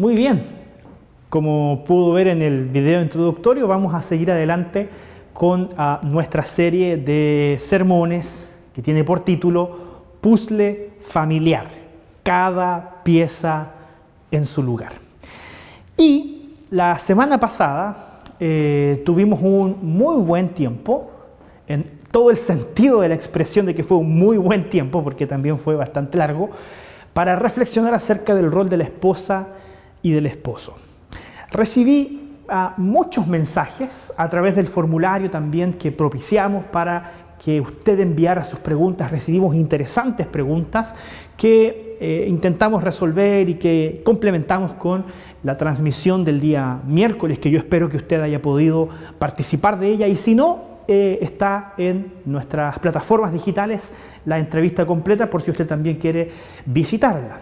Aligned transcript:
Muy 0.00 0.14
bien, 0.14 0.42
como 1.28 1.84
pudo 1.84 2.14
ver 2.14 2.28
en 2.28 2.40
el 2.40 2.64
video 2.64 3.02
introductorio, 3.02 3.66
vamos 3.66 3.92
a 3.92 4.00
seguir 4.00 4.30
adelante 4.30 4.88
con 5.34 5.68
ah, 5.76 6.00
nuestra 6.02 6.42
serie 6.42 6.96
de 6.96 7.58
sermones 7.60 8.50
que 8.74 8.80
tiene 8.80 9.04
por 9.04 9.20
título 9.20 9.76
Puzzle 10.22 10.92
familiar, 11.02 11.66
cada 12.22 13.02
pieza 13.04 13.72
en 14.30 14.46
su 14.46 14.62
lugar. 14.62 14.92
Y 15.98 16.54
la 16.70 16.98
semana 16.98 17.38
pasada 17.38 18.22
eh, 18.40 19.02
tuvimos 19.04 19.38
un 19.42 19.76
muy 19.82 20.22
buen 20.22 20.48
tiempo, 20.54 21.10
en 21.68 21.84
todo 22.10 22.30
el 22.30 22.38
sentido 22.38 23.02
de 23.02 23.10
la 23.10 23.16
expresión 23.16 23.66
de 23.66 23.74
que 23.74 23.84
fue 23.84 23.98
un 23.98 24.18
muy 24.18 24.38
buen 24.38 24.70
tiempo, 24.70 25.04
porque 25.04 25.26
también 25.26 25.58
fue 25.58 25.76
bastante 25.76 26.16
largo, 26.16 26.48
para 27.12 27.36
reflexionar 27.36 27.92
acerca 27.92 28.34
del 28.34 28.50
rol 28.50 28.70
de 28.70 28.78
la 28.78 28.84
esposa 28.84 29.59
y 30.02 30.12
del 30.12 30.26
esposo. 30.26 30.76
Recibí 31.50 32.38
ah, 32.48 32.74
muchos 32.76 33.26
mensajes 33.26 34.12
a 34.16 34.28
través 34.30 34.56
del 34.56 34.66
formulario 34.66 35.30
también 35.30 35.74
que 35.74 35.92
propiciamos 35.92 36.64
para 36.66 37.30
que 37.42 37.60
usted 37.60 37.98
enviara 38.00 38.44
sus 38.44 38.58
preguntas. 38.58 39.10
Recibimos 39.10 39.54
interesantes 39.54 40.26
preguntas 40.26 40.94
que 41.36 41.96
eh, 42.00 42.26
intentamos 42.28 42.84
resolver 42.84 43.48
y 43.48 43.54
que 43.54 44.02
complementamos 44.04 44.74
con 44.74 45.04
la 45.42 45.56
transmisión 45.56 46.24
del 46.24 46.38
día 46.38 46.80
miércoles, 46.86 47.38
que 47.38 47.50
yo 47.50 47.58
espero 47.58 47.88
que 47.88 47.96
usted 47.96 48.20
haya 48.20 48.42
podido 48.42 48.90
participar 49.18 49.78
de 49.78 49.88
ella. 49.88 50.06
Y 50.06 50.16
si 50.16 50.34
no, 50.34 50.70
eh, 50.86 51.18
está 51.22 51.74
en 51.78 52.12
nuestras 52.26 52.78
plataformas 52.78 53.32
digitales 53.32 53.92
la 54.26 54.38
entrevista 54.38 54.84
completa 54.84 55.30
por 55.30 55.40
si 55.40 55.50
usted 55.50 55.66
también 55.66 55.96
quiere 55.96 56.30
visitarla. 56.66 57.38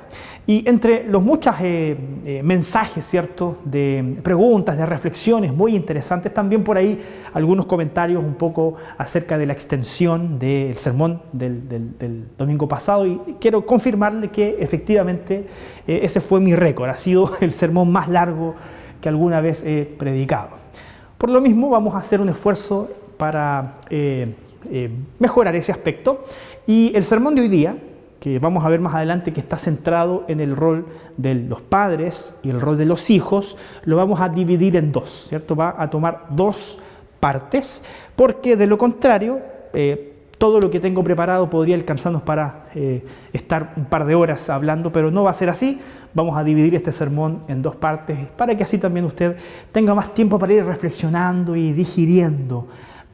Y 0.48 0.66
entre 0.66 1.04
los 1.04 1.22
muchos 1.22 1.56
eh, 1.60 1.94
eh, 2.24 2.42
mensajes, 2.42 3.04
¿cierto?, 3.04 3.58
de 3.66 4.16
preguntas, 4.22 4.78
de 4.78 4.86
reflexiones 4.86 5.52
muy 5.52 5.76
interesantes, 5.76 6.32
también 6.32 6.64
por 6.64 6.78
ahí 6.78 7.02
algunos 7.34 7.66
comentarios 7.66 8.24
un 8.24 8.32
poco 8.32 8.76
acerca 8.96 9.36
de 9.36 9.44
la 9.44 9.52
extensión 9.52 10.38
del 10.38 10.78
sermón 10.78 11.20
del, 11.32 12.24
domingo 12.38 12.66
pasado. 12.66 13.04
Y 13.04 13.20
quiero 13.38 13.66
confirmarle 13.66 14.30
que 14.30 14.56
efectivamente 14.58 15.44
eh, 15.86 16.00
ese 16.02 16.18
fue 16.22 16.40
mi 16.40 16.54
récord, 16.54 16.88
ha 16.88 16.96
sido 16.96 17.30
el 17.42 17.52
sermón 17.52 17.92
más 17.92 18.08
largo 18.08 18.54
que 19.02 19.10
alguna 19.10 19.42
vez 19.42 19.62
he 19.66 19.84
predicado. 19.98 20.56
Por 21.18 21.28
lo 21.28 21.42
mismo, 21.42 21.68
vamos 21.68 21.94
a 21.94 21.98
hacer 21.98 22.22
un 22.22 22.30
esfuerzo 22.30 22.88
para 23.18 23.80
mejorar 25.18 25.54
ese 25.56 25.72
aspecto. 25.72 26.24
Y 26.66 26.90
el 26.94 27.04
sermón 27.04 27.34
de 27.34 27.42
hoy 27.42 27.48
día 27.48 27.76
que 28.20 28.38
vamos 28.38 28.64
a 28.64 28.68
ver 28.68 28.80
más 28.80 28.94
adelante 28.94 29.32
que 29.32 29.40
está 29.40 29.58
centrado 29.58 30.24
en 30.28 30.40
el 30.40 30.56
rol 30.56 30.86
de 31.16 31.34
los 31.34 31.60
padres 31.60 32.34
y 32.42 32.50
el 32.50 32.60
rol 32.60 32.76
de 32.76 32.84
los 32.84 33.10
hijos, 33.10 33.56
lo 33.84 33.96
vamos 33.96 34.20
a 34.20 34.28
dividir 34.28 34.76
en 34.76 34.92
dos, 34.92 35.26
¿cierto? 35.28 35.54
Va 35.54 35.74
a 35.78 35.88
tomar 35.88 36.26
dos 36.30 36.78
partes, 37.20 37.82
porque 38.16 38.56
de 38.56 38.66
lo 38.66 38.78
contrario, 38.78 39.40
eh, 39.72 40.14
todo 40.38 40.60
lo 40.60 40.70
que 40.70 40.80
tengo 40.80 41.02
preparado 41.02 41.50
podría 41.50 41.74
alcanzarnos 41.74 42.22
para 42.22 42.66
eh, 42.74 43.04
estar 43.32 43.72
un 43.76 43.86
par 43.86 44.04
de 44.04 44.14
horas 44.14 44.48
hablando, 44.48 44.92
pero 44.92 45.10
no 45.10 45.24
va 45.24 45.30
a 45.30 45.34
ser 45.34 45.50
así. 45.50 45.80
Vamos 46.14 46.36
a 46.38 46.44
dividir 46.44 46.74
este 46.74 46.92
sermón 46.92 47.42
en 47.48 47.60
dos 47.60 47.76
partes 47.76 48.18
para 48.36 48.56
que 48.56 48.62
así 48.62 48.78
también 48.78 49.04
usted 49.04 49.36
tenga 49.72 49.94
más 49.94 50.14
tiempo 50.14 50.38
para 50.38 50.52
ir 50.52 50.64
reflexionando 50.64 51.54
y 51.54 51.72
digiriendo 51.72 52.66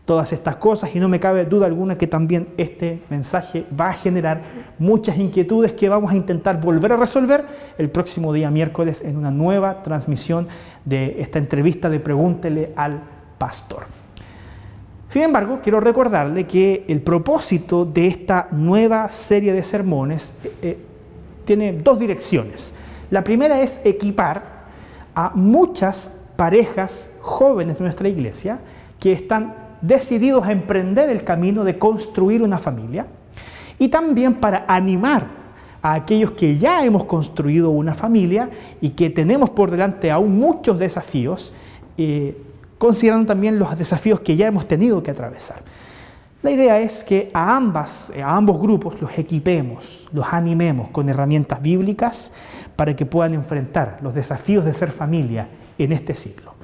todas 0.04 0.32
estas 0.32 0.56
cosas 0.56 0.94
y 0.94 1.00
no 1.00 1.08
me 1.08 1.18
cabe 1.18 1.46
duda 1.46 1.66
alguna 1.66 1.96
que 1.96 2.06
también 2.06 2.48
este 2.58 3.02
mensaje 3.08 3.64
va 3.78 3.88
a 3.88 3.92
generar 3.94 4.42
muchas 4.78 5.16
inquietudes 5.16 5.72
que 5.72 5.88
vamos 5.88 6.12
a 6.12 6.16
intentar 6.16 6.60
volver 6.60 6.92
a 6.92 6.96
resolver 6.96 7.44
el 7.78 7.88
próximo 7.88 8.32
día 8.32 8.50
miércoles 8.50 9.02
en 9.02 9.16
una 9.16 9.30
nueva 9.30 9.82
transmisión 9.82 10.46
de 10.84 11.22
esta 11.22 11.38
entrevista 11.38 11.88
de 11.88 12.00
Pregúntele 12.00 12.72
al 12.76 13.00
Pastor. 13.38 13.84
Sin 15.08 15.22
embargo, 15.22 15.60
quiero 15.62 15.80
recordarle 15.80 16.44
que 16.44 16.84
el 16.88 17.00
propósito 17.00 17.84
de 17.84 18.08
esta 18.08 18.48
nueva 18.50 19.08
serie 19.08 19.52
de 19.52 19.62
sermones 19.62 20.34
eh, 20.42 20.52
eh, 20.60 20.78
tiene 21.44 21.72
dos 21.72 21.98
direcciones. 21.98 22.74
La 23.10 23.22
primera 23.22 23.62
es 23.62 23.80
equipar 23.84 24.42
a 25.14 25.30
muchas 25.34 26.10
parejas 26.36 27.10
jóvenes 27.20 27.78
de 27.78 27.84
nuestra 27.84 28.08
iglesia 28.08 28.58
que 28.98 29.12
están 29.12 29.63
decididos 29.86 30.46
a 30.46 30.52
emprender 30.52 31.10
el 31.10 31.24
camino 31.24 31.64
de 31.64 31.78
construir 31.78 32.42
una 32.42 32.58
familia 32.58 33.06
y 33.78 33.88
también 33.88 34.34
para 34.34 34.64
animar 34.68 35.26
a 35.82 35.94
aquellos 35.94 36.30
que 36.32 36.56
ya 36.56 36.84
hemos 36.84 37.04
construido 37.04 37.70
una 37.70 37.94
familia 37.94 38.48
y 38.80 38.90
que 38.90 39.10
tenemos 39.10 39.50
por 39.50 39.70
delante 39.70 40.10
aún 40.10 40.38
muchos 40.38 40.78
desafíos, 40.78 41.52
eh, 41.98 42.40
considerando 42.78 43.26
también 43.26 43.58
los 43.58 43.76
desafíos 43.76 44.20
que 44.20 44.36
ya 44.36 44.46
hemos 44.46 44.66
tenido 44.66 45.02
que 45.02 45.10
atravesar. 45.10 45.62
La 46.42 46.50
idea 46.50 46.78
es 46.80 47.04
que 47.04 47.30
a, 47.32 47.56
ambas, 47.56 48.12
a 48.22 48.36
ambos 48.36 48.60
grupos 48.60 49.00
los 49.00 49.18
equipemos, 49.18 50.06
los 50.12 50.26
animemos 50.30 50.88
con 50.90 51.08
herramientas 51.08 51.60
bíblicas 51.60 52.32
para 52.76 52.94
que 52.94 53.06
puedan 53.06 53.34
enfrentar 53.34 53.98
los 54.02 54.14
desafíos 54.14 54.64
de 54.64 54.72
ser 54.72 54.90
familia 54.90 55.48
en 55.78 55.92
este 55.92 56.14
siglo. 56.14 56.54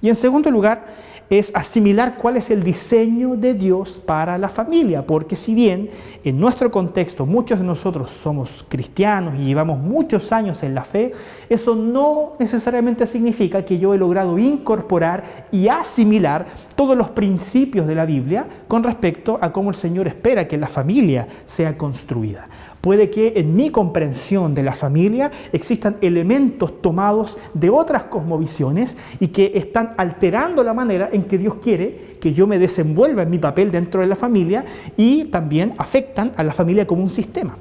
Y 0.00 0.08
en 0.08 0.16
segundo 0.16 0.50
lugar, 0.50 0.84
es 1.30 1.54
asimilar 1.54 2.16
cuál 2.16 2.36
es 2.36 2.50
el 2.50 2.62
diseño 2.62 3.36
de 3.36 3.54
Dios 3.54 4.00
para 4.04 4.38
la 4.38 4.48
familia, 4.48 5.06
porque 5.06 5.36
si 5.36 5.54
bien 5.54 5.90
en 6.22 6.38
nuestro 6.38 6.70
contexto 6.70 7.26
muchos 7.26 7.58
de 7.58 7.64
nosotros 7.64 8.10
somos 8.10 8.64
cristianos 8.68 9.34
y 9.38 9.44
llevamos 9.44 9.78
muchos 9.78 10.32
años 10.32 10.62
en 10.62 10.74
la 10.74 10.84
fe, 10.84 11.12
eso 11.48 11.74
no 11.74 12.34
necesariamente 12.38 13.06
significa 13.06 13.64
que 13.64 13.78
yo 13.78 13.94
he 13.94 13.98
logrado 13.98 14.38
incorporar 14.38 15.46
y 15.50 15.68
asimilar 15.68 16.46
todos 16.76 16.96
los 16.96 17.08
principios 17.10 17.86
de 17.86 17.94
la 17.94 18.04
Biblia 18.04 18.46
con 18.68 18.82
respecto 18.82 19.38
a 19.40 19.52
cómo 19.52 19.70
el 19.70 19.76
Señor 19.76 20.06
espera 20.08 20.46
que 20.46 20.58
la 20.58 20.68
familia 20.68 21.26
sea 21.46 21.76
construida. 21.76 22.48
Puede 22.84 23.08
que 23.08 23.32
en 23.36 23.56
mi 23.56 23.70
comprensión 23.70 24.54
de 24.54 24.62
la 24.62 24.74
familia 24.74 25.30
existan 25.54 25.96
elementos 26.02 26.82
tomados 26.82 27.38
de 27.54 27.70
otras 27.70 28.02
cosmovisiones 28.02 28.98
y 29.20 29.28
que 29.28 29.52
están 29.54 29.94
alterando 29.96 30.62
la 30.62 30.74
manera 30.74 31.08
en 31.10 31.22
que 31.22 31.38
Dios 31.38 31.54
quiere 31.62 32.18
que 32.20 32.34
yo 32.34 32.46
me 32.46 32.58
desenvuelva 32.58 33.22
en 33.22 33.30
mi 33.30 33.38
papel 33.38 33.70
dentro 33.70 34.02
de 34.02 34.06
la 34.06 34.16
familia 34.16 34.66
y 34.98 35.24
también 35.24 35.72
afectan 35.78 36.32
a 36.36 36.42
la 36.42 36.52
familia 36.52 36.86
como 36.86 37.02
un 37.02 37.08
sistema. 37.08 37.56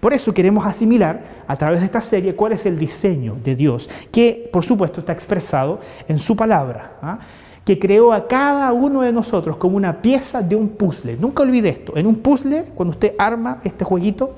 Por 0.00 0.12
eso 0.12 0.34
queremos 0.34 0.66
asimilar 0.66 1.44
a 1.46 1.54
través 1.54 1.78
de 1.78 1.86
esta 1.86 2.00
serie 2.00 2.34
cuál 2.34 2.50
es 2.50 2.66
el 2.66 2.80
diseño 2.80 3.36
de 3.44 3.54
Dios, 3.54 3.88
que 4.10 4.50
por 4.52 4.64
supuesto 4.64 4.98
está 4.98 5.12
expresado 5.12 5.78
en 6.08 6.18
su 6.18 6.34
palabra. 6.34 7.20
Que 7.68 7.78
creó 7.78 8.14
a 8.14 8.26
cada 8.26 8.72
uno 8.72 9.02
de 9.02 9.12
nosotros 9.12 9.58
como 9.58 9.76
una 9.76 10.00
pieza 10.00 10.40
de 10.40 10.56
un 10.56 10.70
puzzle. 10.70 11.18
Nunca 11.18 11.42
olvide 11.42 11.68
esto. 11.68 11.98
En 11.98 12.06
un 12.06 12.14
puzzle, 12.14 12.64
cuando 12.74 12.92
usted 12.92 13.12
arma 13.18 13.58
este 13.62 13.84
jueguito, 13.84 14.34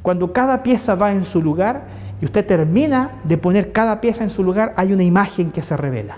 cuando 0.00 0.32
cada 0.32 0.62
pieza 0.62 0.94
va 0.94 1.12
en 1.12 1.22
su 1.22 1.42
lugar 1.42 1.82
y 2.18 2.24
usted 2.24 2.46
termina 2.46 3.20
de 3.24 3.36
poner 3.36 3.72
cada 3.72 4.00
pieza 4.00 4.24
en 4.24 4.30
su 4.30 4.42
lugar, 4.42 4.72
hay 4.78 4.90
una 4.94 5.02
imagen 5.02 5.50
que 5.50 5.60
se 5.60 5.76
revela. 5.76 6.16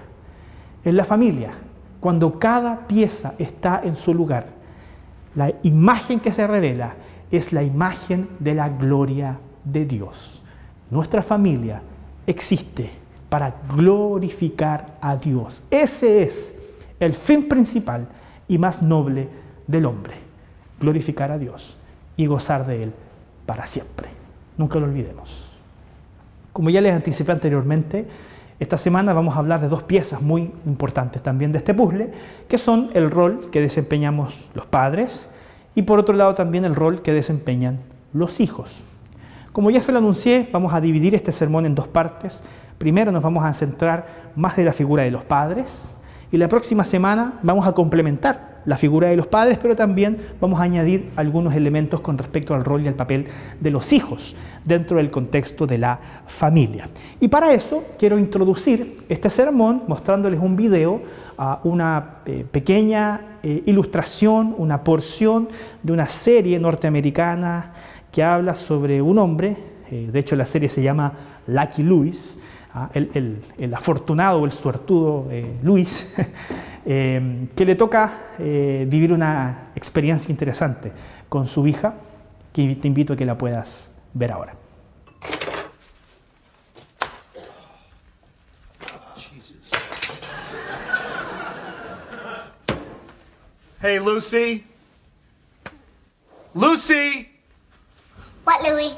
En 0.84 0.96
la 0.96 1.02
familia, 1.02 1.54
cuando 1.98 2.38
cada 2.38 2.86
pieza 2.86 3.34
está 3.40 3.80
en 3.82 3.96
su 3.96 4.14
lugar, 4.14 4.46
la 5.34 5.52
imagen 5.64 6.20
que 6.20 6.30
se 6.30 6.46
revela 6.46 6.94
es 7.32 7.52
la 7.52 7.64
imagen 7.64 8.28
de 8.38 8.54
la 8.54 8.68
gloria 8.68 9.38
de 9.64 9.86
Dios. 9.86 10.40
Nuestra 10.88 11.20
familia 11.20 11.82
existe 12.28 12.92
para 13.34 13.52
glorificar 13.76 14.96
a 15.00 15.16
Dios. 15.16 15.64
Ese 15.68 16.22
es 16.22 16.56
el 17.00 17.14
fin 17.14 17.48
principal 17.48 18.06
y 18.46 18.58
más 18.58 18.80
noble 18.80 19.26
del 19.66 19.86
hombre, 19.86 20.14
glorificar 20.78 21.32
a 21.32 21.38
Dios 21.38 21.76
y 22.16 22.26
gozar 22.26 22.64
de 22.64 22.84
Él 22.84 22.92
para 23.44 23.66
siempre. 23.66 24.06
Nunca 24.56 24.78
lo 24.78 24.86
olvidemos. 24.86 25.50
Como 26.52 26.70
ya 26.70 26.80
les 26.80 26.92
anticipé 26.92 27.32
anteriormente, 27.32 28.06
esta 28.60 28.78
semana 28.78 29.12
vamos 29.12 29.34
a 29.34 29.40
hablar 29.40 29.60
de 29.60 29.66
dos 29.66 29.82
piezas 29.82 30.22
muy 30.22 30.52
importantes 30.64 31.20
también 31.20 31.50
de 31.50 31.58
este 31.58 31.74
puzzle, 31.74 32.12
que 32.46 32.56
son 32.56 32.90
el 32.94 33.10
rol 33.10 33.50
que 33.50 33.60
desempeñamos 33.60 34.48
los 34.54 34.66
padres 34.66 35.28
y 35.74 35.82
por 35.82 35.98
otro 35.98 36.14
lado 36.14 36.34
también 36.34 36.64
el 36.64 36.76
rol 36.76 37.02
que 37.02 37.12
desempeñan 37.12 37.80
los 38.12 38.38
hijos. 38.38 38.84
Como 39.54 39.70
ya 39.70 39.80
se 39.80 39.92
lo 39.92 39.98
anuncié, 39.98 40.48
vamos 40.50 40.74
a 40.74 40.80
dividir 40.80 41.14
este 41.14 41.30
sermón 41.30 41.64
en 41.64 41.76
dos 41.76 41.86
partes. 41.86 42.42
Primero 42.76 43.12
nos 43.12 43.22
vamos 43.22 43.44
a 43.44 43.52
centrar 43.52 44.32
más 44.34 44.58
en 44.58 44.64
la 44.64 44.72
figura 44.72 45.04
de 45.04 45.12
los 45.12 45.22
padres 45.22 45.96
y 46.32 46.38
la 46.38 46.48
próxima 46.48 46.82
semana 46.82 47.34
vamos 47.40 47.64
a 47.64 47.70
complementar 47.70 48.62
la 48.64 48.76
figura 48.76 49.10
de 49.10 49.16
los 49.16 49.28
padres, 49.28 49.58
pero 49.62 49.76
también 49.76 50.18
vamos 50.40 50.58
a 50.58 50.64
añadir 50.64 51.12
algunos 51.14 51.54
elementos 51.54 52.00
con 52.00 52.18
respecto 52.18 52.52
al 52.52 52.64
rol 52.64 52.82
y 52.82 52.88
al 52.88 52.94
papel 52.94 53.28
de 53.60 53.70
los 53.70 53.92
hijos 53.92 54.34
dentro 54.64 54.96
del 54.96 55.12
contexto 55.12 55.68
de 55.68 55.78
la 55.78 56.00
familia. 56.26 56.88
Y 57.20 57.28
para 57.28 57.52
eso 57.52 57.84
quiero 57.96 58.18
introducir 58.18 58.96
este 59.08 59.30
sermón 59.30 59.84
mostrándoles 59.86 60.40
un 60.40 60.56
video, 60.56 61.00
a 61.36 61.60
una 61.64 62.18
eh, 62.26 62.44
pequeña 62.50 63.38
eh, 63.42 63.62
ilustración, 63.66 64.54
una 64.56 64.84
porción 64.84 65.48
de 65.82 65.92
una 65.92 66.08
serie 66.08 66.58
norteamericana 66.58 67.72
que 68.14 68.22
habla 68.22 68.54
sobre 68.54 69.02
un 69.02 69.18
hombre, 69.18 69.56
eh, 69.90 70.08
de 70.12 70.18
hecho 70.20 70.36
la 70.36 70.46
serie 70.46 70.68
se 70.68 70.80
llama 70.80 71.12
Lucky 71.48 71.82
Lewis, 71.82 72.38
¿ah? 72.72 72.88
el, 72.94 73.74
afortunado 73.74 74.40
o 74.40 74.44
el 74.44 74.52
suertudo 74.52 75.26
eh, 75.32 75.56
Luis, 75.64 76.14
eh, 76.86 77.48
que 77.56 77.64
le 77.64 77.74
toca 77.74 78.12
vivir 78.38 79.12
una 79.12 79.72
experiencia 79.74 80.30
interesante 80.30 80.92
con 81.28 81.48
su 81.48 81.66
hija, 81.66 81.94
que 82.52 82.76
te 82.76 82.86
invito 82.86 83.14
a 83.14 83.16
que 83.16 83.24
la 83.24 83.36
puedas 83.36 83.90
ver 84.12 84.30
ahora. 84.30 84.54
Hey, 93.82 93.98
Lucy. 93.98 94.64
Lucy! 96.54 97.33
What, 98.44 98.62
Louie? 98.62 98.96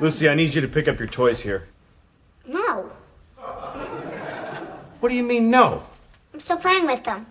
Lucy, 0.00 0.28
I 0.28 0.34
need 0.34 0.54
you 0.54 0.60
to 0.60 0.68
pick 0.68 0.88
up 0.88 0.98
your 0.98 1.08
toys 1.08 1.40
here. 1.40 1.68
No. 2.46 2.90
What 5.00 5.08
do 5.10 5.14
you 5.14 5.22
mean, 5.22 5.50
no? 5.50 5.82
I'm 6.34 6.40
still 6.40 6.58
playing 6.58 6.86
with 6.86 7.04
them. 7.04 7.26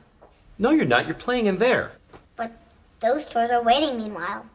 No, 0.58 0.72
you're 0.72 0.86
not. 0.86 1.06
You're 1.06 1.16
playing 1.16 1.48
in 1.48 1.58
there. 1.58 1.92
But 2.36 2.52
those 3.00 3.28
toys 3.28 3.50
are 3.52 3.62
waiting 3.64 3.98
meanwhile. 3.98 4.46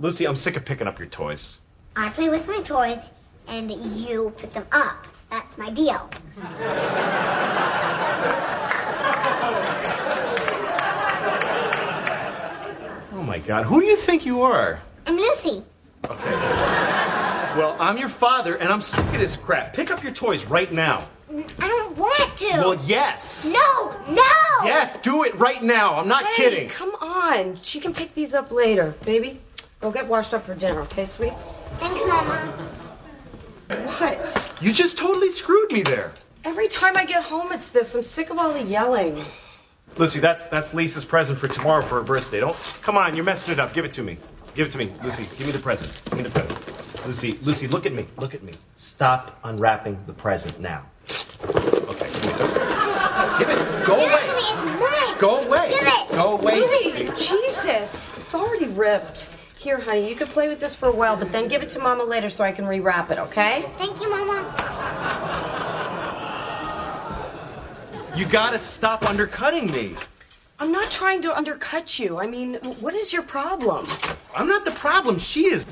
Lucy, 0.00 0.26
I'm 0.26 0.36
sick 0.36 0.56
of 0.56 0.64
picking 0.64 0.86
up 0.86 0.98
your 0.98 1.08
toys. 1.08 1.58
I 1.94 2.08
play 2.10 2.28
with 2.28 2.48
my 2.48 2.60
toys, 2.62 3.04
and 3.48 3.70
you 3.70 4.32
pick 4.36 4.52
them 4.52 4.66
up. 4.72 5.06
That's 5.30 5.58
my 5.58 5.70
deal. 5.70 6.08
My 13.30 13.38
god, 13.38 13.64
who 13.64 13.80
do 13.80 13.86
you 13.86 13.94
think 13.94 14.26
you 14.26 14.42
are? 14.42 14.80
I'm 15.06 15.14
Lucy. 15.14 15.62
Okay. 16.04 16.30
Well, 17.56 17.76
I'm 17.78 17.96
your 17.96 18.08
father, 18.08 18.56
and 18.56 18.68
I'm 18.68 18.80
sick 18.80 19.04
of 19.04 19.20
this 19.20 19.36
crap. 19.36 19.72
Pick 19.72 19.92
up 19.92 20.02
your 20.02 20.10
toys 20.10 20.46
right 20.46 20.72
now. 20.72 21.06
I 21.60 21.68
don't 21.68 21.96
want 21.96 22.36
to. 22.38 22.50
Well, 22.54 22.80
yes. 22.86 23.44
No, 23.46 23.94
no! 24.12 24.64
Yes, 24.64 24.96
do 25.02 25.22
it 25.22 25.32
right 25.36 25.62
now. 25.62 25.94
I'm 25.94 26.08
not 26.08 26.24
Hey, 26.24 26.36
kidding. 26.50 26.68
come 26.70 26.90
on. 27.00 27.54
She 27.62 27.78
can 27.78 27.94
pick 27.94 28.14
these 28.14 28.34
up 28.34 28.50
later. 28.50 28.96
Baby, 29.04 29.40
go 29.80 29.92
get 29.92 30.08
washed 30.08 30.34
up 30.34 30.44
for 30.44 30.56
dinner, 30.56 30.80
okay, 30.80 31.04
sweets? 31.04 31.54
Thanks, 31.78 32.04
Mama. 32.08 32.34
What? 33.68 34.52
You 34.60 34.72
just 34.72 34.98
totally 34.98 35.30
screwed 35.30 35.70
me 35.70 35.82
there. 35.82 36.10
Every 36.42 36.66
time 36.66 36.94
I 36.96 37.04
get 37.04 37.22
home, 37.22 37.52
it's 37.52 37.70
this. 37.70 37.94
I'm 37.94 38.02
sick 38.02 38.30
of 38.30 38.38
all 38.38 38.52
the 38.52 38.64
yelling. 38.64 39.24
Lucy, 39.96 40.20
that's 40.20 40.46
that's 40.46 40.72
Lisa's 40.72 41.04
present 41.04 41.38
for 41.38 41.48
tomorrow 41.48 41.82
for 41.82 41.96
her 41.96 42.02
birthday. 42.02 42.40
Don't 42.40 42.56
come 42.82 42.96
on, 42.96 43.14
you're 43.14 43.24
messing 43.24 43.52
it 43.52 43.58
up. 43.58 43.74
Give 43.74 43.84
it 43.84 43.92
to 43.92 44.02
me. 44.02 44.16
Give 44.54 44.66
it 44.66 44.70
to 44.70 44.78
me, 44.78 44.90
Lucy. 45.02 45.24
Give 45.36 45.46
me 45.46 45.52
the 45.52 45.62
present. 45.62 46.02
Give 46.06 46.16
me 46.18 46.22
the 46.24 46.30
present. 46.30 47.06
Lucy, 47.06 47.38
Lucy, 47.42 47.66
look 47.68 47.86
at 47.86 47.94
me. 47.94 48.04
Look 48.18 48.34
at 48.34 48.42
me. 48.42 48.52
Stop 48.76 49.38
unwrapping 49.44 49.98
the 50.06 50.12
present 50.12 50.60
now. 50.60 50.82
Okay, 51.06 52.10
give 52.12 52.26
me 52.26 52.32
this. 52.32 52.52
Give 53.38 53.48
it. 53.48 53.86
Go 53.86 53.96
Give 53.96 54.10
it 54.10 54.22
away. 54.22 54.40
to 54.40 54.64
me. 54.66 55.20
Go 55.20 55.40
away. 55.42 55.70
Give 55.70 55.86
it. 55.88 56.12
Go 56.12 56.38
away. 56.38 56.60
Baby, 56.60 57.08
Lucy. 57.08 57.34
Jesus. 57.34 58.16
It's 58.18 58.34
already 58.34 58.66
ripped. 58.66 59.28
Here, 59.58 59.78
honey, 59.78 60.08
you 60.08 60.14
can 60.16 60.26
play 60.26 60.48
with 60.48 60.58
this 60.60 60.74
for 60.74 60.88
a 60.88 60.92
while, 60.92 61.16
but 61.16 61.32
then 61.32 61.46
give 61.46 61.62
it 61.62 61.68
to 61.70 61.78
Mama 61.80 62.04
later 62.04 62.30
so 62.30 62.42
I 62.44 62.52
can 62.52 62.64
rewrap 62.64 63.10
it, 63.10 63.18
okay? 63.18 63.66
Thank 63.76 64.00
you, 64.00 64.08
Mama. 64.08 64.54
You 68.16 68.26
gotta 68.26 68.58
stop 68.58 69.02
undercutting 69.08 69.70
me. 69.72 69.94
I'm 70.58 70.72
not 70.72 70.90
trying 70.90 71.22
to 71.22 71.34
undercut 71.36 71.98
you. 71.98 72.18
I 72.20 72.26
mean, 72.26 72.54
what 72.80 72.94
is 72.94 73.12
your 73.12 73.22
problem? 73.22 73.86
I'm 74.36 74.46
not 74.48 74.64
the 74.64 74.72
problem. 74.72 75.18
She 75.18 75.46
is. 75.46 75.64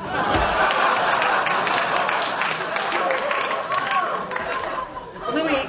Louis, 5.32 5.68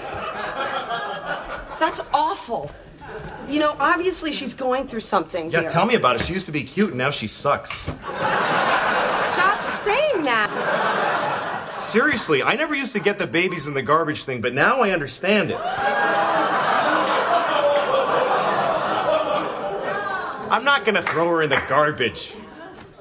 that's 1.80 2.02
awful. 2.14 2.72
You 3.50 3.60
know, 3.60 3.76
obviously 3.80 4.32
she's 4.32 4.54
going 4.54 4.88
through 4.88 5.00
something 5.02 5.50
Yeah, 5.50 5.62
here. 5.62 5.70
tell 5.70 5.86
me 5.86 5.96
about 5.96 6.16
it. 6.16 6.22
She 6.22 6.34
used 6.34 6.46
to 6.46 6.52
be 6.52 6.64
cute, 6.64 6.90
and 6.90 6.98
now 6.98 7.10
she 7.10 7.28
sucks. 7.28 7.72
Stop 7.82 9.64
saying 9.64 10.24
that. 10.24 11.74
Seriously, 11.76 12.44
I 12.44 12.56
never 12.56 12.76
used 12.76 12.94
to 12.94 13.00
get 13.00 13.18
the 13.18 13.28
babies 13.28 13.68
in 13.68 13.74
the 13.74 13.82
garbage 13.82 14.24
thing, 14.24 14.40
but 14.42 14.54
now 14.54 14.82
I 14.82 14.92
understand 14.92 15.50
it. 15.52 15.58
I'm 20.52 20.64
not 20.64 20.84
gonna 20.84 21.04
throw 21.04 21.28
her 21.30 21.44
in 21.44 21.50
the 21.50 21.62
garbage. 21.68 22.34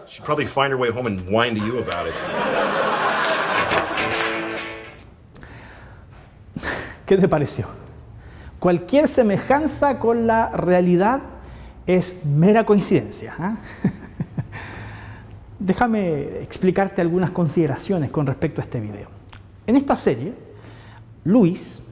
She'd 0.07 0.23
probably 0.23 0.45
find 0.45 0.71
her 0.71 0.77
way 0.77 0.91
home 0.91 1.07
and 1.07 1.27
whine 1.31 1.55
to 1.55 1.65
you 1.65 1.79
about 1.79 2.07
it. 2.07 2.15
¿Qué 7.07 7.17
te 7.17 7.27
pareció? 7.27 7.67
Cualquier 8.59 9.09
semejanza 9.09 9.99
con 9.99 10.27
la 10.27 10.51
realidad 10.51 11.21
es 11.87 12.23
mera 12.27 12.65
coincidencia. 12.67 13.35
¿ah? 13.39 13.57
Déjame 15.59 16.43
explicarte 16.43 17.01
algunas 17.01 17.31
consideraciones 17.31 18.11
con 18.11 18.27
respecto 18.27 18.61
a 18.61 18.65
este 18.65 18.79
video. 18.79 19.09
En 19.67 19.77
esta 19.77 19.97
serie, 19.97 20.35
Luis 21.25 21.83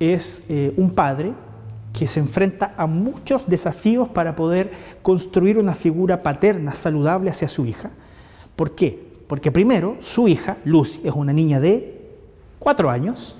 es 0.00 0.42
eh, 0.48 0.72
un 0.78 0.94
padre 0.94 1.34
que 1.94 2.08
se 2.08 2.20
enfrenta 2.20 2.74
a 2.76 2.86
muchos 2.86 3.48
desafíos 3.48 4.08
para 4.08 4.34
poder 4.34 4.72
construir 5.00 5.58
una 5.58 5.74
figura 5.74 6.22
paterna 6.22 6.72
saludable 6.72 7.30
hacia 7.30 7.48
su 7.48 7.64
hija. 7.64 7.90
¿Por 8.56 8.74
qué? 8.74 8.98
Porque 9.28 9.52
primero, 9.52 9.96
su 10.00 10.28
hija, 10.28 10.58
Lucy, 10.64 11.00
es 11.04 11.14
una 11.14 11.32
niña 11.32 11.60
de 11.60 12.02
cuatro 12.58 12.90
años 12.90 13.36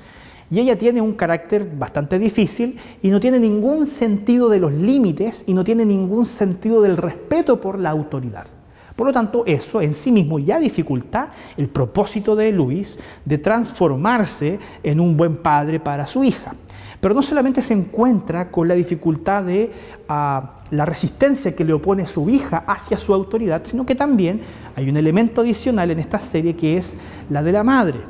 y 0.51 0.61
ella 0.61 0.79
tiene 0.79 1.01
un 1.01 1.15
carácter 1.15 1.69
bastante 1.77 2.19
difícil 2.19 2.79
y 3.03 3.11
no 3.11 3.19
tiene 3.19 3.41
ningún 3.41 3.87
sentido 3.87 4.49
de 4.49 4.61
los 4.61 4.73
límites 4.73 5.45
y 5.49 5.53
no 5.53 5.65
tiene 5.65 5.85
ningún 5.85 6.25
sentido 6.25 6.81
del 6.81 6.97
respeto 6.97 7.61
por 7.61 7.79
la 7.79 7.91
autoridad. 7.91 8.47
Por 8.95 9.09
lo 9.09 9.13
tanto, 9.13 9.43
eso 9.47 9.81
en 9.81 9.93
sí 9.93 10.13
mismo 10.13 10.39
ya 10.39 10.61
dificulta 10.61 11.33
el 11.57 11.69
propósito 11.69 12.37
de 12.37 12.53
Luis 12.53 12.99
de 13.25 13.39
transformarse 13.39 14.61
en 14.85 15.01
un 15.01 15.17
buen 15.17 15.39
padre 15.39 15.81
para 15.81 16.07
su 16.07 16.23
hija. 16.23 16.55
Pero 17.05 17.15
no 17.15 17.21
solamente 17.21 17.61
se 17.61 17.75
encuentra 17.75 18.51
con 18.51 18.67
la 18.67 18.73
dificultad 18.73 19.45
de 19.45 19.71
ah, 20.09 20.55
la 20.71 20.87
resistencia 20.87 21.55
que 21.55 21.63
le 21.63 21.75
opone 21.75 22.07
su 22.07 22.31
hija 22.31 22.65
hacia 22.67 22.97
su 22.97 23.13
autoridad, 23.13 23.61
sino 23.67 23.85
que 23.85 23.95
también 23.95 24.41
hay 24.75 24.89
un 24.89 24.97
elemento 24.97 25.43
adicional 25.43 25.91
en 25.91 25.99
esta 25.99 26.19
serie 26.19 26.57
que 26.57 26.79
es 26.79 26.97
la 27.29 27.43
de 27.43 27.53
la 27.53 27.63
madre. 27.63 28.01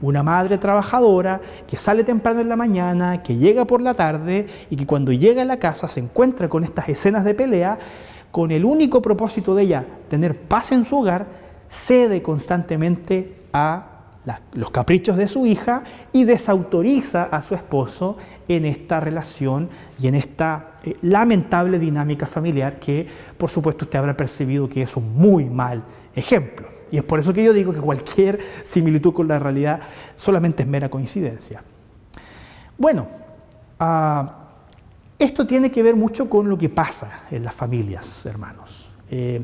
Una 0.00 0.22
madre 0.22 0.56
trabajadora 0.56 1.40
que 1.66 1.76
sale 1.76 2.04
temprano 2.04 2.42
en 2.42 2.48
la 2.48 2.54
mañana, 2.54 3.24
que 3.24 3.36
llega 3.36 3.64
por 3.64 3.80
la 3.80 3.94
tarde 3.94 4.46
y 4.70 4.76
que 4.76 4.86
cuando 4.86 5.10
llega 5.10 5.42
a 5.42 5.46
la 5.46 5.58
casa 5.58 5.88
se 5.88 5.98
encuentra 5.98 6.48
con 6.48 6.62
estas 6.62 6.88
escenas 6.88 7.24
de 7.24 7.34
pelea, 7.34 7.76
con 8.30 8.52
el 8.52 8.64
único 8.64 9.02
propósito 9.02 9.56
de 9.56 9.64
ella, 9.64 9.84
tener 10.08 10.38
paz 10.38 10.70
en 10.70 10.84
su 10.84 11.00
hogar, 11.00 11.26
cede 11.68 12.22
constantemente 12.22 13.34
a 13.52 13.94
los 14.52 14.70
caprichos 14.70 15.16
de 15.16 15.28
su 15.28 15.46
hija 15.46 15.82
y 16.12 16.24
desautoriza 16.24 17.24
a 17.24 17.42
su 17.42 17.54
esposo 17.54 18.16
en 18.48 18.64
esta 18.64 19.00
relación 19.00 19.68
y 20.00 20.06
en 20.08 20.14
esta 20.14 20.76
eh, 20.82 20.96
lamentable 21.02 21.78
dinámica 21.78 22.26
familiar 22.26 22.78
que 22.78 23.06
por 23.38 23.50
supuesto 23.50 23.84
usted 23.84 23.98
habrá 23.98 24.16
percibido 24.16 24.68
que 24.68 24.82
es 24.82 24.96
un 24.96 25.16
muy 25.16 25.44
mal 25.44 25.82
ejemplo. 26.14 26.68
Y 26.90 26.98
es 26.98 27.04
por 27.04 27.18
eso 27.18 27.32
que 27.32 27.42
yo 27.42 27.52
digo 27.52 27.72
que 27.72 27.80
cualquier 27.80 28.38
similitud 28.64 29.12
con 29.12 29.28
la 29.28 29.38
realidad 29.38 29.80
solamente 30.16 30.62
es 30.62 30.68
mera 30.68 30.88
coincidencia. 30.88 31.62
Bueno, 32.76 33.08
ah, 33.80 34.40
esto 35.18 35.46
tiene 35.46 35.70
que 35.70 35.82
ver 35.82 35.96
mucho 35.96 36.28
con 36.28 36.48
lo 36.48 36.58
que 36.58 36.68
pasa 36.68 37.22
en 37.30 37.44
las 37.44 37.54
familias, 37.54 38.26
hermanos. 38.26 38.88
Eh, 39.10 39.42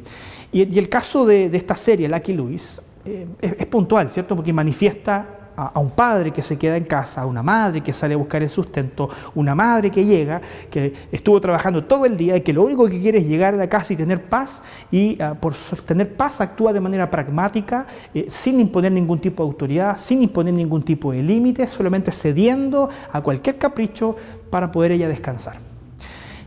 y, 0.52 0.78
el 0.78 0.88
caso 0.88 1.25
de, 1.25 1.47
esta 1.52 1.76
serie, 1.76 2.09
Lucky 2.09 2.33
Louis, 2.33 2.83
eh, 3.04 3.26
es 3.40 3.66
puntual, 3.66 4.11
¿cierto? 4.11 4.35
Porque 4.35 4.52
manifiesta 4.52 5.39
a, 5.69 5.79
un 5.81 5.90
padre 5.90 6.31
que 6.31 6.43
se 6.43 6.57
queda 6.59 6.76
en 6.76 6.85
casa, 6.85 7.23
a 7.23 7.26
una 7.26 7.43
madre 7.43 7.83
que 7.83 7.93
sale 7.93 8.14
a 8.14 8.17
buscar 8.17 8.43
el 8.43 8.49
sustento, 8.49 9.09
una 9.35 9.55
madre 9.55 9.90
que 9.90 10.05
llega, 10.05 10.40
que 10.71 10.95
estuvo 11.12 11.40
trabajando 11.40 11.85
todo 11.85 12.07
el 12.07 12.17
día 12.17 12.37
y 12.37 12.40
que 12.40 12.52
lo 12.52 12.62
único 12.62 12.88
que 12.88 13.00
quiere 13.00 13.19
es 13.19 13.26
llegar 13.26 13.55
a 13.55 13.57
la 13.57 13.69
casa 13.69 13.93
y 13.93 13.97
tener 13.97 14.25
paz, 14.25 14.62
y 14.90 15.21
ah, 15.21 15.35
por 15.38 15.55
tener 15.85 16.14
paz 16.17 16.40
actúa 16.40 16.73
de 16.73 16.81
manera 16.81 17.11
pragmática, 17.11 17.87
eh, 18.14 18.26
sin 18.29 18.61
imponer 18.61 18.93
ningún 18.93 19.21
tipo 19.21 19.43
de 19.43 19.49
autoridad, 19.49 19.97
sin 19.99 20.23
imponer 20.23 20.55
ningún 20.55 20.83
tipo 20.83 21.12
de 21.12 21.23
límite, 21.23 21.67
solamente 21.67 22.11
cediendo 22.11 22.88
a 23.12 23.21
cualquier 23.21 23.59
capricho 23.59 24.17
para 24.50 24.71
poder 24.73 24.93
ella 24.93 25.09
descansar. 25.09 25.59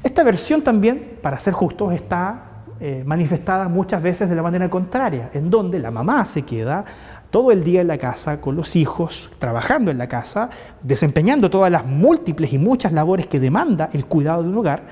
Esta 0.03 0.23
versión 0.23 0.61
también, 0.61 1.17
para 1.21 1.39
ser 1.39 1.53
justos, 1.53 1.93
está 1.93 2.53
eh, 2.85 3.01
manifestada 3.05 3.69
muchas 3.69 4.03
veces 4.03 4.27
de 4.27 4.35
la 4.35 4.41
manera 4.41 4.69
contraria, 4.69 5.29
en 5.33 5.49
donde 5.49 5.79
la 5.79 5.89
mamá 5.89 6.25
se 6.25 6.41
queda 6.41 6.83
todo 7.33 7.51
el 7.51 7.63
día 7.63 7.81
en 7.81 7.87
la 7.87 7.97
casa 7.97 8.39
con 8.39 8.55
los 8.55 8.75
hijos, 8.75 9.31
trabajando 9.39 9.89
en 9.89 9.97
la 9.97 10.07
casa, 10.07 10.51
desempeñando 10.83 11.49
todas 11.49 11.71
las 11.71 11.83
múltiples 11.83 12.53
y 12.53 12.59
muchas 12.59 12.91
labores 12.93 13.25
que 13.25 13.39
demanda 13.39 13.89
el 13.91 14.05
cuidado 14.05 14.43
de 14.43 14.49
un 14.49 14.57
hogar, 14.59 14.83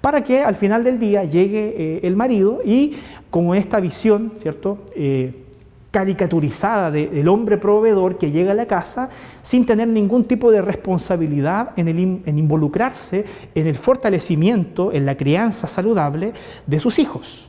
para 0.00 0.22
que 0.22 0.44
al 0.44 0.54
final 0.54 0.84
del 0.84 1.00
día 1.00 1.24
llegue 1.24 1.74
eh, 1.76 2.00
el 2.04 2.14
marido 2.14 2.60
y 2.64 2.94
como 3.28 3.56
esta 3.56 3.80
visión, 3.80 4.34
¿cierto? 4.40 4.78
Eh, 4.94 5.34
caricaturizada 5.90 6.92
de- 6.92 7.08
del 7.08 7.26
hombre 7.28 7.58
proveedor 7.58 8.16
que 8.18 8.30
llega 8.30 8.52
a 8.52 8.54
la 8.54 8.66
casa 8.66 9.10
sin 9.42 9.66
tener 9.66 9.88
ningún 9.88 10.22
tipo 10.22 10.52
de 10.52 10.62
responsabilidad 10.62 11.70
en, 11.76 11.88
el 11.88 11.98
en 12.24 12.38
involucrarse 12.38 13.24
en 13.56 13.66
el 13.66 13.74
fortalecimiento, 13.74 14.92
en 14.92 15.04
la 15.06 15.16
crianza 15.16 15.66
saludable 15.66 16.32
de 16.68 16.78
sus 16.78 17.00
hijos, 17.00 17.48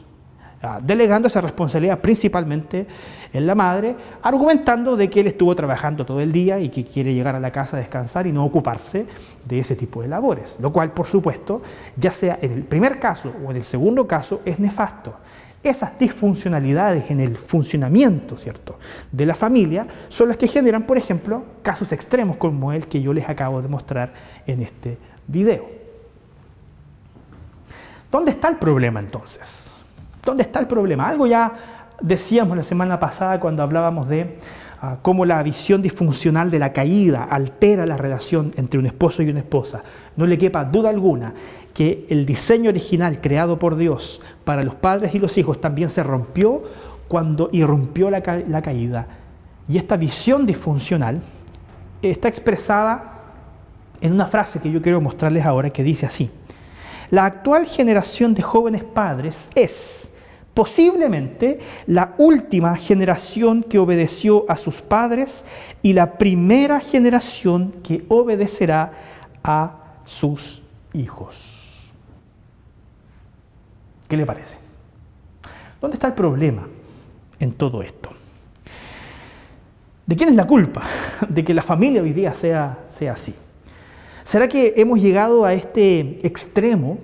delegando 0.81 1.27
esa 1.27 1.41
responsabilidad 1.41 1.99
principalmente 1.99 2.85
en 3.33 3.47
la 3.47 3.55
madre, 3.55 3.95
argumentando 4.21 4.95
de 4.95 5.09
que 5.09 5.21
él 5.21 5.27
estuvo 5.27 5.55
trabajando 5.55 6.05
todo 6.05 6.19
el 6.19 6.31
día 6.31 6.59
y 6.59 6.69
que 6.69 6.85
quiere 6.85 7.13
llegar 7.13 7.35
a 7.35 7.39
la 7.39 7.51
casa 7.51 7.77
a 7.77 7.79
descansar 7.79 8.27
y 8.27 8.31
no 8.31 8.45
ocuparse 8.45 9.05
de 9.45 9.59
ese 9.59 9.75
tipo 9.75 10.01
de 10.01 10.07
labores, 10.07 10.57
lo 10.59 10.71
cual 10.71 10.91
por 10.91 11.07
supuesto, 11.07 11.61
ya 11.97 12.11
sea 12.11 12.37
en 12.41 12.51
el 12.51 12.63
primer 12.63 12.99
caso 12.99 13.31
o 13.45 13.51
en 13.51 13.57
el 13.57 13.63
segundo 13.63 14.07
caso, 14.07 14.41
es 14.45 14.59
nefasto. 14.59 15.15
Esas 15.63 15.97
disfuncionalidades 15.99 17.11
en 17.11 17.19
el 17.19 17.37
funcionamiento 17.37 18.35
¿cierto? 18.35 18.79
de 19.11 19.27
la 19.27 19.35
familia 19.35 19.85
son 20.09 20.27
las 20.27 20.37
que 20.37 20.47
generan, 20.47 20.87
por 20.87 20.97
ejemplo, 20.97 21.43
casos 21.61 21.91
extremos 21.91 22.37
como 22.37 22.73
el 22.73 22.87
que 22.87 23.01
yo 23.01 23.13
les 23.13 23.29
acabo 23.29 23.61
de 23.61 23.67
mostrar 23.67 24.13
en 24.47 24.61
este 24.63 24.97
video. 25.27 25.65
¿Dónde 28.11 28.31
está 28.31 28.49
el 28.49 28.57
problema 28.57 28.99
entonces? 28.99 29.70
¿Dónde 30.23 30.43
está 30.43 30.59
el 30.59 30.67
problema? 30.67 31.07
Algo 31.07 31.27
ya 31.27 31.53
decíamos 32.01 32.57
la 32.57 32.63
semana 32.63 32.99
pasada 32.99 33.39
cuando 33.39 33.63
hablábamos 33.63 34.07
de 34.07 34.37
ah, 34.81 34.97
cómo 35.01 35.25
la 35.25 35.41
visión 35.43 35.81
disfuncional 35.81 36.51
de 36.51 36.59
la 36.59 36.73
caída 36.73 37.23
altera 37.23 37.85
la 37.85 37.97
relación 37.97 38.53
entre 38.57 38.79
un 38.79 38.85
esposo 38.85 39.23
y 39.23 39.29
una 39.29 39.39
esposa. 39.39 39.81
No 40.15 40.25
le 40.25 40.37
quepa 40.37 40.65
duda 40.65 40.89
alguna 40.89 41.33
que 41.73 42.05
el 42.09 42.25
diseño 42.25 42.69
original 42.69 43.21
creado 43.21 43.57
por 43.57 43.75
Dios 43.75 44.21
para 44.43 44.63
los 44.63 44.75
padres 44.75 45.15
y 45.15 45.19
los 45.19 45.37
hijos 45.37 45.61
también 45.61 45.89
se 45.89 46.03
rompió 46.03 46.63
cuando 47.07 47.49
irrumpió 47.51 48.09
la, 48.09 48.21
la 48.47 48.61
caída. 48.61 49.07
Y 49.67 49.77
esta 49.77 49.97
visión 49.97 50.45
disfuncional 50.45 51.21
está 52.01 52.27
expresada 52.27 53.21
en 54.01 54.13
una 54.13 54.25
frase 54.25 54.59
que 54.59 54.71
yo 54.71 54.81
quiero 54.81 54.99
mostrarles 54.99 55.45
ahora 55.45 55.69
que 55.69 55.83
dice 55.83 56.05
así. 56.05 56.29
La 57.11 57.25
actual 57.25 57.65
generación 57.65 58.33
de 58.33 58.41
jóvenes 58.41 58.83
padres 58.85 59.49
es 59.53 60.11
posiblemente 60.53 61.59
la 61.85 62.15
última 62.17 62.75
generación 62.77 63.63
que 63.63 63.79
obedeció 63.79 64.45
a 64.49 64.55
sus 64.55 64.81
padres 64.81 65.45
y 65.81 65.93
la 65.93 66.17
primera 66.17 66.79
generación 66.79 67.73
que 67.83 68.05
obedecerá 68.07 68.93
a 69.43 69.75
sus 70.05 70.61
hijos. 70.93 71.91
¿Qué 74.07 74.15
le 74.15 74.25
parece? 74.25 74.57
¿Dónde 75.81 75.95
está 75.95 76.07
el 76.07 76.13
problema 76.13 76.65
en 77.39 77.51
todo 77.53 77.81
esto? 77.81 78.11
¿De 80.05 80.15
quién 80.15 80.29
es 80.29 80.35
la 80.35 80.47
culpa 80.47 80.83
de 81.27 81.43
que 81.43 81.53
la 81.53 81.61
familia 81.61 82.01
hoy 82.01 82.13
día 82.13 82.33
sea, 82.33 82.79
sea 82.87 83.13
así? 83.13 83.33
¿Será 84.23 84.47
que 84.47 84.73
hemos 84.77 85.01
llegado 85.01 85.45
a 85.45 85.53
este 85.53 86.19
extremo 86.25 86.99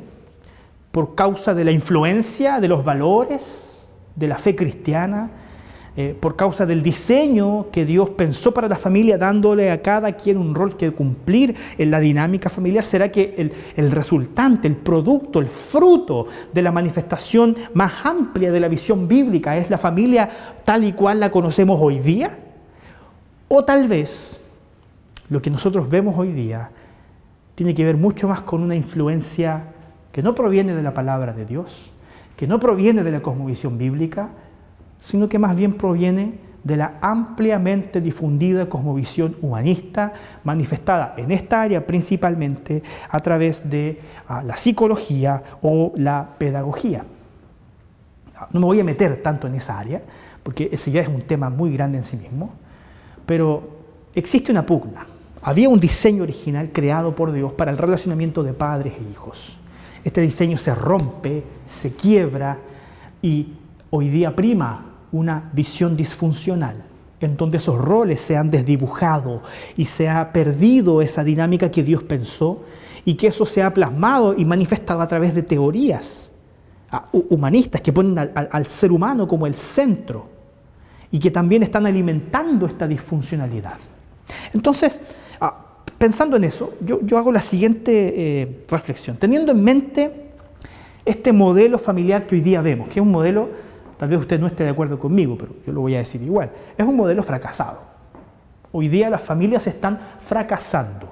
por 0.91 1.15
causa 1.15 1.53
de 1.53 1.63
la 1.63 1.71
influencia 1.71 2.59
de 2.59 2.67
los 2.67 2.83
valores 2.83 3.89
de 4.15 4.27
la 4.27 4.37
fe 4.37 4.55
cristiana, 4.55 5.29
eh, 5.95 6.15
por 6.19 6.35
causa 6.35 6.65
del 6.65 6.83
diseño 6.83 7.67
que 7.71 7.85
Dios 7.85 8.11
pensó 8.11 8.53
para 8.53 8.67
la 8.67 8.77
familia, 8.77 9.17
dándole 9.17 9.71
a 9.71 9.81
cada 9.81 10.13
quien 10.13 10.37
un 10.37 10.53
rol 10.53 10.77
que 10.77 10.91
cumplir 10.91 11.55
en 11.77 11.91
la 11.91 11.99
dinámica 11.99 12.49
familiar? 12.49 12.83
¿Será 12.83 13.11
que 13.11 13.35
el, 13.37 13.51
el 13.75 13.91
resultante, 13.91 14.67
el 14.67 14.75
producto, 14.75 15.39
el 15.39 15.47
fruto 15.47 16.27
de 16.53 16.61
la 16.61 16.71
manifestación 16.71 17.55
más 17.73 17.93
amplia 18.03 18.51
de 18.51 18.59
la 18.59 18.67
visión 18.67 19.07
bíblica 19.07 19.57
es 19.57 19.69
la 19.69 19.77
familia 19.77 20.29
tal 20.63 20.83
y 20.83 20.93
cual 20.93 21.19
la 21.19 21.31
conocemos 21.31 21.79
hoy 21.81 21.99
día? 21.99 22.37
O 23.47 23.63
tal 23.63 23.87
vez 23.87 24.39
lo 25.29 25.41
que 25.41 25.49
nosotros 25.49 25.89
vemos 25.89 26.15
hoy 26.17 26.31
día 26.31 26.71
tiene 27.57 27.73
que 27.73 27.83
ver 27.83 27.97
mucho 27.97 28.27
más 28.27 28.41
con 28.41 28.61
una 28.61 28.75
influencia 28.75 29.63
que 30.11 30.21
no 30.21 30.35
proviene 30.35 30.75
de 30.75 30.83
la 30.83 30.93
palabra 30.93 31.33
de 31.33 31.43
Dios, 31.43 31.89
que 32.35 32.45
no 32.45 32.59
proviene 32.59 33.03
de 33.03 33.09
la 33.09 33.21
cosmovisión 33.21 33.79
bíblica, 33.79 34.29
sino 34.99 35.27
que 35.27 35.39
más 35.39 35.57
bien 35.57 35.73
proviene 35.73 36.35
de 36.63 36.77
la 36.77 36.99
ampliamente 37.01 37.99
difundida 37.99 38.69
cosmovisión 38.69 39.37
humanista 39.41 40.13
manifestada 40.43 41.15
en 41.17 41.31
esta 41.31 41.63
área 41.63 41.87
principalmente 41.87 42.83
a 43.09 43.19
través 43.21 43.67
de 43.67 44.01
ah, 44.27 44.43
la 44.43 44.55
psicología 44.55 45.41
o 45.63 45.93
la 45.95 46.35
pedagogía. 46.37 47.05
Ah, 48.35 48.49
No 48.51 48.59
me 48.59 48.67
voy 48.67 48.81
a 48.81 48.83
meter 48.83 49.19
tanto 49.23 49.47
en 49.47 49.55
esa 49.55 49.79
área, 49.79 50.03
porque 50.43 50.69
ese 50.71 50.91
ya 50.91 51.01
es 51.01 51.07
un 51.07 51.21
tema 51.21 51.49
muy 51.49 51.73
grande 51.73 51.97
en 51.97 52.03
sí 52.03 52.17
mismo, 52.17 52.51
pero 53.25 53.67
existe 54.13 54.51
una 54.51 54.63
pugna. 54.63 55.16
Había 55.47 55.69
un 55.69 55.79
diseño 55.79 56.23
original 56.23 56.71
creado 56.73 57.15
por 57.15 57.31
Dios 57.31 57.53
para 57.53 57.71
el 57.71 57.77
relacionamiento 57.77 58.43
de 58.43 58.51
padres 58.51 58.95
e 58.99 59.09
hijos. 59.09 59.55
Este 60.03 60.19
diseño 60.19 60.57
se 60.57 60.75
rompe, 60.75 61.41
se 61.65 61.93
quiebra 61.95 62.57
y 63.21 63.53
hoy 63.89 64.09
día 64.09 64.35
prima 64.35 64.87
una 65.13 65.49
visión 65.53 65.95
disfuncional, 65.95 66.83
en 67.21 67.37
donde 67.37 67.59
esos 67.59 67.79
roles 67.79 68.19
se 68.19 68.35
han 68.35 68.51
desdibujado 68.51 69.41
y 69.77 69.85
se 69.85 70.09
ha 70.09 70.33
perdido 70.33 71.01
esa 71.01 71.23
dinámica 71.23 71.71
que 71.71 71.81
Dios 71.81 72.03
pensó 72.03 72.63
y 73.05 73.13
que 73.13 73.27
eso 73.27 73.45
se 73.45 73.63
ha 73.63 73.73
plasmado 73.73 74.35
y 74.37 74.43
manifestado 74.43 74.99
a 74.99 75.07
través 75.07 75.33
de 75.33 75.43
teorías 75.43 76.29
ah, 76.91 77.05
hu- 77.13 77.25
humanistas 77.29 77.79
que 77.79 77.93
ponen 77.93 78.19
al- 78.19 78.65
ser 78.65 78.91
humano 78.91 79.25
como 79.25 79.47
el 79.47 79.55
centro 79.55 80.27
y 81.09 81.19
que 81.19 81.31
también 81.31 81.63
están 81.63 81.85
alimentando 81.85 82.65
esta 82.65 82.85
disfuncionalidad. 82.85 83.77
Entonces, 84.53 84.99
pensando 85.97 86.37
en 86.37 86.43
eso, 86.43 86.73
yo, 86.81 87.17
hago 87.17 87.31
la 87.31 87.41
siguiente 87.41 88.13
eh, 88.15 88.63
reflexión. 88.69 89.17
Teniendo 89.17 89.51
en 89.51 89.63
mente 89.63 90.11
este 91.05 91.33
modelo 91.33 91.77
familiar 91.77 92.27
que 92.27 92.35
hoy 92.35 92.41
día 92.41 92.61
vemos, 92.61 92.89
que 92.89 92.99
es 92.99 93.05
un 93.05 93.11
modelo, 93.11 93.49
tal 93.97 94.09
vez 94.09 94.19
usted 94.19 94.39
no 94.39 94.47
esté 94.47 94.63
de 94.63 94.69
acuerdo 94.69 94.99
conmigo, 94.99 95.37
pero 95.37 95.53
yo 95.65 95.73
lo 95.73 95.81
voy 95.81 95.95
a 95.95 95.99
decir 95.99 96.21
igual, 96.21 96.51
es 96.77 96.85
un 96.85 96.95
modelo 96.95 97.23
fracasado. 97.23 97.81
Hoy 98.71 98.89
día 98.89 99.09
las 99.09 99.21
familias 99.21 99.65
están 99.67 99.99
fracasando 100.25 101.09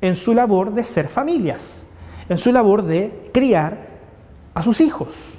en 0.00 0.16
su 0.16 0.34
labor 0.34 0.74
de 0.74 0.84
ser 0.84 1.08
familias, 1.08 1.86
en 2.28 2.36
su 2.36 2.52
labor 2.52 2.82
de 2.82 3.30
criar 3.32 3.92
a 4.52 4.62
sus 4.62 4.80
hijos. 4.80 5.34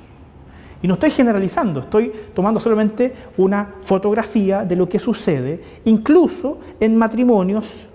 Y 0.81 0.87
no 0.87 0.95
estoy 0.95 1.11
generalizando, 1.11 1.81
estoy 1.81 2.11
tomando 2.33 2.59
solamente 2.59 3.13
una 3.37 3.75
fotografía 3.81 4.63
de 4.63 4.75
lo 4.75 4.89
que 4.89 4.99
sucede, 4.99 5.63
incluso 5.85 6.59
en 6.79 6.97
matrimonios 6.97 7.87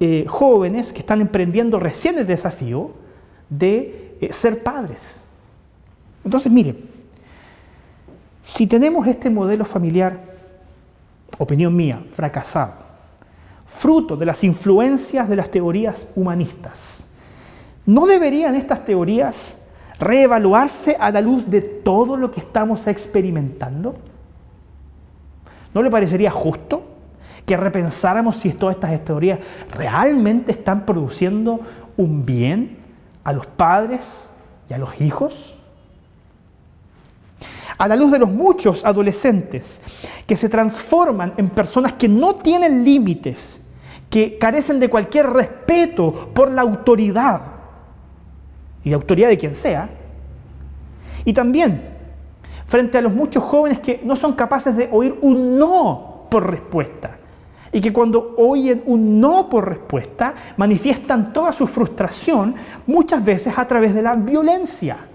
eh, 0.00 0.24
jóvenes 0.28 0.92
que 0.92 1.00
están 1.00 1.20
emprendiendo 1.20 1.78
recién 1.78 2.18
el 2.18 2.26
desafío 2.26 2.90
de 3.48 4.16
eh, 4.20 4.32
ser 4.32 4.62
padres. 4.62 5.22
Entonces, 6.24 6.50
miren, 6.50 6.78
si 8.42 8.66
tenemos 8.66 9.06
este 9.06 9.30
modelo 9.30 9.64
familiar, 9.64 10.20
opinión 11.38 11.74
mía, 11.76 12.02
fracasado, 12.14 12.72
fruto 13.66 14.16
de 14.16 14.26
las 14.26 14.42
influencias 14.42 15.28
de 15.28 15.36
las 15.36 15.50
teorías 15.50 16.08
humanistas, 16.16 17.06
¿no 17.86 18.06
deberían 18.06 18.54
estas 18.54 18.84
teorías 18.84 19.58
reevaluarse 20.00 20.96
a 20.98 21.10
la 21.10 21.20
luz 21.20 21.48
de 21.48 21.60
todo 21.60 22.16
lo 22.16 22.30
que 22.30 22.40
estamos 22.40 22.86
experimentando? 22.86 23.94
¿No 25.72 25.82
le 25.82 25.90
parecería 25.90 26.30
justo 26.30 26.93
que 27.46 27.56
repensáramos 27.56 28.36
si 28.36 28.52
todas 28.52 28.76
estas 28.76 29.04
teorías 29.04 29.38
realmente 29.70 30.52
están 30.52 30.86
produciendo 30.86 31.60
un 31.96 32.24
bien 32.24 32.78
a 33.22 33.32
los 33.32 33.46
padres 33.46 34.30
y 34.68 34.74
a 34.74 34.78
los 34.78 35.00
hijos? 35.00 35.54
A 37.76 37.88
la 37.88 37.96
luz 37.96 38.12
de 38.12 38.18
los 38.18 38.30
muchos 38.30 38.84
adolescentes 38.84 39.82
que 40.26 40.36
se 40.36 40.48
transforman 40.48 41.34
en 41.36 41.50
personas 41.50 41.92
que 41.94 42.08
no 42.08 42.36
tienen 42.36 42.84
límites, 42.84 43.60
que 44.08 44.38
carecen 44.38 44.78
de 44.78 44.88
cualquier 44.88 45.28
respeto 45.28 46.30
por 46.32 46.50
la 46.50 46.62
autoridad 46.62 47.40
y 48.84 48.90
de 48.90 48.94
autoridad 48.94 49.28
de 49.28 49.38
quien 49.38 49.54
sea, 49.54 49.90
y 51.24 51.32
también 51.32 51.94
frente 52.66 52.98
a 52.98 53.00
los 53.00 53.12
muchos 53.12 53.42
jóvenes 53.42 53.80
que 53.80 54.00
no 54.04 54.14
son 54.14 54.34
capaces 54.34 54.76
de 54.76 54.88
oír 54.92 55.18
un 55.20 55.58
no 55.58 56.26
por 56.30 56.50
respuesta, 56.50 57.18
y 57.74 57.80
que 57.80 57.92
cuando 57.92 58.34
oyen 58.38 58.82
un 58.86 59.20
no 59.20 59.48
por 59.50 59.68
respuesta 59.68 60.32
manifiestan 60.56 61.32
toda 61.32 61.50
su 61.50 61.66
frustración, 61.66 62.54
muchas 62.86 63.22
veces 63.22 63.58
a 63.58 63.66
través 63.66 63.92
de 63.92 64.00
la 64.00 64.14
violencia. 64.14 65.08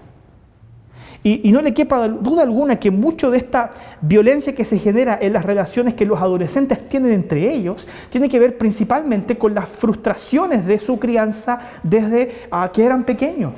Y, 1.22 1.52
no 1.52 1.60
le 1.60 1.74
quepa 1.74 2.08
duda 2.08 2.42
alguna 2.42 2.76
que 2.76 2.90
mucho 2.90 3.30
de 3.30 3.38
esta 3.38 3.70
violencia 4.00 4.54
que 4.54 4.64
se 4.64 4.78
genera 4.78 5.18
en 5.20 5.34
las 5.34 5.44
relaciones 5.44 5.92
que 5.94 6.06
los 6.06 6.18
adolescentes 6.18 6.88
tienen 6.88 7.12
entre 7.12 7.52
ellos 7.52 7.86
tiene 8.08 8.28
que 8.28 8.38
ver 8.38 8.56
principalmente 8.56 9.36
con 9.36 9.54
las 9.54 9.68
frustraciones 9.68 10.64
de 10.64 10.78
su 10.78 10.98
crianza 10.98 11.60
desde 11.82 12.46
ah, 12.50 12.70
que 12.72 12.84
eran 12.84 13.04
pequeños. 13.04 13.52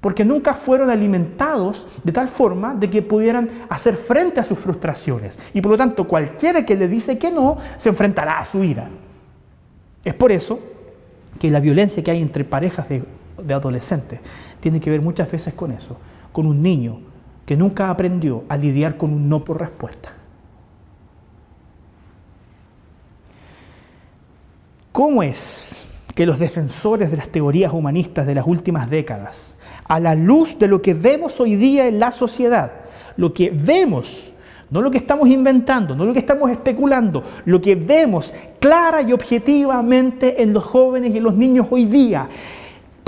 Porque 0.00 0.24
nunca 0.24 0.54
fueron 0.54 0.90
alimentados 0.90 1.86
de 2.04 2.12
tal 2.12 2.28
forma 2.28 2.74
de 2.74 2.88
que 2.88 3.02
pudieran 3.02 3.48
hacer 3.68 3.96
frente 3.96 4.40
a 4.40 4.44
sus 4.44 4.58
frustraciones. 4.58 5.38
Y 5.52 5.60
por 5.60 5.72
lo 5.72 5.76
tanto, 5.76 6.06
cualquiera 6.06 6.64
que 6.64 6.76
le 6.76 6.86
dice 6.86 7.18
que 7.18 7.30
no, 7.30 7.58
se 7.76 7.88
enfrentará 7.88 8.38
a 8.38 8.44
su 8.44 8.62
ira. 8.62 8.88
Es 10.04 10.14
por 10.14 10.30
eso 10.30 10.60
que 11.38 11.50
la 11.50 11.60
violencia 11.60 12.02
que 12.02 12.10
hay 12.10 12.22
entre 12.22 12.44
parejas 12.44 12.88
de, 12.88 13.02
de 13.42 13.54
adolescentes 13.54 14.20
tiene 14.60 14.80
que 14.80 14.90
ver 14.90 15.00
muchas 15.00 15.30
veces 15.30 15.54
con 15.54 15.72
eso, 15.72 15.96
con 16.32 16.46
un 16.46 16.62
niño 16.62 17.00
que 17.44 17.56
nunca 17.56 17.90
aprendió 17.90 18.44
a 18.48 18.56
lidiar 18.56 18.96
con 18.96 19.12
un 19.12 19.28
no 19.28 19.44
por 19.44 19.60
respuesta. 19.60 20.12
¿Cómo 24.92 25.22
es 25.22 25.86
que 26.14 26.26
los 26.26 26.38
defensores 26.38 27.10
de 27.10 27.16
las 27.16 27.28
teorías 27.28 27.72
humanistas 27.72 28.26
de 28.26 28.34
las 28.34 28.46
últimas 28.46 28.90
décadas, 28.90 29.57
a 29.88 29.98
la 29.98 30.14
luz 30.14 30.58
de 30.58 30.68
lo 30.68 30.80
que 30.80 30.94
vemos 30.94 31.40
hoy 31.40 31.56
día 31.56 31.88
en 31.88 31.98
la 31.98 32.12
sociedad, 32.12 32.70
lo 33.16 33.32
que 33.32 33.50
vemos, 33.50 34.32
no 34.70 34.82
lo 34.82 34.90
que 34.90 34.98
estamos 34.98 35.28
inventando, 35.28 35.96
no 35.96 36.04
lo 36.04 36.12
que 36.12 36.18
estamos 36.18 36.50
especulando, 36.50 37.22
lo 37.46 37.60
que 37.60 37.74
vemos 37.74 38.32
clara 38.60 39.02
y 39.02 39.12
objetivamente 39.12 40.42
en 40.42 40.52
los 40.52 40.64
jóvenes 40.64 41.14
y 41.14 41.18
en 41.18 41.24
los 41.24 41.34
niños 41.34 41.66
hoy 41.70 41.86
día, 41.86 42.28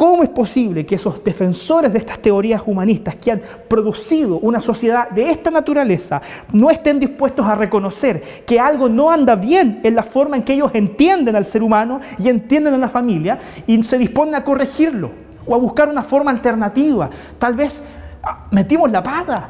¿Cómo 0.01 0.23
es 0.23 0.31
posible 0.31 0.87
que 0.87 0.95
esos 0.95 1.23
defensores 1.23 1.93
de 1.93 1.99
estas 1.99 2.21
teorías 2.21 2.63
humanistas 2.65 3.17
que 3.17 3.33
han 3.33 3.43
producido 3.69 4.39
una 4.39 4.59
sociedad 4.59 5.11
de 5.11 5.31
esta 5.31 5.51
naturaleza 5.51 6.23
no 6.55 6.71
estén 6.71 6.99
dispuestos 6.99 7.45
a 7.45 7.55
reconocer 7.55 8.23
que 8.47 8.59
algo 8.59 8.89
no 8.89 9.11
anda 9.11 9.37
bien 9.37 9.81
en 9.83 9.95
la 9.95 10.03
forma 10.03 10.39
en 10.39 10.43
que 10.43 10.55
ellos 10.55 10.71
entienden 10.73 11.37
al 11.37 11.45
ser 11.45 11.63
humano 11.63 12.01
y 12.19 12.31
entienden 12.31 12.73
a 12.73 12.79
la 12.79 12.89
familia 12.89 13.39
y 13.67 13.83
se 13.83 13.99
disponen 13.99 14.37
a 14.37 14.43
corregirlo 14.43 15.11
o 15.47 15.55
a 15.55 15.59
buscar 15.59 15.89
una 15.89 16.03
forma 16.03 16.31
alternativa? 16.31 17.11
Tal 17.39 17.55
vez 17.55 17.83
ah, 18.23 18.47
metimos 18.51 18.91
la 18.91 19.03
pata, 19.03 19.49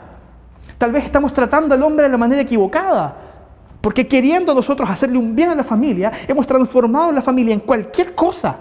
tal 0.79 0.93
vez 0.93 1.05
estamos 1.05 1.33
tratando 1.33 1.75
al 1.75 1.83
hombre 1.83 2.05
de 2.05 2.11
la 2.11 2.19
manera 2.19 2.43
equivocada. 2.43 3.17
Porque 3.81 4.07
queriendo 4.07 4.55
nosotros 4.55 4.89
hacerle 4.91 5.17
un 5.17 5.35
bien 5.35 5.51
a 5.51 5.55
la 5.55 5.65
familia, 5.65 6.13
hemos 6.29 6.47
transformado 6.47 7.13
la 7.13 7.23
familia 7.23 7.55
en 7.55 7.61
cualquier 7.61 8.15
cosa 8.15 8.57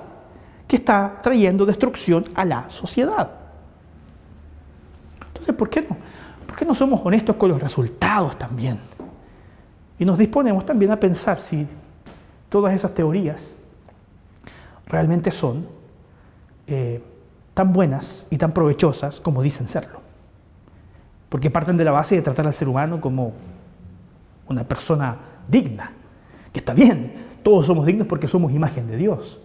que 0.65 0.77
está 0.77 1.19
trayendo 1.21 1.65
destrucción 1.65 2.25
a 2.35 2.45
la 2.45 2.69
sociedad. 2.69 3.29
Entonces, 5.27 5.55
¿por 5.55 5.69
qué 5.69 5.81
no? 5.81 5.97
¿Por 6.47 6.55
qué 6.55 6.65
no 6.65 6.73
somos 6.73 7.01
honestos 7.03 7.35
con 7.35 7.49
los 7.49 7.61
resultados 7.61 8.37
también? 8.37 8.79
Y 9.97 10.05
nos 10.05 10.17
disponemos 10.17 10.65
también 10.65 10.91
a 10.91 10.99
pensar 10.99 11.41
si 11.41 11.67
todas 12.47 12.73
esas 12.73 12.93
teorías 12.93 13.53
realmente 14.87 15.31
son 15.31 15.67
eh, 16.65 17.01
tan 17.59 17.73
buenas 17.73 18.25
y 18.29 18.37
tan 18.37 18.53
provechosas 18.53 19.19
como 19.19 19.41
dicen 19.41 19.67
serlo. 19.67 19.99
Porque 21.27 21.51
parten 21.51 21.75
de 21.75 21.83
la 21.83 21.91
base 21.91 22.15
de 22.15 22.21
tratar 22.21 22.47
al 22.47 22.53
ser 22.53 22.69
humano 22.69 23.01
como 23.01 23.33
una 24.47 24.63
persona 24.63 25.17
digna, 25.45 25.91
que 26.53 26.59
está 26.59 26.73
bien, 26.73 27.25
todos 27.43 27.65
somos 27.65 27.85
dignos 27.85 28.07
porque 28.07 28.29
somos 28.29 28.53
imagen 28.53 28.87
de 28.87 28.95
Dios 28.95 29.39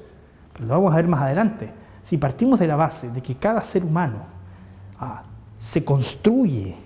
lo 0.61 0.69
vamos 0.69 0.93
a 0.93 0.97
ver 0.97 1.09
más 1.09 1.23
adelante, 1.23 1.71
si 2.05 2.17
partimos 2.17 2.61
de 2.61 2.69
la 2.69 2.77
base 2.77 3.11
de 3.11 3.21
que 3.21 3.35
cada 3.35 3.61
ser 3.63 3.85
humano 3.85 4.19
ah, 5.01 5.25
se 5.59 5.85
construye 5.85 6.77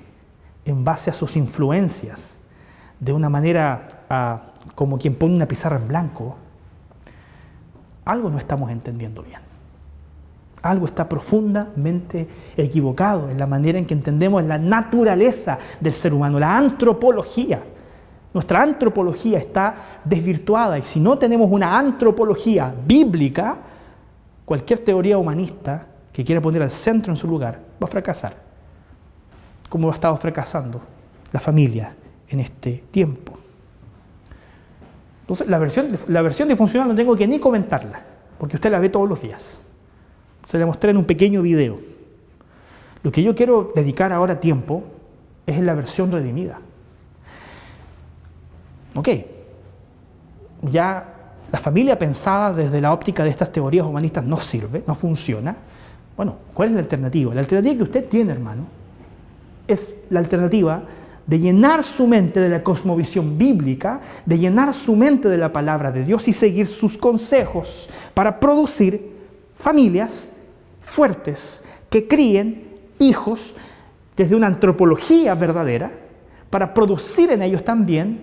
en 0.64 0.82
base 0.82 1.10
a 1.10 1.12
sus 1.12 1.36
influencias 1.36 2.38
de 2.98 3.12
una 3.12 3.28
manera 3.28 4.04
ah, 4.08 4.42
como 4.74 4.98
quien 4.98 5.14
pone 5.14 5.34
una 5.34 5.46
pizarra 5.46 5.76
en 5.76 5.88
blanco, 5.88 6.36
algo 8.06 8.30
no 8.30 8.38
estamos 8.38 8.70
entendiendo 8.70 9.22
bien. 9.22 9.47
Algo 10.62 10.86
está 10.86 11.08
profundamente 11.08 12.28
equivocado 12.56 13.30
en 13.30 13.38
la 13.38 13.46
manera 13.46 13.78
en 13.78 13.86
que 13.86 13.94
entendemos 13.94 14.42
la 14.44 14.58
naturaleza 14.58 15.58
del 15.80 15.92
ser 15.92 16.12
humano, 16.12 16.38
la 16.38 16.56
antropología. 16.56 17.62
Nuestra 18.34 18.62
antropología 18.62 19.38
está 19.38 20.00
desvirtuada 20.04 20.78
y 20.78 20.82
si 20.82 21.00
no 21.00 21.16
tenemos 21.16 21.48
una 21.50 21.78
antropología 21.78 22.74
bíblica, 22.86 23.56
cualquier 24.44 24.80
teoría 24.80 25.16
humanista 25.18 25.86
que 26.12 26.24
quiera 26.24 26.40
poner 26.40 26.62
al 26.62 26.70
centro 26.70 27.12
en 27.12 27.16
su 27.16 27.28
lugar 27.28 27.60
va 27.80 27.86
a 27.86 27.90
fracasar, 27.90 28.34
como 29.68 29.88
ha 29.88 29.94
estado 29.94 30.16
fracasando 30.16 30.80
la 31.32 31.40
familia 31.40 31.94
en 32.28 32.40
este 32.40 32.84
tiempo. 32.90 33.38
Entonces, 35.20 35.46
la 35.46 35.58
versión, 35.58 35.88
la 36.08 36.22
versión 36.22 36.48
no 36.48 36.94
tengo 36.94 37.14
que 37.14 37.28
ni 37.28 37.38
comentarla, 37.38 38.00
porque 38.38 38.56
usted 38.56 38.70
la 38.70 38.78
ve 38.78 38.88
todos 38.88 39.08
los 39.08 39.20
días. 39.20 39.60
Se 40.48 40.58
la 40.58 40.64
mostré 40.64 40.92
en 40.92 40.96
un 40.96 41.04
pequeño 41.04 41.42
video. 41.42 41.78
Lo 43.02 43.12
que 43.12 43.22
yo 43.22 43.34
quiero 43.34 43.72
dedicar 43.74 44.12
ahora 44.12 44.40
tiempo 44.40 44.82
es 45.46 45.58
en 45.58 45.66
la 45.66 45.74
versión 45.74 46.10
redimida 46.10 46.58
ok, 48.98 49.08
ya 50.70 51.14
la 51.50 51.58
familia 51.58 51.98
pensada 51.98 52.52
desde 52.52 52.80
la 52.80 52.92
óptica 52.92 53.24
de 53.24 53.30
estas 53.30 53.52
teorías 53.52 53.86
humanistas 53.86 54.24
no 54.24 54.36
sirve, 54.36 54.82
no 54.86 54.94
funciona. 54.94 55.56
Bueno, 56.16 56.36
¿cuál 56.52 56.70
es 56.70 56.74
la 56.74 56.80
alternativa? 56.80 57.32
La 57.34 57.40
alternativa 57.40 57.76
que 57.76 57.82
usted 57.84 58.08
tiene, 58.08 58.32
hermano, 58.32 58.64
es 59.66 59.96
la 60.10 60.18
alternativa 60.18 60.82
de 61.26 61.38
llenar 61.38 61.84
su 61.84 62.06
mente 62.06 62.40
de 62.40 62.48
la 62.48 62.62
cosmovisión 62.62 63.38
bíblica, 63.38 64.00
de 64.24 64.38
llenar 64.38 64.74
su 64.74 64.96
mente 64.96 65.28
de 65.28 65.38
la 65.38 65.52
palabra 65.52 65.92
de 65.92 66.04
Dios 66.04 66.26
y 66.26 66.32
seguir 66.32 66.66
sus 66.66 66.98
consejos 66.98 67.88
para 68.14 68.40
producir 68.40 69.12
familias 69.58 70.30
fuertes 70.88 71.62
que 71.90 72.08
críen 72.08 72.68
hijos 72.98 73.54
desde 74.16 74.34
una 74.34 74.48
antropología 74.48 75.34
verdadera, 75.34 75.92
para 76.50 76.74
producir 76.74 77.30
en 77.30 77.42
ellos 77.42 77.62
también 77.62 78.20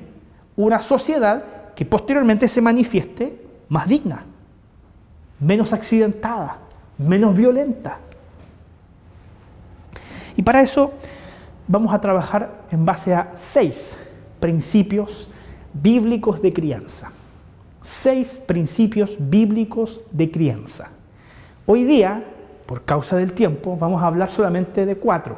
una 0.58 0.82
sociedad 0.82 1.74
que 1.76 1.86
posteriormente 1.86 2.48
se 2.48 2.62
manifieste 2.62 3.40
más 3.70 3.88
digna, 3.88 4.26
menos 5.40 5.74
accidentada, 5.74 6.58
menos 6.98 7.38
violenta. 7.38 8.00
Y 10.36 10.42
para 10.42 10.62
eso 10.62 10.94
vamos 11.68 11.94
a 11.94 12.02
trabajar 12.02 12.66
en 12.72 12.86
base 12.86 13.14
a 13.14 13.32
seis 13.36 13.98
principios 14.40 15.28
bíblicos 15.74 16.42
de 16.42 16.52
crianza. 16.52 17.12
Seis 17.82 18.42
principios 18.46 19.16
bíblicos 19.20 20.02
de 20.12 20.32
crianza. 20.32 20.90
Hoy 21.68 21.84
día, 21.84 22.24
por 22.66 22.84
causa 22.84 23.16
del 23.16 23.34
tiempo, 23.34 23.78
vamos 23.78 24.02
a 24.02 24.08
hablar 24.08 24.30
solamente 24.30 24.86
de 24.86 24.96
cuatro. 24.96 25.36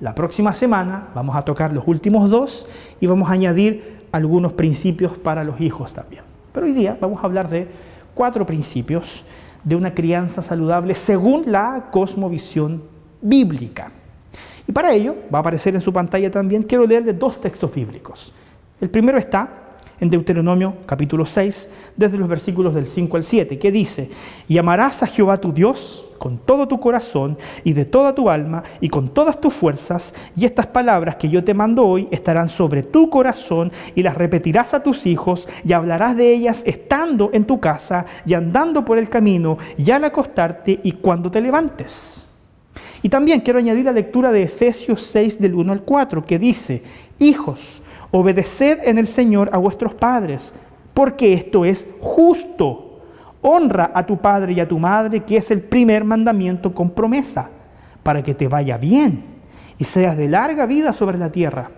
La 0.00 0.14
próxima 0.14 0.54
semana 0.54 1.08
vamos 1.14 1.36
a 1.36 1.42
tocar 1.42 1.72
los 1.72 1.86
últimos 1.86 2.30
dos 2.30 2.66
y 3.00 3.06
vamos 3.06 3.28
a 3.28 3.32
añadir 3.32 4.06
algunos 4.12 4.52
principios 4.52 5.18
para 5.18 5.44
los 5.44 5.60
hijos 5.60 5.92
también. 5.92 6.22
Pero 6.52 6.66
hoy 6.66 6.72
día 6.72 6.96
vamos 7.00 7.22
a 7.22 7.26
hablar 7.26 7.48
de 7.48 7.68
cuatro 8.14 8.46
principios 8.46 9.24
de 9.62 9.76
una 9.76 9.94
crianza 9.94 10.42
saludable 10.42 10.94
según 10.94 11.44
la 11.46 11.88
cosmovisión 11.90 12.82
bíblica. 13.20 13.92
Y 14.66 14.72
para 14.72 14.92
ello, 14.92 15.16
va 15.32 15.38
a 15.38 15.40
aparecer 15.40 15.74
en 15.74 15.80
su 15.80 15.92
pantalla 15.92 16.30
también, 16.30 16.62
quiero 16.62 16.86
leerle 16.86 17.12
dos 17.12 17.40
textos 17.40 17.72
bíblicos. 17.74 18.32
El 18.80 18.88
primero 18.88 19.18
está 19.18 19.48
en 20.00 20.08
Deuteronomio 20.08 20.74
capítulo 20.86 21.26
6, 21.26 21.68
desde 21.96 22.16
los 22.16 22.28
versículos 22.28 22.74
del 22.74 22.86
5 22.86 23.16
al 23.16 23.24
7, 23.24 23.58
que 23.58 23.70
dice, 23.70 24.10
y 24.48 24.56
amarás 24.56 25.02
a 25.02 25.06
Jehová 25.06 25.38
tu 25.38 25.52
Dios 25.52 26.06
con 26.20 26.36
todo 26.36 26.68
tu 26.68 26.78
corazón 26.78 27.38
y 27.64 27.72
de 27.72 27.86
toda 27.86 28.14
tu 28.14 28.28
alma 28.28 28.62
y 28.78 28.90
con 28.90 29.08
todas 29.08 29.40
tus 29.40 29.54
fuerzas, 29.54 30.14
y 30.36 30.44
estas 30.44 30.66
palabras 30.66 31.16
que 31.16 31.30
yo 31.30 31.42
te 31.42 31.54
mando 31.54 31.86
hoy 31.86 32.08
estarán 32.10 32.50
sobre 32.50 32.82
tu 32.82 33.08
corazón 33.08 33.72
y 33.94 34.02
las 34.02 34.18
repetirás 34.18 34.74
a 34.74 34.82
tus 34.82 35.06
hijos 35.06 35.48
y 35.64 35.72
hablarás 35.72 36.18
de 36.18 36.30
ellas 36.30 36.62
estando 36.66 37.30
en 37.32 37.46
tu 37.46 37.58
casa 37.58 38.04
y 38.26 38.34
andando 38.34 38.84
por 38.84 38.98
el 38.98 39.08
camino 39.08 39.56
y 39.78 39.90
al 39.90 40.04
acostarte 40.04 40.78
y 40.82 40.92
cuando 40.92 41.30
te 41.30 41.40
levantes. 41.40 42.26
Y 43.00 43.08
también 43.08 43.40
quiero 43.40 43.58
añadir 43.58 43.86
la 43.86 43.92
lectura 43.92 44.30
de 44.30 44.42
Efesios 44.42 45.02
6 45.04 45.40
del 45.40 45.54
1 45.54 45.72
al 45.72 45.82
4 45.84 46.22
que 46.22 46.38
dice, 46.38 46.82
hijos, 47.18 47.80
obedeced 48.10 48.80
en 48.84 48.98
el 48.98 49.06
Señor 49.06 49.48
a 49.54 49.56
vuestros 49.56 49.94
padres, 49.94 50.52
porque 50.92 51.32
esto 51.32 51.64
es 51.64 51.86
justo 51.98 52.89
Honra 53.42 53.90
a 53.94 54.04
tu 54.04 54.18
padre 54.18 54.52
y 54.52 54.60
a 54.60 54.68
tu 54.68 54.78
madre, 54.78 55.20
que 55.20 55.36
es 55.36 55.50
el 55.50 55.62
primer 55.62 56.04
mandamiento 56.04 56.74
con 56.74 56.90
promesa, 56.90 57.48
para 58.02 58.22
que 58.22 58.34
te 58.34 58.48
vaya 58.48 58.76
bien 58.76 59.24
y 59.78 59.84
seas 59.84 60.16
de 60.16 60.28
larga 60.28 60.66
vida 60.66 60.92
sobre 60.92 61.18
la 61.18 61.32
tierra. 61.32 61.70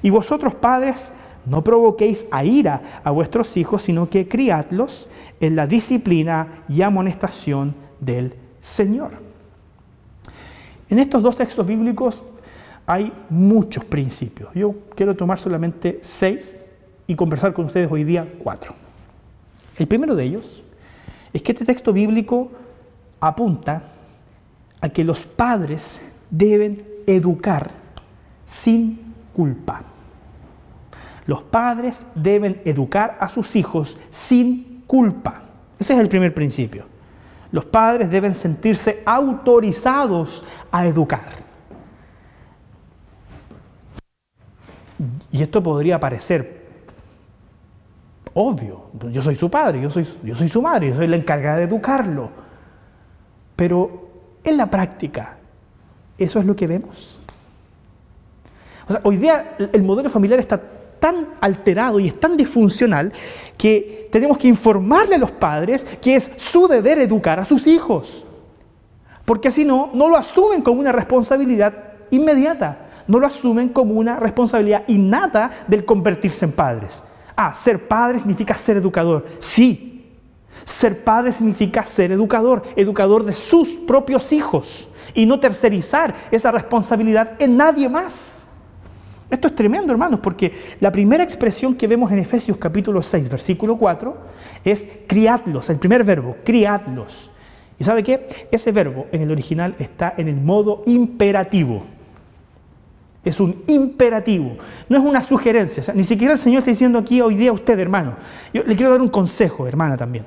Y 0.00 0.10
vosotros, 0.10 0.54
padres, 0.54 1.12
no 1.44 1.64
provoquéis 1.64 2.26
a 2.30 2.44
ira 2.44 3.00
a 3.02 3.10
vuestros 3.10 3.56
hijos, 3.56 3.82
sino 3.82 4.08
que 4.08 4.28
criadlos 4.28 5.08
en 5.40 5.56
la 5.56 5.66
disciplina 5.66 6.64
y 6.68 6.82
amonestación 6.82 7.74
del 8.00 8.34
Señor. 8.60 9.12
En 10.88 10.98
estos 10.98 11.22
dos 11.22 11.36
textos 11.36 11.66
bíblicos 11.66 12.22
hay 12.86 13.12
muchos 13.28 13.84
principios. 13.84 14.50
Yo 14.54 14.74
quiero 14.94 15.16
tomar 15.16 15.38
solamente 15.38 15.98
seis 16.02 16.64
y 17.06 17.14
conversar 17.14 17.52
con 17.52 17.66
ustedes 17.66 17.90
hoy 17.90 18.04
día 18.04 18.26
cuatro. 18.38 18.74
El 19.76 19.86
primero 19.88 20.14
de 20.14 20.24
ellos 20.24 20.62
es 21.32 21.42
que 21.42 21.52
este 21.52 21.64
texto 21.64 21.92
bíblico 21.92 22.50
apunta 23.20 23.82
a 24.80 24.88
que 24.88 25.04
los 25.04 25.26
padres 25.26 26.00
deben 26.30 26.86
educar 27.06 27.70
sin 28.46 29.14
culpa. 29.34 29.82
Los 31.26 31.42
padres 31.42 32.06
deben 32.14 32.62
educar 32.64 33.18
a 33.20 33.28
sus 33.28 33.54
hijos 33.56 33.98
sin 34.10 34.82
culpa. 34.86 35.42
Ese 35.78 35.92
es 35.94 36.00
el 36.00 36.08
primer 36.08 36.34
principio. 36.34 36.86
Los 37.52 37.64
padres 37.66 38.10
deben 38.10 38.34
sentirse 38.34 39.02
autorizados 39.04 40.44
a 40.70 40.86
educar. 40.86 41.48
Y 45.30 45.42
esto 45.42 45.62
podría 45.62 46.00
parecer 46.00 46.57
obvio. 48.40 48.82
Yo 49.10 49.20
soy 49.20 49.34
su 49.34 49.50
padre, 49.50 49.80
yo 49.80 49.90
soy, 49.90 50.06
yo 50.22 50.34
soy 50.34 50.48
su 50.48 50.62
madre, 50.62 50.90
yo 50.90 50.96
soy 50.96 51.08
la 51.08 51.16
encargada 51.16 51.56
de 51.56 51.64
educarlo. 51.64 52.30
Pero 53.56 54.08
en 54.44 54.56
la 54.56 54.70
práctica, 54.70 55.36
¿eso 56.16 56.38
es 56.38 56.46
lo 56.46 56.54
que 56.54 56.68
vemos? 56.68 57.18
O 58.88 58.92
sea, 58.92 59.00
hoy 59.02 59.16
día 59.16 59.56
el 59.72 59.82
modelo 59.82 60.08
familiar 60.08 60.38
está 60.38 60.60
tan 61.00 61.30
alterado 61.40 61.98
y 61.98 62.06
es 62.06 62.20
tan 62.20 62.36
disfuncional 62.36 63.12
que 63.56 64.08
tenemos 64.12 64.38
que 64.38 64.46
informarle 64.46 65.16
a 65.16 65.18
los 65.18 65.32
padres 65.32 65.84
que 66.00 66.14
es 66.14 66.30
su 66.36 66.68
deber 66.68 67.00
educar 67.00 67.40
a 67.40 67.44
sus 67.44 67.66
hijos. 67.66 68.24
Porque 69.24 69.50
si 69.50 69.64
no, 69.64 69.90
no 69.94 70.08
lo 70.08 70.16
asumen 70.16 70.62
como 70.62 70.78
una 70.78 70.92
responsabilidad 70.92 71.74
inmediata, 72.10 72.86
no 73.08 73.18
lo 73.18 73.26
asumen 73.26 73.70
como 73.70 73.94
una 73.94 74.16
responsabilidad 74.16 74.84
innata 74.86 75.50
del 75.66 75.84
convertirse 75.84 76.44
en 76.44 76.52
padres. 76.52 77.02
Ah, 77.40 77.54
ser 77.54 77.86
padre 77.86 78.18
significa 78.18 78.52
ser 78.54 78.78
educador. 78.78 79.24
Sí, 79.38 80.04
ser 80.64 81.04
padre 81.04 81.30
significa 81.30 81.84
ser 81.84 82.10
educador, 82.10 82.64
educador 82.74 83.24
de 83.24 83.32
sus 83.32 83.74
propios 83.74 84.32
hijos 84.32 84.88
y 85.14 85.24
no 85.24 85.38
tercerizar 85.38 86.16
esa 86.32 86.50
responsabilidad 86.50 87.34
en 87.38 87.56
nadie 87.56 87.88
más. 87.88 88.44
Esto 89.30 89.46
es 89.46 89.54
tremendo, 89.54 89.92
hermanos, 89.92 90.18
porque 90.20 90.52
la 90.80 90.90
primera 90.90 91.22
expresión 91.22 91.76
que 91.76 91.86
vemos 91.86 92.10
en 92.10 92.18
Efesios 92.18 92.56
capítulo 92.56 93.02
6, 93.02 93.28
versículo 93.28 93.76
4, 93.76 94.16
es 94.64 94.88
criadlos, 95.06 95.70
el 95.70 95.76
primer 95.76 96.02
verbo, 96.02 96.38
criadlos. 96.44 97.30
¿Y 97.78 97.84
sabe 97.84 98.02
qué? 98.02 98.48
Ese 98.50 98.72
verbo 98.72 99.06
en 99.12 99.22
el 99.22 99.30
original 99.30 99.76
está 99.78 100.12
en 100.16 100.26
el 100.26 100.40
modo 100.40 100.82
imperativo. 100.86 101.84
Es 103.28 103.40
un 103.40 103.62
imperativo, 103.66 104.56
no 104.88 104.96
es 104.96 105.04
una 105.04 105.22
sugerencia. 105.22 105.92
ni 105.94 106.02
siquiera 106.02 106.32
el 106.32 106.38
Señor 106.38 106.60
está 106.60 106.70
diciendo 106.70 106.98
aquí 106.98 107.20
hoy 107.20 107.34
día 107.34 107.50
a 107.50 107.52
usted, 107.52 107.78
hermano. 107.78 108.14
Yo 108.54 108.62
le 108.62 108.74
quiero 108.74 108.90
dar 108.90 109.02
un 109.02 109.10
consejo, 109.10 109.66
hermana 109.66 109.98
también. 109.98 110.24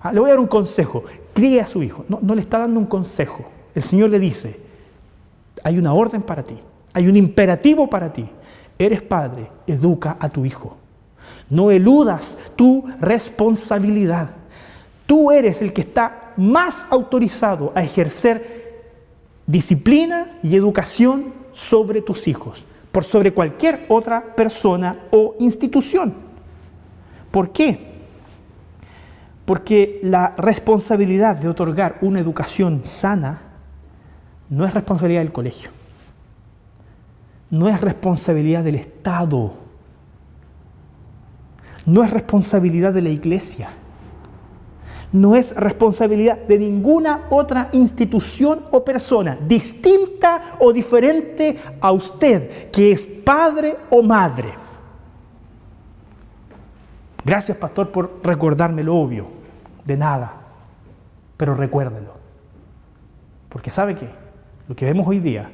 Ah, 0.00 0.12
le 0.12 0.20
voy 0.20 0.28
a 0.28 0.34
dar 0.34 0.38
un 0.38 0.46
consejo. 0.46 1.02
Críe 1.32 1.60
a 1.60 1.66
su 1.66 1.82
hijo. 1.82 2.04
No, 2.08 2.20
no 2.22 2.32
le 2.36 2.42
está 2.42 2.58
dando 2.58 2.78
un 2.78 2.86
consejo. 2.86 3.44
El 3.74 3.82
Señor 3.82 4.10
le 4.10 4.20
dice, 4.20 4.60
hay 5.64 5.78
una 5.78 5.94
orden 5.94 6.22
para 6.22 6.44
ti, 6.44 6.56
hay 6.92 7.08
un 7.08 7.16
imperativo 7.16 7.90
para 7.90 8.12
ti. 8.12 8.28
Eres 8.78 9.02
padre, 9.02 9.48
educa 9.66 10.16
a 10.20 10.28
tu 10.28 10.44
hijo. 10.44 10.76
No 11.50 11.72
eludas 11.72 12.38
tu 12.54 12.84
responsabilidad. 13.00 14.30
Tú 15.06 15.32
eres 15.32 15.60
el 15.60 15.72
que 15.72 15.80
está 15.80 16.32
más 16.36 16.86
autorizado 16.90 17.72
a 17.74 17.82
ejercer 17.82 18.84
disciplina 19.44 20.38
y 20.44 20.54
educación 20.54 21.43
sobre 21.54 22.02
tus 22.02 22.28
hijos, 22.28 22.64
por 22.92 23.04
sobre 23.04 23.32
cualquier 23.32 23.86
otra 23.88 24.34
persona 24.34 25.04
o 25.10 25.36
institución. 25.40 26.14
¿Por 27.30 27.50
qué? 27.50 27.94
Porque 29.44 30.00
la 30.02 30.34
responsabilidad 30.36 31.36
de 31.36 31.48
otorgar 31.48 31.98
una 32.02 32.20
educación 32.20 32.82
sana 32.84 33.40
no 34.50 34.66
es 34.66 34.74
responsabilidad 34.74 35.22
del 35.22 35.32
colegio 35.32 35.70
no 37.54 37.68
es 37.68 37.80
responsabilidad 37.80 38.64
del 38.64 38.74
Estado, 38.74 39.54
no 41.86 42.02
es 42.02 42.10
responsabilidad 42.10 42.92
de 42.92 43.02
la 43.02 43.10
iglesia, 43.10 43.70
no 45.14 45.36
es 45.36 45.54
responsabilidad 45.54 46.38
de 46.38 46.58
ninguna 46.58 47.26
otra 47.30 47.68
institución 47.72 48.64
o 48.72 48.84
persona 48.84 49.38
distinta 49.46 50.56
o 50.58 50.72
diferente 50.72 51.56
a 51.80 51.92
usted, 51.92 52.68
que 52.72 52.90
es 52.90 53.06
padre 53.06 53.76
o 53.90 54.02
madre. 54.02 54.52
Gracias, 57.24 57.56
pastor, 57.56 57.92
por 57.92 58.20
recordarme 58.24 58.82
lo 58.82 58.96
obvio. 58.96 59.28
De 59.84 59.96
nada. 59.96 60.32
Pero 61.36 61.54
recuérdelo. 61.54 62.12
Porque 63.48 63.70
sabe 63.70 63.94
qué? 63.94 64.08
Lo 64.66 64.74
que 64.74 64.84
vemos 64.84 65.06
hoy 65.06 65.20
día 65.20 65.48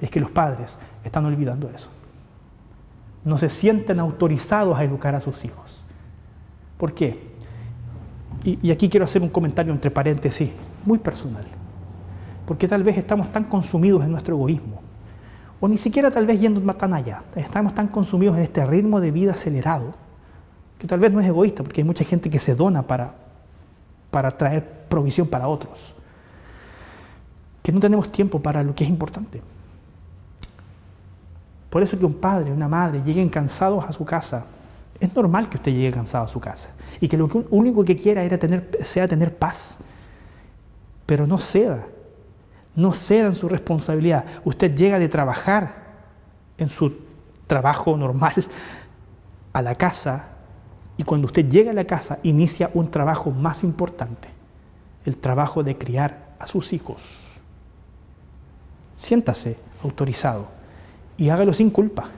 es 0.00 0.10
que 0.10 0.18
los 0.18 0.32
padres 0.32 0.76
están 1.04 1.24
olvidando 1.24 1.70
eso. 1.70 1.88
No 3.24 3.38
se 3.38 3.48
sienten 3.48 4.00
autorizados 4.00 4.76
a 4.76 4.82
educar 4.82 5.14
a 5.14 5.20
sus 5.20 5.44
hijos. 5.44 5.84
¿Por 6.78 6.94
qué? 6.94 7.33
Y, 8.44 8.70
aquí 8.70 8.90
quiero 8.90 9.04
hacer 9.04 9.22
un 9.22 9.30
comentario 9.30 9.72
entre 9.72 9.90
paréntesis, 9.90 10.50
muy 10.84 10.98
personal. 10.98 11.44
Porque 12.46 12.68
tal 12.68 12.82
vez 12.82 12.98
estamos 12.98 13.32
tan 13.32 13.44
consumidos 13.44 14.04
en 14.04 14.12
nuestro 14.12 14.36
egoísmo, 14.36 14.82
o 15.60 15.66
ni 15.66 15.78
siquiera 15.78 16.10
tal 16.10 16.26
vez 16.26 16.38
yendo 16.38 16.60
tan 16.74 16.92
allá, 16.92 17.22
estamos 17.36 17.74
tan 17.74 17.88
consumidos 17.88 18.36
en 18.36 18.42
este 18.42 18.66
ritmo 18.66 19.00
de 19.00 19.10
vida 19.10 19.32
acelerado, 19.32 19.94
que 20.78 20.86
tal 20.86 21.00
vez 21.00 21.10
no 21.10 21.20
es 21.20 21.26
egoísta, 21.26 21.62
porque 21.62 21.80
hay 21.80 21.86
mucha 21.86 22.04
gente 22.04 22.28
que 22.28 22.38
se 22.38 22.54
dona 22.54 22.82
para, 22.82 23.14
para 24.10 24.30
traer 24.30 24.62
provisión 24.90 25.26
para 25.26 25.48
otros, 25.48 25.94
que 27.62 27.72
no 27.72 27.80
tenemos 27.80 28.12
tiempo 28.12 28.38
para 28.40 28.62
lo 28.62 28.74
que 28.74 28.84
es 28.84 28.90
importante. 28.90 29.40
Por 31.70 31.82
eso 31.82 31.98
que 31.98 32.04
un 32.04 32.14
padre, 32.14 32.52
una 32.52 32.68
madre 32.68 33.00
lleguen 33.02 33.30
cansados 33.30 33.84
a 33.84 33.90
su 33.90 34.04
casa. 34.04 34.44
Es 35.00 35.14
normal 35.14 35.48
que 35.48 35.56
usted 35.56 35.72
llegue 35.72 35.92
cansado 35.92 36.24
a 36.24 36.28
su 36.28 36.40
casa 36.40 36.70
y 37.00 37.08
que 37.08 37.16
lo 37.16 37.28
único 37.50 37.84
que 37.84 37.96
quiera 37.96 38.22
era 38.22 38.38
tener, 38.38 38.78
sea 38.82 39.08
tener 39.08 39.36
paz. 39.36 39.78
Pero 41.06 41.26
no 41.26 41.38
ceda, 41.38 41.84
no 42.74 42.92
ceda 42.92 43.26
en 43.26 43.34
su 43.34 43.48
responsabilidad. 43.48 44.24
Usted 44.44 44.74
llega 44.74 44.98
de 44.98 45.08
trabajar 45.08 45.84
en 46.58 46.68
su 46.68 46.92
trabajo 47.46 47.96
normal 47.96 48.46
a 49.52 49.62
la 49.62 49.74
casa 49.74 50.30
y 50.96 51.04
cuando 51.04 51.26
usted 51.26 51.48
llega 51.48 51.72
a 51.72 51.74
la 51.74 51.84
casa 51.84 52.18
inicia 52.22 52.70
un 52.74 52.90
trabajo 52.90 53.30
más 53.30 53.64
importante, 53.64 54.28
el 55.04 55.16
trabajo 55.16 55.62
de 55.62 55.76
criar 55.76 56.34
a 56.38 56.46
sus 56.46 56.72
hijos. 56.72 57.20
Siéntase 58.96 59.56
autorizado 59.82 60.46
y 61.16 61.28
hágalo 61.28 61.52
sin 61.52 61.70
culpa. 61.70 62.08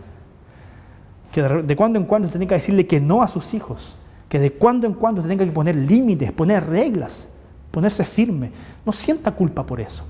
Que 1.37 1.43
de, 1.43 1.77
cuando 1.77 1.99
en 1.99 2.07
cuando 2.07 2.29
usted 2.29 2.41
tenga 2.41 2.49
que 2.49 2.61
decirle 2.63 2.87
que 2.87 2.99
no 2.99 3.23
a 3.23 3.29
sus 3.29 3.53
hijos. 3.53 3.95
Que 4.27 4.39
de 4.39 4.53
cuando 4.53 4.87
en 4.87 4.95
cuando 4.95 5.21
usted 5.21 5.29
tenga 5.29 5.45
que 5.45 5.53
poner 5.53 5.77
límites, 5.77 6.33
poner 6.33 6.67
reglas, 6.67 7.29
ponerse 7.71 8.07
firme. 8.07 8.53
No 8.87 8.93
sienta 8.93 9.33
culpa 9.33 9.67
por 9.67 9.79
eso. 9.79 10.03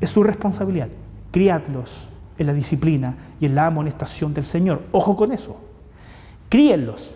Es 0.00 0.08
su 0.08 0.22
responsabilidad. 0.22 0.88
Criadlos 1.30 2.08
en 2.38 2.46
la 2.46 2.54
disciplina 2.54 3.16
y 3.38 3.44
en 3.44 3.54
la 3.54 3.66
amonestación 3.66 4.32
del 4.32 4.46
Señor. 4.46 4.80
Ojo 4.92 5.14
con 5.14 5.30
eso. 5.30 5.58
Críenlos, 6.48 7.14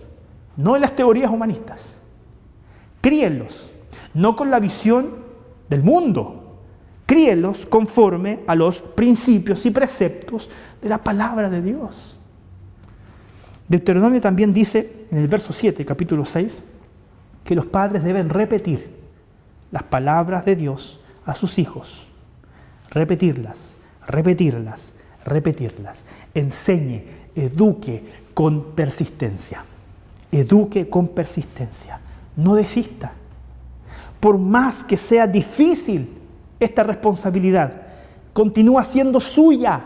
no 0.55 0.77
en 0.77 0.83
las 0.83 0.95
teorías 0.95 1.31
humanistas. 1.31 1.95
Críenlos, 3.01 3.73
no 4.13 4.37
con 4.37 4.51
la 4.51 4.61
visión 4.61 5.15
del 5.71 5.83
mundo, 5.83 6.59
críelos 7.07 7.65
conforme 7.65 8.41
a 8.47 8.55
los 8.55 8.83
principios 8.83 9.65
y 9.65 9.71
preceptos 9.71 10.51
de 10.83 10.91
la 10.91 10.99
palabra 10.99 11.49
de 11.49 11.63
Dios. 11.63 12.18
Deuteronomio 13.69 14.21
también 14.21 14.55
dice 14.55 15.07
en 15.11 15.19
el 15.19 15.29
verso 15.29 15.53
7, 15.53 15.85
capítulo 15.85 16.25
6, 16.25 16.63
que 17.45 17.55
los 17.55 17.67
padres 17.67 18.03
deben 18.03 18.31
repetir 18.31 18.91
las 19.71 19.83
palabras 19.83 20.45
de 20.45 20.57
Dios 20.57 21.01
a 21.27 21.35
sus 21.35 21.59
hijos. 21.59 22.07
Repetirlas, 22.91 23.77
repetirlas, 24.07 24.93
repetirlas. 25.25 26.05
Enseñe, 26.35 27.05
eduque 27.35 28.03
con 28.33 28.73
persistencia. 28.73 29.65
Eduque 30.33 30.89
con 30.89 31.09
persistencia. 31.09 32.01
No 32.37 32.55
desista. 32.55 33.13
Por 34.21 34.39
más 34.39 34.83
que 34.83 34.97
sea 34.97 35.27
difícil 35.27 36.17
esta 36.59 36.83
responsabilidad 36.83 37.73
continúa 38.33 38.85
siendo 38.85 39.21
suya. 39.21 39.83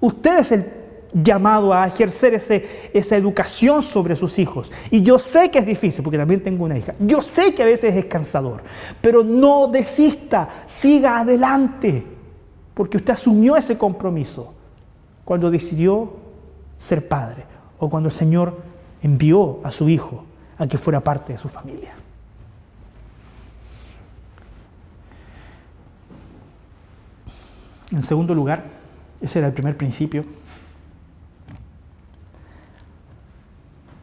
Usted 0.00 0.38
es 0.38 0.52
el 0.52 0.66
llamado 1.12 1.72
a 1.72 1.86
ejercer 1.86 2.34
ese, 2.34 2.90
esa 2.92 3.16
educación 3.16 3.82
sobre 3.82 4.16
sus 4.16 4.38
hijos. 4.38 4.70
Y 4.90 5.02
yo 5.02 5.18
sé 5.18 5.50
que 5.50 5.58
es 5.58 5.66
difícil, 5.66 6.02
porque 6.02 6.18
también 6.18 6.42
tengo 6.42 6.64
una 6.64 6.76
hija. 6.76 6.94
Yo 7.00 7.20
sé 7.20 7.54
que 7.54 7.62
a 7.62 7.66
veces 7.66 7.96
es 7.96 8.04
cansador, 8.06 8.62
pero 9.00 9.24
no 9.24 9.68
desista, 9.68 10.48
siga 10.66 11.20
adelante, 11.20 12.04
porque 12.74 12.98
usted 12.98 13.12
asumió 13.12 13.56
ese 13.56 13.76
compromiso 13.78 14.54
cuando 15.24 15.50
decidió 15.50 16.12
ser 16.78 17.06
padre 17.08 17.44
o 17.78 17.88
cuando 17.88 18.08
el 18.08 18.14
Señor 18.14 18.56
envió 19.02 19.60
a 19.64 19.70
su 19.70 19.88
hijo 19.88 20.24
a 20.58 20.66
que 20.66 20.78
fuera 20.78 21.00
parte 21.00 21.32
de 21.32 21.38
su 21.38 21.48
familia. 21.48 21.94
En 27.90 28.02
segundo 28.02 28.34
lugar, 28.34 28.64
ese 29.20 29.38
era 29.38 29.48
el 29.48 29.54
primer 29.54 29.76
principio, 29.76 30.24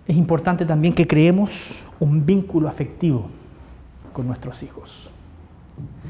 es 0.08 0.15
importante 0.15 0.65
también 0.65 0.94
que 0.94 1.08
creemos 1.08 1.84
un 2.00 2.26
vínculo 2.26 2.68
afectivo 2.68 3.28
con 4.13 4.28
nuestros 4.28 4.62
hijos. 4.63 5.10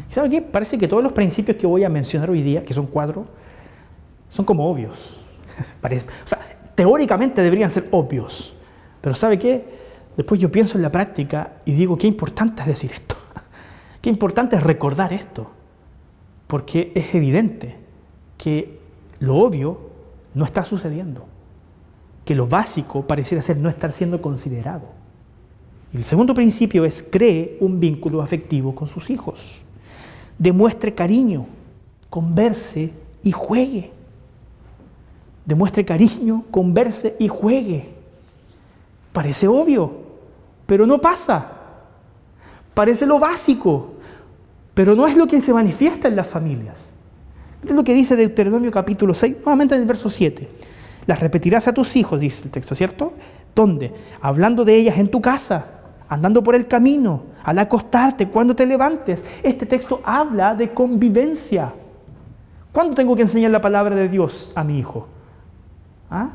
¿Sabe 0.10 0.30
qué? 0.30 0.42
Parece 0.42 0.78
que 0.78 0.88
todos 0.88 1.02
los 1.02 1.14
principios 1.14 1.58
que 1.58 1.66
voy 1.66 1.84
a 1.84 1.90
mencionar 1.90 2.30
hoy 2.30 2.42
día, 2.42 2.64
que 2.64 2.74
son 2.74 2.88
cuatro, 2.88 3.26
son 4.30 4.46
como 4.46 4.70
obvios. 4.70 5.18
Parece, 5.82 6.06
o 6.24 6.28
sea, 6.28 6.40
teóricamente 6.76 7.42
deberían 7.42 7.70
ser 7.70 7.88
obvios. 7.92 8.56
Pero 9.02 9.16
¿sabe 9.16 9.40
qué? 9.40 9.66
Después 10.18 10.40
yo 10.40 10.52
pienso 10.52 10.78
en 10.78 10.82
la 10.82 10.92
práctica 10.92 11.54
y 11.66 11.74
digo, 11.74 11.98
qué 11.98 12.08
importante 12.08 12.62
es 12.62 12.68
decir 12.68 12.92
esto. 12.92 13.16
Qué 14.02 14.10
importante 14.10 14.56
es 14.56 14.64
recordar 14.64 15.14
esto. 15.14 15.50
Porque 16.48 16.92
es 16.94 17.16
evidente 17.16 17.76
que 18.38 18.80
lo 19.20 19.38
obvio 19.38 19.80
no 20.36 20.46
está 20.46 20.64
sucediendo. 20.64 21.26
Que 22.26 22.36
lo 22.36 22.48
básico 22.48 23.04
pareciera 23.04 23.42
ser 23.42 23.58
no 23.58 23.70
estar 23.70 23.94
siendo 23.94 24.22
considerado. 24.22 24.84
El 25.94 26.04
segundo 26.04 26.34
principio 26.34 26.84
es 26.84 27.06
cree 27.10 27.58
un 27.62 27.80
vínculo 27.80 28.22
afectivo 28.22 28.76
con 28.76 28.90
sus 28.90 29.10
hijos. 29.10 29.62
Demuestre 30.38 30.94
cariño, 30.94 31.46
converse 32.10 32.92
y 33.24 33.32
juegue. 33.32 33.92
Demuestre 35.46 35.86
cariño, 35.86 36.44
converse 36.52 37.16
y 37.20 37.28
juegue. 37.30 37.90
Parece 39.14 39.48
obvio, 39.48 39.94
pero 40.66 40.86
no 40.86 41.00
pasa. 41.00 41.52
Parece 42.74 43.06
lo 43.06 43.20
básico, 43.20 43.94
pero 44.74 44.96
no 44.96 45.08
es 45.08 45.16
lo 45.16 45.28
que 45.28 45.40
se 45.40 45.54
manifiesta 45.54 46.10
en 46.10 46.18
las 46.18 46.28
familias. 46.28 46.78
Es 47.64 47.72
lo 47.72 47.84
que 47.84 47.94
dice 47.94 48.18
Deuteronomio 48.18 48.70
capítulo 48.72 49.14
6, 49.14 49.38
nuevamente 49.38 49.76
en 49.76 49.82
el 49.82 49.88
verso 49.88 50.10
7. 50.10 50.50
Las 51.08 51.20
repetirás 51.20 51.68
a 51.68 51.74
tus 51.74 51.96
hijos, 51.96 52.20
dice 52.20 52.46
el 52.46 52.52
texto, 52.52 52.76
¿cierto? 52.76 53.14
¿Dónde? 53.54 53.94
Hablando 54.22 54.66
de 54.66 54.76
ellas 54.76 54.98
en 54.98 55.10
tu 55.10 55.22
casa, 55.22 55.66
andando 56.10 56.44
por 56.44 56.56
el 56.56 56.68
camino, 56.68 57.24
al 57.44 57.60
acostarte, 57.60 58.28
cuando 58.28 58.56
te 58.56 58.66
levantes. 58.66 59.24
Este 59.44 59.66
texto 59.66 60.02
habla 60.04 60.56
de 60.56 60.72
convivencia. 60.72 61.74
¿Cuándo 62.72 62.96
tengo 62.96 63.16
que 63.16 63.22
enseñar 63.22 63.52
la 63.52 63.62
palabra 63.62 63.96
de 63.96 64.10
Dios 64.10 64.52
a 64.56 64.64
mi 64.64 64.80
hijo? 64.80 65.08
¿Ah? 66.10 66.30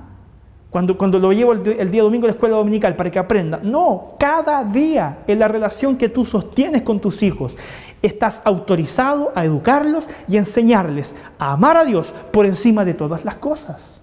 Cuando, 0.71 1.19
lo 1.19 1.33
llevo 1.33 1.53
el, 1.53 1.67
el, 1.67 1.91
día 1.91 2.05
domingo 2.05 2.27
a 2.27 2.29
la 2.29 2.35
escuela 2.35 2.57
dominical 2.57 2.95
para 2.95 3.11
que 3.11 3.19
aprenda. 3.19 3.59
No, 3.61 4.15
cada 4.21 4.63
día 4.63 5.19
en 5.27 5.41
la 5.41 5.49
relación 5.49 5.97
que 5.97 6.09
tú 6.09 6.25
sostienes 6.25 6.83
con 6.83 7.01
tus 7.01 7.25
hijos, 7.25 7.59
estás 8.03 8.41
autorizado 8.45 9.33
a 9.35 9.45
educarlos 9.45 10.09
y 10.29 10.37
enseñarles 10.37 11.17
a 11.41 11.53
amar 11.53 11.77
a 11.77 11.85
Dios 11.85 12.15
por 12.31 12.47
encima 12.47 12.85
de 12.85 12.95
todas 12.95 13.25
las 13.25 13.35
cosas. 13.35 14.01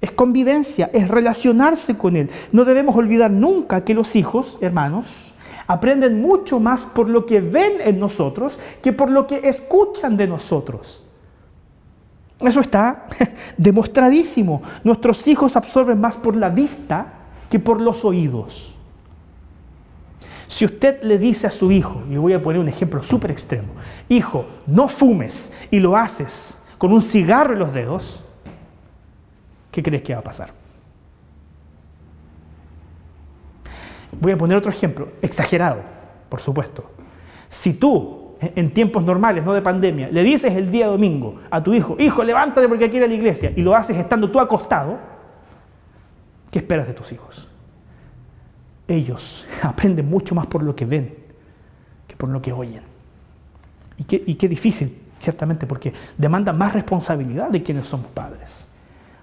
Es 0.00 0.12
convivencia, 0.12 0.90
es 0.92 1.08
relacionarse 1.08 1.96
con 1.96 2.16
Él. 2.16 2.30
No 2.52 2.64
debemos 2.64 2.94
olvidar 2.96 3.30
nunca 3.30 3.84
que 3.84 3.94
los 3.94 4.14
hijos, 4.14 4.58
hermanos, 4.60 5.34
aprenden 5.66 6.20
mucho 6.20 6.60
más 6.60 6.86
por 6.86 7.08
lo 7.08 7.26
que 7.26 7.40
ven 7.40 7.74
en 7.80 7.98
nosotros 7.98 8.58
que 8.82 8.92
por 8.92 9.10
lo 9.10 9.26
que 9.26 9.48
escuchan 9.48 10.16
de 10.16 10.26
nosotros. 10.26 11.02
Eso 12.40 12.60
está 12.60 13.06
demostradísimo. 13.56 14.62
Nuestros 14.84 15.26
hijos 15.26 15.56
absorben 15.56 16.00
más 16.00 16.16
por 16.16 16.36
la 16.36 16.50
vista 16.50 17.14
que 17.50 17.58
por 17.58 17.80
los 17.80 18.04
oídos. 18.04 18.74
Si 20.46 20.64
usted 20.64 21.02
le 21.02 21.18
dice 21.18 21.46
a 21.46 21.50
su 21.50 21.70
hijo, 21.70 22.02
y 22.10 22.16
voy 22.16 22.32
a 22.32 22.42
poner 22.42 22.60
un 22.60 22.68
ejemplo 22.68 23.02
súper 23.02 23.30
extremo, 23.30 23.68
hijo, 24.08 24.46
no 24.66 24.88
fumes 24.88 25.52
y 25.70 25.78
lo 25.78 25.96
haces 25.96 26.56
con 26.78 26.92
un 26.92 27.02
cigarro 27.02 27.52
en 27.52 27.58
los 27.58 27.74
dedos, 27.74 28.24
¿qué 29.78 29.82
crees 29.90 30.02
que 30.02 30.12
va 30.12 30.18
a 30.18 30.24
pasar? 30.24 30.50
Voy 34.20 34.32
a 34.32 34.36
poner 34.36 34.56
otro 34.56 34.72
ejemplo, 34.72 35.10
exagerado, 35.22 35.82
por 36.28 36.40
supuesto. 36.40 36.90
Si 37.48 37.74
tú, 37.74 38.34
en 38.40 38.72
tiempos 38.72 39.04
normales, 39.04 39.44
no 39.44 39.54
de 39.54 39.62
pandemia, 39.62 40.08
le 40.10 40.24
dices 40.24 40.52
el 40.56 40.72
día 40.72 40.88
domingo 40.88 41.36
a 41.48 41.62
tu 41.62 41.72
hijo, 41.74 41.94
hijo, 42.00 42.24
levántate 42.24 42.68
porque 42.68 42.86
hay 42.86 42.96
a 42.96 43.06
la 43.06 43.14
iglesia, 43.14 43.52
y 43.54 43.62
lo 43.62 43.76
haces 43.76 43.96
estando 43.96 44.28
tú 44.32 44.40
acostado, 44.40 44.98
¿qué 46.50 46.58
esperas 46.58 46.88
de 46.88 46.94
tus 46.94 47.12
hijos? 47.12 47.46
Ellos 48.88 49.46
aprenden 49.62 50.10
mucho 50.10 50.34
más 50.34 50.48
por 50.48 50.64
lo 50.64 50.74
que 50.74 50.86
ven 50.86 51.14
que 52.08 52.16
por 52.16 52.30
lo 52.30 52.42
que 52.42 52.52
oyen. 52.52 52.82
Y 53.96 54.02
qué, 54.02 54.20
y 54.26 54.34
qué 54.34 54.48
difícil, 54.48 54.98
ciertamente, 55.20 55.68
porque 55.68 55.92
demanda 56.16 56.52
más 56.52 56.72
responsabilidad 56.72 57.50
de 57.50 57.62
quienes 57.62 57.86
somos 57.86 58.10
padres. 58.10 58.67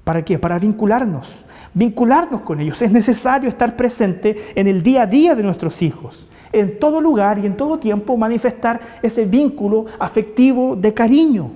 ¿Para 0.05 0.23
qué? 0.23 0.37
Para 0.37 0.59
vincularnos, 0.59 1.43
vincularnos 1.73 2.41
con 2.41 2.61
ellos. 2.61 2.79
Es 2.81 2.91
necesario 2.91 3.49
estar 3.49 3.75
presente 3.75 4.53
en 4.53 4.67
el 4.67 4.83
día 4.83 5.01
a 5.01 5.07
día 5.07 5.33
de 5.33 5.41
nuestros 5.41 5.81
hijos, 5.81 6.27
en 6.53 6.79
todo 6.79 7.01
lugar 7.01 7.39
y 7.39 7.47
en 7.47 7.57
todo 7.57 7.79
tiempo 7.79 8.15
manifestar 8.15 8.79
ese 9.01 9.25
vínculo 9.25 9.87
afectivo 9.97 10.75
de 10.75 10.93
cariño. 10.93 11.49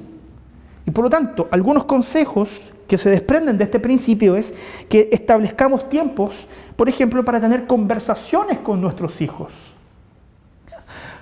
Y 0.84 0.90
por 0.90 1.04
lo 1.04 1.10
tanto, 1.12 1.48
algunos 1.52 1.84
consejos 1.84 2.64
que 2.88 2.98
se 2.98 3.12
desprenden 3.12 3.56
de 3.56 3.66
este 3.66 3.80
principio 3.80 4.36
es 4.36 4.56
que 4.90 5.10
establezcamos 5.12 5.88
tiempos, 5.88 6.48
por 6.76 6.90
ejemplo, 6.90 7.24
para 7.24 7.40
tener 7.40 7.68
conversaciones 7.68 8.58
con 8.58 8.82
nuestros 8.82 9.22
hijos. 9.22 9.54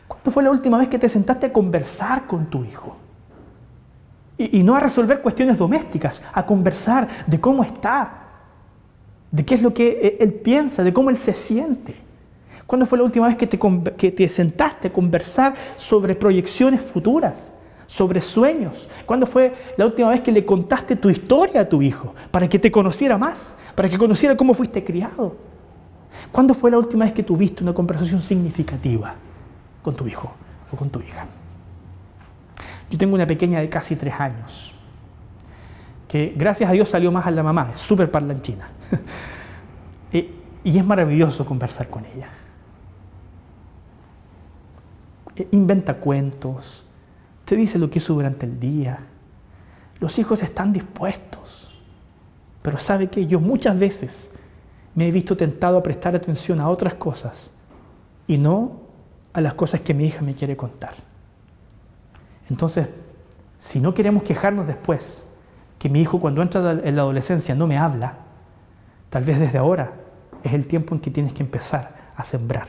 ¿Cuándo 0.08 0.32
fue 0.32 0.44
la 0.44 0.52
última 0.52 0.78
vez 0.78 0.88
que 0.88 0.98
te 0.98 1.10
sentaste 1.10 1.48
a 1.48 1.52
conversar 1.52 2.26
con 2.26 2.46
tu 2.46 2.64
hijo? 2.64 2.96
Y, 4.38 4.62
no 4.62 4.76
a 4.76 4.80
resolver 4.80 5.22
cuestiones 5.22 5.58
domésticas, 5.58 6.24
a 6.32 6.46
conversar 6.46 7.08
de 7.26 7.40
cómo 7.40 7.64
está, 7.64 8.24
de 9.32 9.44
qué 9.44 9.56
es 9.56 9.62
lo 9.62 9.74
que 9.74 10.18
él 10.20 10.34
piensa, 10.34 10.84
de 10.84 10.94
cómo 10.94 11.10
él 11.10 11.18
se 11.18 11.34
siente. 11.34 11.96
¿Cuándo 12.68 12.86
fue 12.86 12.98
la 12.98 13.06
última 13.06 13.28
vez 13.28 13.38
que 13.38 13.48
te, 13.48 13.58
que 13.98 14.12
te 14.12 14.30
sentaste 14.30 14.90
a 14.90 14.94
conversar 14.94 15.56
sobre 15.78 16.16
proyecciones 16.16 16.82
futuras? 16.82 17.54
sobre 17.88 18.22
sueños. 18.22 18.88
¿Cuándo 19.06 19.26
fue 19.26 19.54
la 19.78 19.86
última 19.86 20.10
vez 20.10 20.22
que 20.22 20.32
le 20.32 20.46
contaste 20.46 20.98
tu 20.98 21.10
historia 21.10 21.62
a 21.62 21.70
tu 21.70 21.82
hijo 21.82 22.14
para 22.32 22.48
que 22.48 22.60
te 22.60 22.70
conociera 22.70 23.18
más, 23.18 23.58
para 23.76 23.90
que 23.90 23.98
conociera 23.98 24.36
cómo 24.36 24.54
fuiste 24.54 24.84
criado? 24.84 25.38
¿Cuándo 26.32 26.54
fue 26.54 26.70
la 26.70 26.78
última 26.78 27.06
vez 27.06 27.14
que 27.14 27.24
tuviste 27.24 27.64
una 27.64 27.74
conversación 27.74 28.22
significativa 28.22 29.16
con 29.82 29.96
tu 29.96 30.06
hijo 30.08 30.32
o 30.72 30.76
con 30.76 30.90
tu 30.90 31.00
hija? 31.00 31.26
Yo 32.90 32.98
tengo 32.98 33.16
una 33.16 33.28
pequeña 33.28 33.60
de 33.60 33.70
casi 33.70 33.96
tres 33.96 34.14
años, 34.20 34.74
que 36.08 36.34
gracias 36.36 36.70
a 36.70 36.74
Dios 36.74 36.90
salió 36.90 37.12
más 37.12 37.26
a 37.26 37.32
la 37.32 37.44
mamá, 37.44 37.72
es 37.74 37.80
súper 37.80 38.10
parlanchina. 38.10 38.70
y 40.64 40.78
es 40.78 40.86
maravilloso 40.86 41.46
conversar 41.46 41.90
con 41.90 42.06
ella. 42.06 42.30
Inventa 45.52 45.96
cuentos, 45.96 46.86
te 47.46 47.56
dice 47.56 47.80
lo 47.80 47.90
que 47.90 48.00
hizo 48.00 48.14
durante 48.14 48.46
el 48.46 48.60
día. 48.60 49.00
Los 50.00 50.20
hijos 50.20 50.44
están 50.44 50.74
dispuestos. 50.74 51.74
Pero 52.62 52.80
sabe 52.80 53.08
que 53.08 53.26
yo 53.28 53.40
muchas 53.40 53.80
veces 53.80 54.32
me 54.94 55.08
he 55.08 55.12
visto 55.12 55.38
tentado 55.38 55.78
a 55.78 55.84
prestar 55.84 56.16
atención 56.16 56.60
a 56.60 56.68
otras 56.68 56.96
cosas 56.96 57.50
y 58.28 58.38
no 58.38 58.82
a 59.32 59.40
las 59.40 59.54
cosas 59.54 59.80
que 59.80 59.94
mi 59.94 60.08
hija 60.08 60.22
me 60.22 60.36
quiere 60.36 60.58
contar. 60.58 60.96
Entonces, 62.50 62.88
si 63.60 63.80
no 63.80 63.94
queremos 63.94 64.24
quejarnos 64.24 64.68
después 64.68 65.28
que 65.80 65.90
mi 65.90 66.02
hijo 66.02 66.20
cuando 66.20 66.42
entra 66.42 66.72
en 66.72 66.96
la 66.96 67.02
adolescencia 67.02 67.56
no 67.56 67.68
me 67.68 67.78
habla, 67.78 68.14
tal 69.10 69.24
vez 69.24 69.40
desde 69.40 69.58
ahora 69.58 69.94
es 70.44 70.54
el 70.54 70.66
tiempo 70.68 70.96
en 70.96 71.02
que 71.02 71.12
tienes 71.12 71.34
que 71.34 71.44
empezar 71.44 71.96
a 72.16 72.24
sembrar 72.24 72.68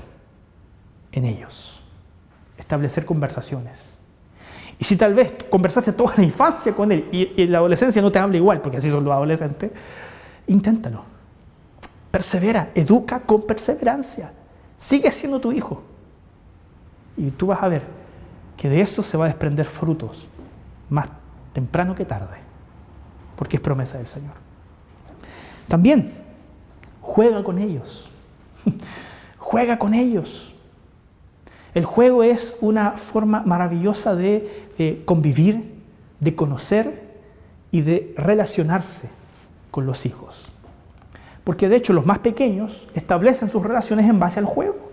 en 1.12 1.24
ellos, 1.24 1.80
establecer 2.58 3.04
conversaciones 3.04 3.98
y 4.78 4.84
si 4.84 4.96
tal 4.96 5.14
vez 5.14 5.32
conversaste 5.50 5.92
toda 5.92 6.14
la 6.16 6.22
infancia 6.22 6.72
con 6.74 6.92
él 6.92 7.08
y, 7.10 7.42
en 7.42 7.52
la 7.52 7.58
adolescencia 7.58 8.00
no 8.00 8.12
te 8.12 8.18
habla 8.18 8.36
igual, 8.36 8.60
porque 8.60 8.76
así 8.76 8.90
son 8.90 9.04
los 9.04 9.12
adolescentes, 9.12 9.72
inténtalo. 10.46 11.02
Persevera, 12.10 12.70
educa 12.74 13.20
con 13.20 13.42
perseverancia. 13.42 14.32
Sigue 14.76 15.10
siendo 15.10 15.40
tu 15.40 15.52
hijo. 15.52 15.82
Y 17.16 17.30
tú 17.30 17.48
vas 17.48 17.62
a 17.62 17.68
ver 17.68 17.82
que 18.58 18.68
de 18.68 18.80
eso 18.80 19.02
se 19.02 19.16
va 19.16 19.24
a 19.24 19.28
desprender 19.28 19.64
frutos 19.64 20.28
más 20.90 21.08
temprano 21.52 21.94
que 21.94 22.04
tarde, 22.04 22.36
porque 23.36 23.56
es 23.56 23.62
promesa 23.62 23.98
del 23.98 24.08
Señor. 24.08 24.34
También, 25.68 26.12
juega 27.00 27.42
con 27.44 27.58
ellos. 27.58 28.10
juega 29.38 29.78
con 29.78 29.94
ellos. 29.94 30.52
El 31.72 31.84
juego 31.84 32.24
es 32.24 32.58
una 32.60 32.92
forma 32.92 33.42
maravillosa 33.42 34.16
de 34.16 35.02
convivir, 35.04 35.76
de 36.18 36.34
conocer 36.34 37.08
y 37.70 37.82
de 37.82 38.12
relacionarse 38.16 39.08
con 39.70 39.86
los 39.86 40.04
hijos. 40.04 40.46
Porque 41.44 41.68
de 41.68 41.76
hecho 41.76 41.92
los 41.92 42.06
más 42.06 42.18
pequeños 42.18 42.88
establecen 42.94 43.50
sus 43.50 43.62
relaciones 43.62 44.08
en 44.10 44.18
base 44.18 44.40
al 44.40 44.46
juego. 44.46 44.90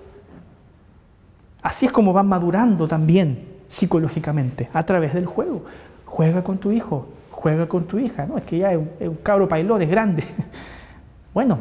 Así 1.64 1.88
es 1.88 1.92
como 1.92 2.14
van 2.14 2.28
madurando 2.28 2.88
también 2.88 3.55
psicológicamente, 3.68 4.70
a 4.74 4.86
través 4.86 5.14
del 5.14 5.26
juego. 5.26 5.64
juega 6.06 6.44
con 6.44 6.58
tu 6.58 6.72
hijo, 6.72 7.08
juega 7.32 7.68
con 7.68 7.86
tu 7.86 8.00
hija. 8.00 8.26
No, 8.26 8.38
es 8.38 8.44
que 8.44 8.60
ya 8.60 8.72
es 8.72 8.80
un, 9.08 9.16
cabro 9.24 9.48
pailón, 9.48 9.82
es 9.82 9.90
grande. 9.90 10.24
bueno, 11.34 11.60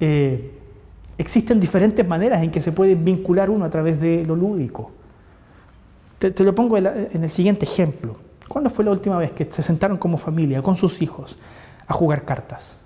eh, 0.00 0.58
existen 1.16 1.58
diferentes 1.58 2.06
maneras 2.06 2.42
en 2.42 2.50
que 2.50 2.60
se 2.60 2.72
puede 2.72 2.94
vincular 2.94 3.50
uno 3.50 3.64
a 3.64 3.70
través 3.70 4.00
de 4.00 4.24
lo 4.24 4.36
lúdico. 4.36 4.92
Te, 6.18 6.42
lo 6.42 6.54
pongo 6.54 6.76
en 6.76 7.22
el 7.22 7.30
siguiente 7.30 7.64
ejemplo. 7.64 8.16
¿Cuándo 8.48 8.70
fue 8.70 8.84
la 8.84 8.90
última 8.90 9.18
vez 9.18 9.32
que 9.32 9.44
se 9.44 9.62
sentaron 9.62 9.98
como 9.98 10.16
familia, 10.16 10.62
con 10.62 10.74
sus 10.74 11.02
hijos, 11.02 11.38
a 11.86 11.92
jugar 11.92 12.24
cartas? 12.24 12.76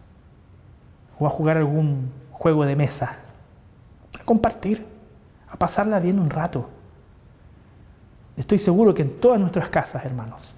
O 1.19 1.27
a 1.27 1.31
jugar 1.31 1.57
algún 1.57 2.11
juego 2.31 2.67
de 2.67 2.75
mesa. 2.75 3.19
A 4.21 4.25
compartir, 4.25 4.85
a 5.49 5.57
pasarla 5.57 6.01
bien 6.01 6.19
un 6.19 6.29
rato. 6.29 6.69
Estoy 8.37 8.59
seguro 8.59 8.95
que 8.95 9.03
en 9.03 9.21
todas 9.21 9.39
nuestras 9.39 9.69
casas, 9.69 10.05
hermanos, 10.05 10.55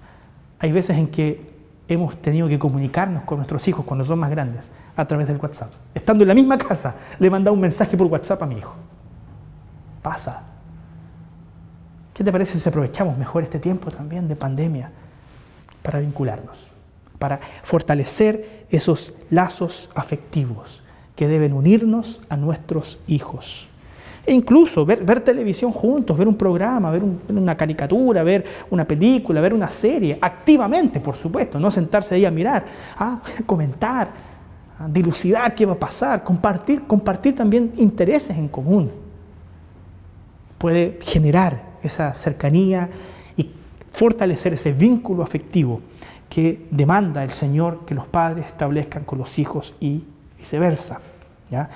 hay 0.59 0.71
veces 0.71 0.97
en 0.97 1.07
que 1.07 1.55
hemos 1.87 2.19
tenido 2.21 2.47
que 2.47 2.57
comunicarnos 2.57 3.23
con 3.23 3.37
nuestros 3.37 3.67
hijos 3.67 3.85
cuando 3.85 4.05
son 4.05 4.19
más 4.19 4.31
grandes 4.31 4.71
a 4.95 5.05
través 5.05 5.27
del 5.27 5.37
WhatsApp. 5.37 5.71
Estando 5.93 6.23
en 6.23 6.29
la 6.29 6.33
misma 6.33 6.57
casa, 6.57 6.95
le 7.19 7.27
he 7.27 7.29
mandado 7.29 7.53
un 7.53 7.59
mensaje 7.59 7.97
por 7.97 8.07
WhatsApp 8.07 8.41
a 8.41 8.45
mi 8.45 8.57
hijo. 8.57 8.75
Pasa. 10.01 10.43
¿Qué 12.13 12.23
te 12.23 12.31
parece 12.31 12.59
si 12.59 12.69
aprovechamos 12.69 13.17
mejor 13.17 13.43
este 13.43 13.59
tiempo 13.59 13.91
también 13.91 14.27
de 14.27 14.35
pandemia 14.35 14.91
para 15.83 15.99
vincularnos, 15.99 16.57
para 17.19 17.39
fortalecer 17.63 18.65
esos 18.69 19.13
lazos 19.29 19.89
afectivos 19.95 20.81
que 21.15 21.27
deben 21.27 21.53
unirnos 21.53 22.21
a 22.29 22.37
nuestros 22.37 22.99
hijos? 23.07 23.67
E 24.25 24.33
incluso 24.33 24.85
ver, 24.85 25.19
televisión 25.21 25.71
juntos, 25.71 26.17
ver 26.17 26.27
un 26.27 26.35
programa, 26.35 26.89
ver 26.89 27.03
una 27.29 27.55
caricatura, 27.55 28.23
ver 28.23 28.43
una 28.71 28.85
película, 28.85 29.39
ver 29.39 29.53
una 29.53 29.69
serie, 29.69 30.17
activamente, 30.19 30.99
por 30.99 31.15
supuesto, 31.15 31.59
no 31.59 31.69
sentarse 31.69 32.15
ahí 32.15 32.25
a 32.25 32.31
mirar, 32.31 32.65
a 32.97 33.21
comentar, 33.45 34.09
a 34.79 34.87
dilucidar 34.87 35.53
qué 35.53 35.65
va 35.65 35.73
a 35.73 35.79
pasar, 35.79 36.23
compartir, 36.23 36.83
compartir 36.87 37.35
también 37.35 37.73
intereses 37.77 38.35
en 38.35 38.47
común. 38.47 38.91
Puede 40.57 40.97
generar 41.01 41.61
esa 41.83 42.13
cercanía 42.15 42.89
y 43.37 43.51
fortalecer 43.91 44.53
ese 44.53 44.73
vínculo 44.73 45.21
afectivo 45.21 45.81
que 46.27 46.65
demanda 46.71 47.23
el 47.23 47.31
Señor 47.31 47.85
que 47.85 47.93
los 47.93 48.07
padres 48.07 48.47
establezcan 48.47 49.03
con 49.03 49.19
los 49.19 49.37
hijos 49.37 49.75
y 49.79 50.03
viceversa. 50.37 50.99
¿ya? 51.51 51.69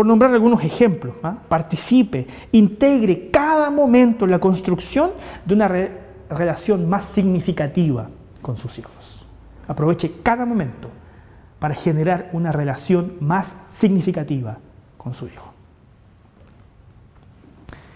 Por 0.00 0.06
nombrar 0.06 0.32
algunos 0.32 0.64
ejemplos, 0.64 1.14
¿ah? 1.22 1.36
participe, 1.46 2.26
integre 2.52 3.28
cada 3.30 3.68
momento 3.68 4.24
en 4.24 4.30
la 4.30 4.38
construcción 4.38 5.10
de 5.44 5.54
una 5.54 5.68
re- 5.68 5.92
relación 6.30 6.88
más 6.88 7.04
significativa 7.04 8.08
con 8.40 8.56
sus 8.56 8.78
hijos. 8.78 9.26
Aproveche 9.68 10.10
cada 10.22 10.46
momento 10.46 10.88
para 11.58 11.74
generar 11.74 12.30
una 12.32 12.50
relación 12.50 13.16
más 13.20 13.58
significativa 13.68 14.56
con 14.96 15.12
su 15.12 15.26
hijo. 15.26 15.52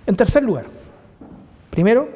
En 0.06 0.14
tercer 0.14 0.42
lugar, 0.42 0.66
primero, 1.70 2.06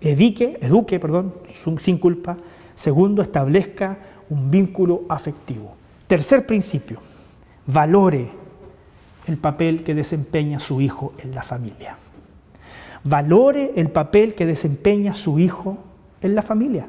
eduque, 0.00 0.58
eduque 0.62 0.98
perdón, 0.98 1.34
sin 1.76 1.98
culpa. 1.98 2.38
Segundo, 2.74 3.20
establezca 3.20 3.98
un 4.30 4.50
vínculo 4.50 5.02
afectivo. 5.10 5.74
Tercer 6.06 6.46
principio, 6.46 7.00
valore 7.66 8.45
el 9.26 9.36
papel 9.36 9.82
que 9.82 9.94
desempeña 9.94 10.60
su 10.60 10.80
hijo 10.80 11.12
en 11.18 11.34
la 11.34 11.42
familia. 11.42 11.96
Valore 13.04 13.72
el 13.76 13.90
papel 13.90 14.34
que 14.34 14.46
desempeña 14.46 15.14
su 15.14 15.38
hijo 15.38 15.78
en 16.20 16.34
la 16.34 16.42
familia. 16.42 16.86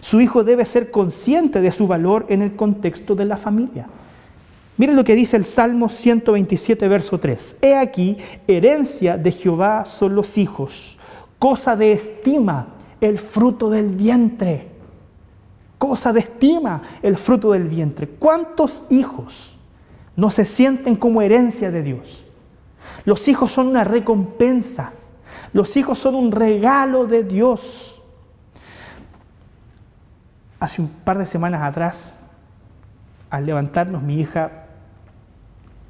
Su 0.00 0.20
hijo 0.20 0.44
debe 0.44 0.64
ser 0.64 0.90
consciente 0.90 1.60
de 1.60 1.72
su 1.72 1.86
valor 1.86 2.26
en 2.28 2.42
el 2.42 2.54
contexto 2.54 3.14
de 3.14 3.24
la 3.24 3.36
familia. 3.36 3.86
Miren 4.76 4.96
lo 4.96 5.04
que 5.04 5.14
dice 5.14 5.36
el 5.36 5.44
Salmo 5.44 5.88
127, 5.88 6.86
verso 6.88 7.18
3. 7.18 7.56
He 7.62 7.74
aquí, 7.74 8.18
herencia 8.46 9.16
de 9.16 9.32
Jehová 9.32 9.84
son 9.86 10.14
los 10.14 10.36
hijos, 10.36 10.98
cosa 11.38 11.76
de 11.76 11.92
estima 11.92 12.68
el 13.00 13.18
fruto 13.18 13.70
del 13.70 13.88
vientre. 13.88 14.68
Cosa 15.78 16.12
de 16.12 16.20
estima 16.20 16.82
el 17.02 17.16
fruto 17.16 17.52
del 17.52 17.64
vientre. 17.64 18.08
¿Cuántos 18.08 18.84
hijos 18.90 19.55
no 20.16 20.30
se 20.30 20.44
sienten 20.44 20.96
como 20.96 21.22
herencia 21.22 21.70
de 21.70 21.82
Dios? 21.82 22.24
Los 23.04 23.28
hijos 23.28 23.52
son 23.52 23.68
una 23.68 23.84
recompensa. 23.84 24.92
Los 25.52 25.76
hijos 25.76 25.98
son 25.98 26.14
un 26.14 26.32
regalo 26.32 27.06
de 27.06 27.22
Dios. 27.22 28.00
Hace 30.58 30.82
un 30.82 30.88
par 30.88 31.18
de 31.18 31.26
semanas 31.26 31.62
atrás, 31.62 32.16
al 33.30 33.46
levantarnos, 33.46 34.02
mi 34.02 34.20
hija, 34.20 34.66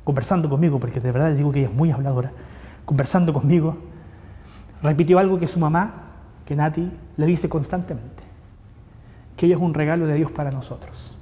conversando 0.05 0.49
conmigo, 0.49 0.79
porque 0.79 1.01
de 1.01 1.11
verdad 1.11 1.29
les 1.29 1.39
digo 1.39 1.53
que 1.53 1.61
ella 1.61 1.69
es 1.69 1.75
muy 1.75 1.91
habladora, 1.91 2.33
conversando 2.85 3.33
conmigo, 3.33 3.77
repitió 4.83 5.19
algo 5.19 5.39
que 5.39 5.49
su 5.49 5.59
mamá, 5.59 5.95
que 6.45 6.55
Nati, 6.55 6.91
le 7.17 7.27
dice 7.27 7.49
constantemente, 7.49 8.23
que 9.37 9.47
ella 9.47 9.57
es 9.57 9.61
un 9.61 9.75
regalo 9.75 10.07
de 10.07 10.15
Dios 10.15 10.31
para 10.31 10.51
nosotros. 10.51 11.16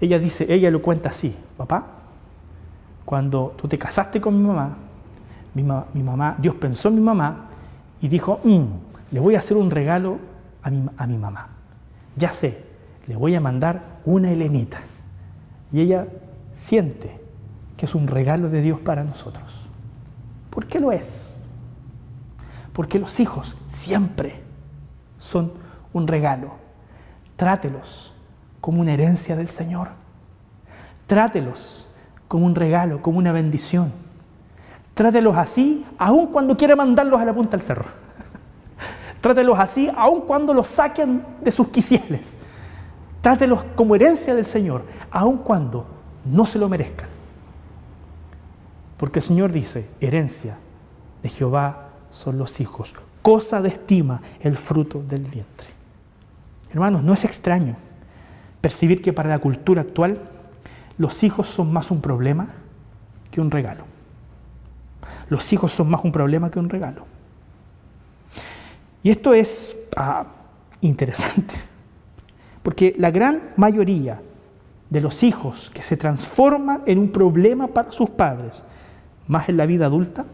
Ella 0.00 0.18
dice, 0.18 0.46
ella 0.52 0.70
lo 0.70 0.80
cuenta 0.80 1.08
así, 1.10 1.34
papá, 1.56 1.84
cuando 3.04 3.54
tú 3.56 3.66
te 3.68 3.78
casaste 3.78 4.20
con 4.20 4.36
mi 4.40 4.46
mamá, 4.46 4.76
mi, 5.54 5.62
ma- 5.62 5.86
mi 5.94 6.02
mamá, 6.02 6.36
Dios 6.38 6.54
pensó 6.56 6.88
en 6.88 6.94
mi 6.96 7.00
mamá 7.00 7.46
y 8.00 8.08
dijo, 8.08 8.40
"Mm, 8.44 8.62
le 9.10 9.20
voy 9.20 9.34
a 9.34 9.38
hacer 9.38 9.56
un 9.56 9.70
regalo 9.70 10.18
a 10.62 10.70
mi, 10.70 10.84
a 10.96 11.06
mi 11.06 11.16
mamá. 11.16 11.48
Ya 12.16 12.32
sé, 12.32 12.64
le 13.06 13.16
voy 13.16 13.34
a 13.34 13.40
mandar 13.40 13.82
una 14.04 14.30
Helenita. 14.30 14.78
Y 15.72 15.80
ella 15.80 16.06
siente 16.56 17.18
que 17.76 17.86
es 17.86 17.94
un 17.94 18.06
regalo 18.06 18.48
de 18.50 18.60
Dios 18.62 18.78
para 18.80 19.02
nosotros. 19.04 19.44
¿Por 20.50 20.66
qué 20.66 20.78
lo 20.80 20.92
es? 20.92 21.40
Porque 22.72 22.98
los 22.98 23.18
hijos 23.20 23.56
siempre 23.68 24.40
son 25.18 25.52
un 25.92 26.06
regalo. 26.06 26.52
Trátelos 27.36 28.12
como 28.60 28.80
una 28.80 28.92
herencia 28.92 29.36
del 29.36 29.48
Señor. 29.48 29.88
Trátelos 31.06 31.88
como 32.26 32.46
un 32.46 32.54
regalo, 32.54 33.00
como 33.00 33.18
una 33.18 33.32
bendición. 33.32 33.92
Trátelos 34.94 35.36
así, 35.36 35.86
aun 35.96 36.26
cuando 36.26 36.56
quiera 36.56 36.76
mandarlos 36.76 37.20
a 37.20 37.24
la 37.24 37.32
punta 37.32 37.52
del 37.52 37.62
cerro. 37.62 37.86
Trátelos 39.20 39.58
así, 39.58 39.90
aun 39.96 40.22
cuando 40.22 40.52
los 40.52 40.66
saquen 40.66 41.24
de 41.40 41.50
sus 41.50 41.68
quisieles. 41.68 42.36
Trátelos 43.20 43.64
como 43.74 43.94
herencia 43.94 44.34
del 44.34 44.44
Señor, 44.44 44.82
aun 45.10 45.38
cuando 45.38 45.86
no 46.24 46.44
se 46.44 46.58
lo 46.58 46.68
merezcan. 46.68 47.08
Porque 48.96 49.20
el 49.20 49.24
Señor 49.24 49.52
dice, 49.52 49.88
herencia 50.00 50.58
de 51.22 51.28
Jehová 51.28 51.88
son 52.10 52.38
los 52.38 52.60
hijos, 52.60 52.94
cosa 53.22 53.62
de 53.62 53.68
estima 53.68 54.20
el 54.40 54.56
fruto 54.56 55.02
del 55.02 55.22
vientre. 55.22 55.68
Hermanos, 56.70 57.02
no 57.02 57.14
es 57.14 57.24
extraño 57.24 57.76
percibir 58.60 59.02
que 59.02 59.12
para 59.12 59.28
la 59.28 59.38
cultura 59.38 59.82
actual 59.82 60.18
los 60.98 61.22
hijos 61.22 61.48
son 61.48 61.72
más 61.72 61.90
un 61.90 62.00
problema 62.00 62.48
que 63.30 63.40
un 63.40 63.50
regalo. 63.50 63.84
Los 65.28 65.52
hijos 65.52 65.72
son 65.72 65.88
más 65.90 66.04
un 66.04 66.12
problema 66.12 66.50
que 66.50 66.58
un 66.58 66.68
regalo. 66.68 67.06
Y 69.02 69.10
esto 69.10 69.32
es 69.32 69.78
ah, 69.96 70.26
interesante, 70.80 71.54
porque 72.62 72.94
la 72.98 73.10
gran 73.10 73.50
mayoría 73.56 74.20
de 74.90 75.00
los 75.00 75.22
hijos 75.22 75.70
que 75.72 75.82
se 75.82 75.96
transforman 75.96 76.82
en 76.86 76.98
un 76.98 77.10
problema 77.10 77.68
para 77.68 77.92
sus 77.92 78.10
padres, 78.10 78.64
más 79.26 79.48
en 79.48 79.56
la 79.56 79.66
vida 79.66 79.86
adulta, 79.86 80.26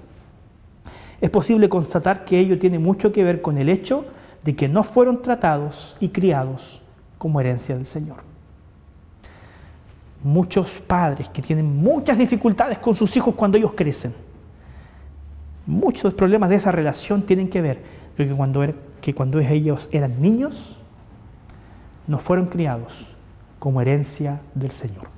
es 1.20 1.30
posible 1.30 1.68
constatar 1.68 2.24
que 2.24 2.38
ello 2.38 2.58
tiene 2.58 2.78
mucho 2.78 3.12
que 3.12 3.24
ver 3.24 3.42
con 3.42 3.58
el 3.58 3.68
hecho 3.68 4.04
de 4.44 4.54
que 4.54 4.68
no 4.68 4.82
fueron 4.84 5.22
tratados 5.22 5.96
y 6.00 6.08
criados 6.10 6.80
como 7.24 7.40
herencia 7.40 7.74
del 7.74 7.86
Señor. 7.86 8.18
Muchos 10.22 10.72
padres 10.86 11.26
que 11.30 11.40
tienen 11.40 11.64
muchas 11.82 12.18
dificultades 12.18 12.78
con 12.80 12.94
sus 12.94 13.16
hijos 13.16 13.34
cuando 13.34 13.56
ellos 13.56 13.72
crecen. 13.74 14.12
Muchos 15.66 16.12
problemas 16.12 16.50
de 16.50 16.56
esa 16.56 16.70
relación 16.70 17.22
tienen 17.22 17.48
que 17.48 17.62
ver 17.62 17.82
cuando, 18.36 18.62
er- 18.62 18.74
que 19.00 19.14
cuando 19.14 19.38
ellos 19.38 19.88
eran 19.90 20.20
niños 20.20 20.76
no 22.06 22.18
fueron 22.18 22.44
criados 22.48 23.06
como 23.58 23.80
herencia 23.80 24.42
del 24.54 24.72
Señor. 24.72 25.08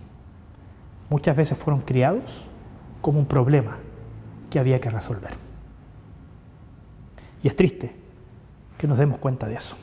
Muchas 1.11 1.34
veces 1.36 1.59
fueron 1.59 1.80
criados 1.80 2.22
como 3.00 3.18
un 3.18 3.26
problema 3.26 3.78
que 4.48 4.61
había 4.61 4.80
que 4.80 4.90
resolver. 4.90 5.32
Y 7.42 7.48
es 7.48 7.57
triste 7.57 7.96
que 8.78 8.86
nos 8.86 8.96
demos 8.96 9.18
cuenta 9.18 9.48
de 9.48 9.57
eso. 9.57 9.74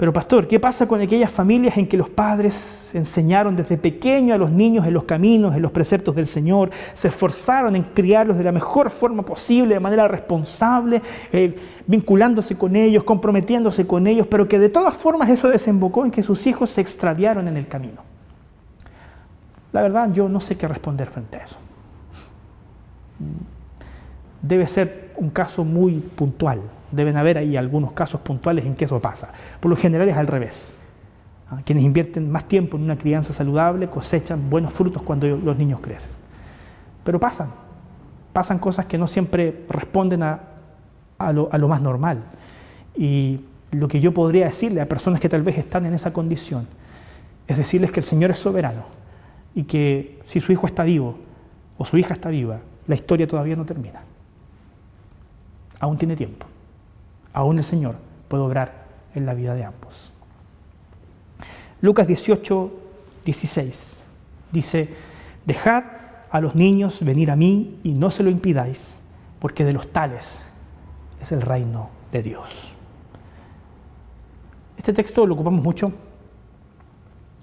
Pero 0.00 0.14
pastor, 0.14 0.48
¿qué 0.48 0.58
pasa 0.58 0.88
con 0.88 0.98
aquellas 1.02 1.30
familias 1.30 1.76
en 1.76 1.86
que 1.86 1.98
los 1.98 2.08
padres 2.08 2.90
enseñaron 2.94 3.54
desde 3.54 3.76
pequeño 3.76 4.32
a 4.32 4.38
los 4.38 4.50
niños 4.50 4.86
en 4.86 4.94
los 4.94 5.04
caminos, 5.04 5.54
en 5.54 5.60
los 5.60 5.72
preceptos 5.72 6.14
del 6.14 6.26
Señor, 6.26 6.70
se 6.94 7.08
esforzaron 7.08 7.76
en 7.76 7.82
criarlos 7.82 8.38
de 8.38 8.44
la 8.44 8.50
mejor 8.50 8.88
forma 8.88 9.22
posible, 9.22 9.74
de 9.74 9.80
manera 9.80 10.08
responsable, 10.08 11.02
eh, 11.30 11.54
vinculándose 11.86 12.56
con 12.56 12.76
ellos, 12.76 13.04
comprometiéndose 13.04 13.86
con 13.86 14.06
ellos, 14.06 14.26
pero 14.26 14.48
que 14.48 14.58
de 14.58 14.70
todas 14.70 14.94
formas 14.94 15.28
eso 15.28 15.50
desembocó 15.50 16.06
en 16.06 16.10
que 16.10 16.22
sus 16.22 16.46
hijos 16.46 16.70
se 16.70 16.80
extraviaron 16.80 17.46
en 17.46 17.58
el 17.58 17.68
camino? 17.68 18.00
La 19.70 19.82
verdad, 19.82 20.10
yo 20.14 20.30
no 20.30 20.40
sé 20.40 20.56
qué 20.56 20.66
responder 20.66 21.08
frente 21.08 21.36
a 21.36 21.44
eso. 21.44 21.56
Debe 24.40 24.66
ser 24.66 25.12
un 25.18 25.28
caso 25.28 25.62
muy 25.62 25.96
puntual, 25.96 26.62
Deben 26.92 27.16
haber 27.16 27.38
ahí 27.38 27.56
algunos 27.56 27.92
casos 27.92 28.20
puntuales 28.20 28.66
en 28.66 28.74
que 28.74 28.84
eso 28.84 29.00
pasa. 29.00 29.32
Por 29.60 29.70
lo 29.70 29.76
general 29.76 30.08
es 30.08 30.16
al 30.16 30.26
revés. 30.26 30.74
¿Ah? 31.50 31.60
Quienes 31.64 31.84
invierten 31.84 32.30
más 32.30 32.44
tiempo 32.48 32.76
en 32.76 32.84
una 32.84 32.96
crianza 32.96 33.32
saludable 33.32 33.88
cosechan 33.88 34.50
buenos 34.50 34.72
frutos 34.72 35.02
cuando 35.02 35.26
los 35.26 35.56
niños 35.56 35.80
crecen. 35.80 36.12
Pero 37.04 37.20
pasan, 37.20 37.50
pasan 38.32 38.58
cosas 38.58 38.86
que 38.86 38.98
no 38.98 39.06
siempre 39.06 39.64
responden 39.68 40.22
a, 40.22 40.40
a 41.18 41.32
lo 41.32 41.68
más 41.68 41.80
normal. 41.80 42.22
Y 42.96 43.40
lo 43.70 43.86
que 43.88 44.00
yo 44.00 44.12
podría 44.12 44.46
decirle 44.46 44.80
a 44.80 44.86
personas 44.86 45.20
que 45.20 45.28
tal 45.28 45.42
vez 45.42 45.58
están 45.58 45.86
en 45.86 45.94
esa 45.94 46.12
condición 46.12 46.66
es 47.46 47.56
decirles 47.56 47.92
que 47.92 48.00
el 48.00 48.04
Señor 48.04 48.30
es 48.30 48.38
soberano 48.38 48.84
y 49.54 49.64
que 49.64 50.20
si 50.24 50.40
su 50.40 50.52
hijo 50.52 50.66
está 50.66 50.84
vivo 50.84 51.16
o 51.78 51.84
su 51.84 51.98
hija 51.98 52.14
está 52.14 52.28
viva, 52.28 52.60
la 52.86 52.94
historia 52.94 53.26
todavía 53.26 53.56
no 53.56 53.64
termina. 53.64 54.02
Aún 55.80 55.96
tiene 55.96 56.14
tiempo 56.14 56.46
aún 57.32 57.58
el 57.58 57.64
Señor 57.64 57.96
puede 58.28 58.42
obrar 58.42 58.84
en 59.14 59.26
la 59.26 59.34
vida 59.34 59.54
de 59.54 59.64
ambos. 59.64 60.12
Lucas 61.80 62.06
18, 62.06 62.72
16 63.24 64.04
dice, 64.52 64.94
dejad 65.46 65.84
a 66.30 66.40
los 66.40 66.54
niños 66.54 67.02
venir 67.04 67.30
a 67.30 67.36
mí 67.36 67.78
y 67.82 67.92
no 67.92 68.10
se 68.10 68.22
lo 68.22 68.30
impidáis, 68.30 69.02
porque 69.38 69.64
de 69.64 69.72
los 69.72 69.90
tales 69.90 70.44
es 71.20 71.32
el 71.32 71.42
reino 71.42 71.90
de 72.12 72.22
Dios. 72.22 72.72
Este 74.76 74.92
texto 74.92 75.26
lo 75.26 75.34
ocupamos 75.34 75.62
mucho 75.62 75.92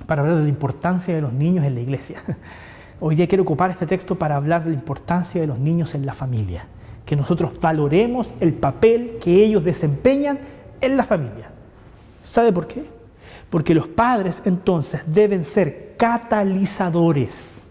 para 0.06 0.22
hablar 0.22 0.38
de 0.38 0.44
la 0.44 0.50
importancia 0.50 1.14
de 1.14 1.22
los 1.22 1.34
niños 1.34 1.66
en 1.66 1.76
la 1.76 1.82
iglesia. 1.82 2.24
Hoy 3.00 3.16
día 3.16 3.28
quiero 3.28 3.44
ocupar 3.44 3.70
este 3.70 3.86
texto 3.86 4.18
para 4.18 4.36
hablar 4.36 4.64
de 4.64 4.72
la 4.72 4.76
importancia 4.76 5.42
de 5.42 5.48
los 5.48 5.60
niños 5.60 5.94
en 5.94 6.06
la 6.06 6.14
familia 6.14 6.66
que 7.08 7.16
nosotros 7.16 7.58
valoremos 7.62 8.34
el 8.42 8.54
papel 8.54 9.18
que 9.22 9.44
ellos 9.44 9.64
desempeñan 9.64 10.40
en 10.82 10.98
la 10.98 11.06
familia. 11.06 11.50
¿Sabe 12.22 12.52
por 12.52 12.68
qué? 12.68 12.86
Porque 13.50 13.74
los 13.74 13.88
padres 13.88 14.42
entonces 14.44 15.02
deben 15.08 15.46
ser 15.46 15.96
catalizadores. 15.96 17.70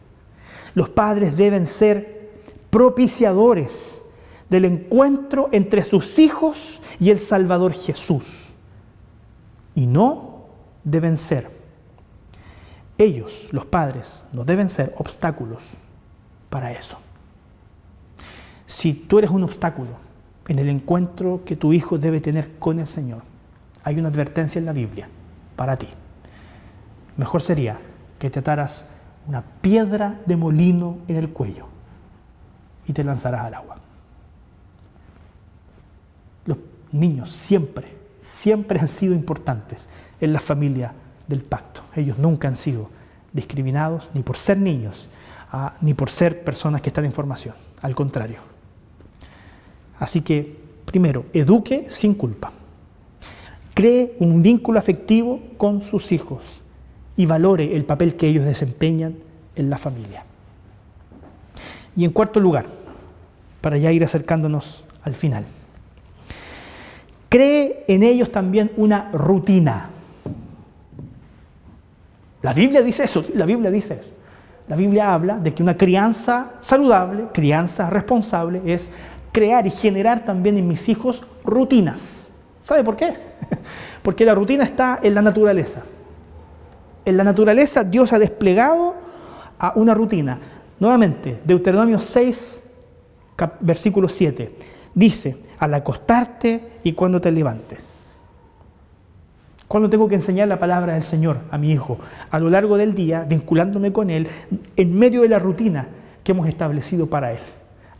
Los 0.74 0.88
padres 0.88 1.36
deben 1.36 1.66
ser 1.66 2.30
propiciadores 2.70 4.02
del 4.48 4.64
encuentro 4.64 5.50
entre 5.52 5.84
sus 5.84 6.18
hijos 6.18 6.80
y 6.98 7.10
el 7.10 7.18
Salvador 7.18 7.74
Jesús. 7.74 8.54
Y 9.74 9.86
no 9.86 10.46
deben 10.82 11.18
ser. 11.18 11.50
Ellos, 12.96 13.48
los 13.50 13.66
padres, 13.66 14.24
no 14.32 14.46
deben 14.46 14.70
ser 14.70 14.94
obstáculos 14.96 15.62
para 16.48 16.72
eso. 16.72 16.96
Si 18.76 18.92
tú 18.92 19.16
eres 19.16 19.30
un 19.30 19.42
obstáculo 19.42 19.88
en 20.46 20.58
el 20.58 20.68
encuentro 20.68 21.40
que 21.46 21.56
tu 21.56 21.72
hijo 21.72 21.96
debe 21.96 22.20
tener 22.20 22.58
con 22.58 22.78
el 22.78 22.86
Señor, 22.86 23.22
hay 23.82 23.98
una 23.98 24.08
advertencia 24.08 24.58
en 24.58 24.66
la 24.66 24.74
Biblia 24.74 25.08
para 25.56 25.78
ti. 25.78 25.88
Mejor 27.16 27.40
sería 27.40 27.78
que 28.18 28.28
te 28.28 28.40
ataras 28.40 28.86
una 29.26 29.40
piedra 29.40 30.20
de 30.26 30.36
molino 30.36 30.98
en 31.08 31.16
el 31.16 31.30
cuello 31.30 31.68
y 32.86 32.92
te 32.92 33.02
lanzarás 33.02 33.46
al 33.46 33.54
agua. 33.54 33.76
Los 36.44 36.58
niños 36.92 37.30
siempre, 37.30 37.96
siempre 38.20 38.78
han 38.78 38.88
sido 38.88 39.14
importantes 39.14 39.88
en 40.20 40.34
la 40.34 40.38
familia 40.38 40.92
del 41.26 41.40
pacto. 41.40 41.80
Ellos 41.94 42.18
nunca 42.18 42.46
han 42.46 42.56
sido 42.56 42.90
discriminados 43.32 44.10
ni 44.12 44.22
por 44.22 44.36
ser 44.36 44.58
niños, 44.58 45.08
ah, 45.50 45.72
ni 45.80 45.94
por 45.94 46.10
ser 46.10 46.44
personas 46.44 46.82
que 46.82 46.90
están 46.90 47.06
en 47.06 47.12
formación. 47.14 47.54
Al 47.80 47.94
contrario. 47.94 48.55
Así 49.98 50.20
que, 50.20 50.56
primero, 50.84 51.26
eduque 51.32 51.86
sin 51.88 52.14
culpa. 52.14 52.52
Cree 53.74 54.16
un 54.20 54.42
vínculo 54.42 54.78
afectivo 54.78 55.40
con 55.56 55.82
sus 55.82 56.12
hijos 56.12 56.62
y 57.16 57.26
valore 57.26 57.76
el 57.76 57.84
papel 57.84 58.16
que 58.16 58.28
ellos 58.28 58.44
desempeñan 58.44 59.16
en 59.54 59.70
la 59.70 59.78
familia. 59.78 60.24
Y 61.96 62.04
en 62.04 62.10
cuarto 62.10 62.40
lugar, 62.40 62.66
para 63.60 63.78
ya 63.78 63.90
ir 63.90 64.04
acercándonos 64.04 64.84
al 65.02 65.14
final, 65.14 65.44
cree 67.28 67.84
en 67.88 68.02
ellos 68.02 68.30
también 68.30 68.70
una 68.76 69.10
rutina. 69.12 69.90
La 72.42 72.52
Biblia 72.52 72.82
dice 72.82 73.04
eso, 73.04 73.24
la 73.34 73.46
Biblia 73.46 73.70
dice 73.70 73.94
eso. 73.94 74.12
La 74.68 74.76
Biblia 74.76 75.14
habla 75.14 75.38
de 75.38 75.54
que 75.54 75.62
una 75.62 75.76
crianza 75.76 76.54
saludable, 76.60 77.26
crianza 77.32 77.88
responsable, 77.88 78.62
es 78.66 78.90
crear 79.36 79.66
y 79.66 79.70
generar 79.70 80.24
también 80.24 80.56
en 80.56 80.66
mis 80.66 80.88
hijos 80.88 81.22
rutinas. 81.44 82.30
¿Sabe 82.62 82.82
por 82.82 82.96
qué? 82.96 83.12
Porque 84.02 84.24
la 84.24 84.34
rutina 84.34 84.64
está 84.64 84.98
en 85.02 85.14
la 85.14 85.20
naturaleza. 85.20 85.82
En 87.04 87.18
la 87.18 87.22
naturaleza 87.22 87.84
Dios 87.84 88.14
ha 88.14 88.18
desplegado 88.18 88.94
una 89.74 89.92
rutina. 89.92 90.38
Nuevamente, 90.80 91.38
Deuteronomio 91.44 92.00
6, 92.00 92.62
versículo 93.60 94.08
7, 94.08 94.56
dice, 94.94 95.36
al 95.58 95.74
acostarte 95.74 96.80
y 96.82 96.94
cuando 96.94 97.20
te 97.20 97.30
levantes. 97.30 98.16
Cuando 99.68 99.90
tengo 99.90 100.08
que 100.08 100.14
enseñar 100.14 100.48
la 100.48 100.58
palabra 100.58 100.94
del 100.94 101.02
Señor 101.02 101.40
a 101.50 101.58
mi 101.58 101.72
hijo, 101.72 101.98
a 102.30 102.38
lo 102.38 102.48
largo 102.48 102.78
del 102.78 102.94
día, 102.94 103.26
vinculándome 103.28 103.92
con 103.92 104.08
él, 104.08 104.28
en 104.76 104.98
medio 104.98 105.20
de 105.20 105.28
la 105.28 105.38
rutina 105.38 105.88
que 106.24 106.32
hemos 106.32 106.48
establecido 106.48 107.10
para 107.10 107.32
él. 107.32 107.40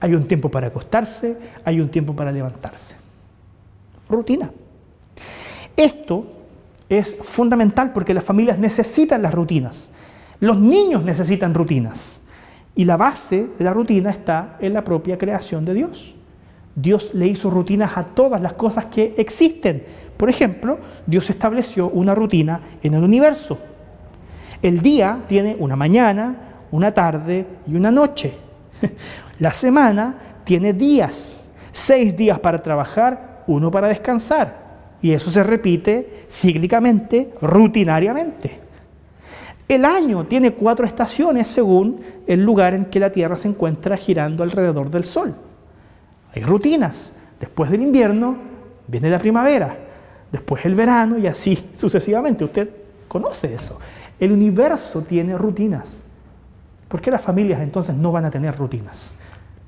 Hay 0.00 0.14
un 0.14 0.26
tiempo 0.26 0.50
para 0.50 0.68
acostarse, 0.68 1.36
hay 1.64 1.80
un 1.80 1.88
tiempo 1.88 2.14
para 2.14 2.32
levantarse. 2.32 2.94
Rutina. 4.08 4.50
Esto 5.76 6.26
es 6.88 7.16
fundamental 7.22 7.92
porque 7.92 8.14
las 8.14 8.24
familias 8.24 8.58
necesitan 8.58 9.22
las 9.22 9.34
rutinas. 9.34 9.90
Los 10.40 10.58
niños 10.58 11.02
necesitan 11.02 11.54
rutinas. 11.54 12.20
Y 12.74 12.84
la 12.84 12.96
base 12.96 13.46
de 13.58 13.64
la 13.64 13.72
rutina 13.72 14.10
está 14.10 14.56
en 14.60 14.74
la 14.74 14.84
propia 14.84 15.16
creación 15.16 15.64
de 15.64 15.74
Dios. 15.74 16.14
Dios 16.74 17.14
le 17.14 17.26
hizo 17.26 17.48
rutinas 17.48 17.96
a 17.96 18.04
todas 18.04 18.40
las 18.40 18.52
cosas 18.52 18.84
que 18.86 19.14
existen. 19.16 19.82
Por 20.16 20.28
ejemplo, 20.28 20.78
Dios 21.06 21.28
estableció 21.30 21.88
una 21.88 22.14
rutina 22.14 22.60
en 22.82 22.94
el 22.94 23.02
universo. 23.02 23.58
El 24.60 24.80
día 24.82 25.20
tiene 25.26 25.56
una 25.58 25.74
mañana, 25.74 26.36
una 26.70 26.92
tarde 26.92 27.46
y 27.66 27.76
una 27.76 27.90
noche. 27.90 28.34
La 29.38 29.52
semana 29.52 30.14
tiene 30.44 30.72
días, 30.72 31.44
seis 31.72 32.16
días 32.16 32.38
para 32.38 32.62
trabajar, 32.62 33.42
uno 33.46 33.70
para 33.70 33.88
descansar. 33.88 34.66
Y 35.02 35.12
eso 35.12 35.30
se 35.30 35.42
repite 35.42 36.24
cíclicamente, 36.30 37.32
rutinariamente. 37.40 38.60
El 39.68 39.84
año 39.84 40.24
tiene 40.26 40.52
cuatro 40.52 40.86
estaciones 40.86 41.48
según 41.48 42.00
el 42.26 42.44
lugar 42.44 42.74
en 42.74 42.86
que 42.86 43.00
la 43.00 43.10
Tierra 43.10 43.36
se 43.36 43.48
encuentra 43.48 43.96
girando 43.96 44.42
alrededor 44.42 44.90
del 44.90 45.04
Sol. 45.04 45.34
Hay 46.34 46.42
rutinas. 46.42 47.12
Después 47.40 47.70
del 47.70 47.82
invierno 47.82 48.36
viene 48.86 49.10
la 49.10 49.18
primavera, 49.18 49.76
después 50.32 50.64
el 50.64 50.74
verano 50.74 51.18
y 51.18 51.26
así 51.26 51.70
sucesivamente. 51.74 52.44
Usted 52.44 52.70
conoce 53.08 53.54
eso. 53.54 53.78
El 54.18 54.32
universo 54.32 55.02
tiene 55.02 55.36
rutinas. 55.36 56.00
¿Por 56.88 57.00
qué 57.00 57.10
las 57.10 57.20
familias 57.20 57.60
entonces 57.60 57.94
no 57.94 58.12
van 58.12 58.24
a 58.24 58.30
tener 58.30 58.56
rutinas? 58.56 59.14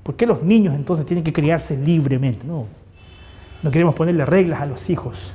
¿Por 0.09 0.17
qué 0.17 0.25
los 0.25 0.43
niños 0.43 0.75
entonces 0.75 1.05
tienen 1.05 1.23
que 1.23 1.35
criarse 1.35 1.77
libremente? 1.77 2.47
No, 2.47 2.65
queremos 3.71 3.95
ponerle 3.95 4.25
reglas 4.25 4.63
a 4.63 4.65
los 4.65 4.89
hijos. 4.89 5.35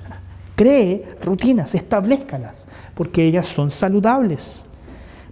Cree 0.56 1.16
rutinas, 1.24 1.76
establezcalas, 1.76 2.66
porque 2.96 3.24
ellas 3.24 3.46
son 3.46 3.70
saludables. 3.70 4.66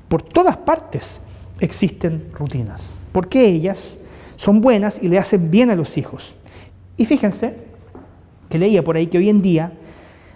Por 0.07 0.21
todas 0.21 0.57
partes 0.57 1.21
existen 1.59 2.27
rutinas, 2.37 2.95
porque 3.11 3.43
ellas 3.47 3.97
son 4.35 4.61
buenas 4.61 5.01
y 5.01 5.07
le 5.07 5.17
hacen 5.17 5.49
bien 5.49 5.71
a 5.71 5.75
los 5.75 5.97
hijos. 5.97 6.35
Y 6.95 7.05
fíjense 7.05 7.55
que 8.47 8.59
leía 8.59 8.83
por 8.83 8.95
ahí 8.95 9.07
que 9.07 9.17
hoy 9.17 9.29
en 9.29 9.41
día 9.41 9.71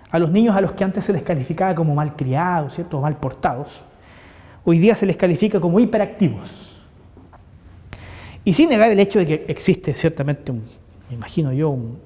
a 0.09 0.17
los 0.17 0.31
niños 0.31 0.55
a 0.55 0.61
los 0.61 0.71
que 0.71 0.83
antes 0.83 1.05
se 1.05 1.13
les 1.13 1.21
calificaba 1.21 1.75
como 1.75 1.93
mal 1.93 2.15
criados, 2.15 2.73
¿cierto? 2.73 2.99
mal 3.01 3.17
portados, 3.17 3.83
hoy 4.63 4.79
día 4.79 4.95
se 4.95 5.05
les 5.05 5.15
califica 5.15 5.59
como 5.59 5.79
hiperactivos. 5.79 6.74
Y 8.45 8.53
sin 8.53 8.69
negar 8.69 8.91
el 8.91 8.99
hecho 8.99 9.17
de 9.17 9.25
que 9.25 9.45
existe 9.47 9.95
ciertamente, 9.95 10.51
un, 10.51 10.61
me 11.09 11.15
imagino 11.15 11.51
yo, 11.51 11.71
un 11.71 11.97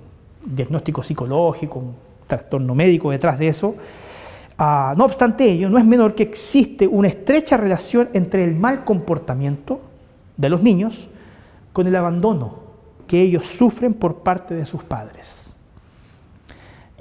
diagnóstico 0.43 1.03
psicológico, 1.03 1.83
trastorno 2.25 2.73
médico 2.73 3.11
detrás 3.11 3.37
de 3.37 3.49
eso. 3.49 3.75
Ah, 4.57 4.93
no 4.97 5.05
obstante 5.05 5.43
ello, 5.43 5.69
no 5.69 5.77
es 5.77 5.85
menor 5.85 6.15
que 6.15 6.23
existe 6.23 6.87
una 6.87 7.09
estrecha 7.09 7.57
relación 7.57 8.09
entre 8.13 8.43
el 8.45 8.55
mal 8.55 8.85
comportamiento 8.85 9.81
de 10.37 10.49
los 10.49 10.63
niños 10.63 11.09
con 11.73 11.87
el 11.87 11.95
abandono 11.95 12.69
que 13.05 13.21
ellos 13.21 13.45
sufren 13.45 13.93
por 13.93 14.19
parte 14.19 14.55
de 14.55 14.65
sus 14.65 14.83
padres. 14.83 15.53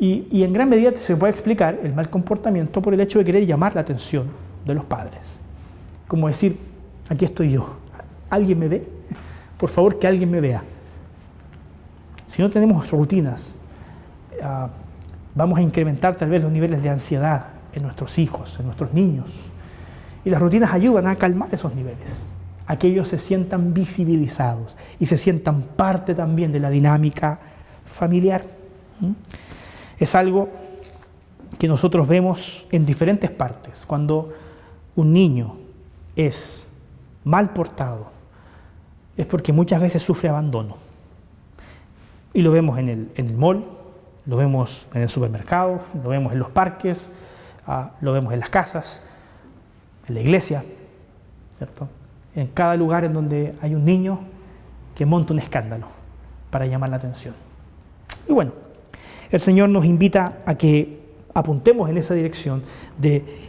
Y 0.01 0.45
en 0.45 0.53
gran 0.53 0.68
medida 0.68 0.93
se 0.97 1.16
puede 1.16 1.32
explicar 1.32 1.80
el 1.82 1.93
mal 1.93 2.09
comportamiento 2.09 2.80
por 2.80 2.95
el 2.95 3.01
hecho 3.01 3.18
de 3.18 3.24
querer 3.24 3.45
llamar 3.45 3.74
la 3.74 3.80
atención 3.80 4.26
de 4.64 4.74
los 4.74 4.84
padres. 4.84 5.36
Como 6.07 6.28
decir, 6.28 6.57
aquí 7.09 7.24
estoy 7.24 7.51
yo, 7.51 7.76
¿alguien 8.30 8.61
me 8.61 8.68
ve? 8.68 8.97
Por 9.59 9.69
favor, 9.69 9.99
que 9.99 10.07
alguien 10.07 10.31
me 10.31 10.41
vea. 10.41 10.63
Si 12.29 12.43
no 12.43 12.49
tenemos 12.49 12.91
rutinas, 12.91 13.55
ah, 14.43 14.69
vamos 15.35 15.59
a 15.59 15.63
incrementar 15.63 16.17
tal 16.17 16.31
vez 16.31 16.43
los 16.43 16.53
niveles 16.53 16.83
de 16.83 16.91
ansiedad 16.91 17.47
en 17.73 17.83
nuestros 17.83 18.19
hijos, 18.19 18.59
en 18.59 18.67
nuestros 18.67 18.93
niños. 18.93 19.35
Y 20.25 20.31
las 20.31 20.41
rutinas 20.41 20.73
ayudan 20.73 21.07
a 21.07 21.17
calmar 21.17 21.49
esos 21.53 21.75
niveles, 21.75 22.25
a 22.67 22.77
que 22.79 22.89
ellos 22.89 23.09
se 23.09 23.19
sientan 23.19 23.75
visibilizados 23.75 24.77
y 25.01 25.07
se 25.07 25.17
sientan 25.17 25.63
parte 25.63 26.15
también 26.15 26.53
de 26.53 26.61
la 26.61 26.71
dinámica 26.71 27.41
familiar. 27.85 28.43
Es 29.99 30.15
algo 30.15 30.51
que 31.59 31.67
nosotros 31.67 32.07
vemos 32.07 32.67
en 32.71 32.85
diferentes 32.87 33.31
partes. 33.31 33.85
Cuando 33.87 34.33
un 34.97 35.13
niño 35.13 35.57
es 36.15 36.67
mal 37.25 37.51
portado, 37.51 38.18
es 39.19 39.27
porque 39.27 39.53
muchas 39.53 39.83
veces 39.83 40.03
sufre 40.03 40.29
abandono. 40.29 40.77
Y 42.33 42.43
lo 42.43 42.53
vemos 42.53 42.79
en 42.79 42.89
el, 42.89 43.09
en 43.16 43.27
el 43.27 43.37
mall, 43.37 43.64
lo 44.25 44.37
vemos 44.37 44.89
en 44.95 45.03
el 45.03 45.09
supermercado, 45.09 45.81
lo 46.03 46.11
vemos 46.11 46.33
en 46.33 46.39
los 46.39 46.51
parques, 46.51 47.07
ah, 47.66 47.93
lo 48.01 48.12
vemos 48.12 48.33
en 48.33 48.41
las 48.41 48.49
casas, 48.49 49.03
en 50.07 50.14
la 50.14 50.21
iglesia, 50.21 50.64
¿cierto? 51.57 51.89
En 52.35 52.47
cada 52.49 52.77
lugar 52.77 53.05
en 53.05 53.12
donde 53.12 53.55
hay 53.61 53.75
un 53.75 53.85
niño 53.85 54.21
que 54.95 55.05
monta 55.05 55.33
un 55.33 55.41
escándalo 55.41 55.87
para 56.51 56.66
llamar 56.66 56.91
la 56.91 56.97
atención. 56.97 57.35
Y 58.29 58.33
bueno, 58.33 58.53
el 59.31 59.41
Señor 59.41 59.69
nos 59.69 59.85
invita 59.85 60.39
a 60.47 60.55
que 60.55 61.01
apuntemos 61.35 61.89
en 61.91 61.99
esa 61.99 62.14
dirección 62.14 62.62
de 62.99 63.49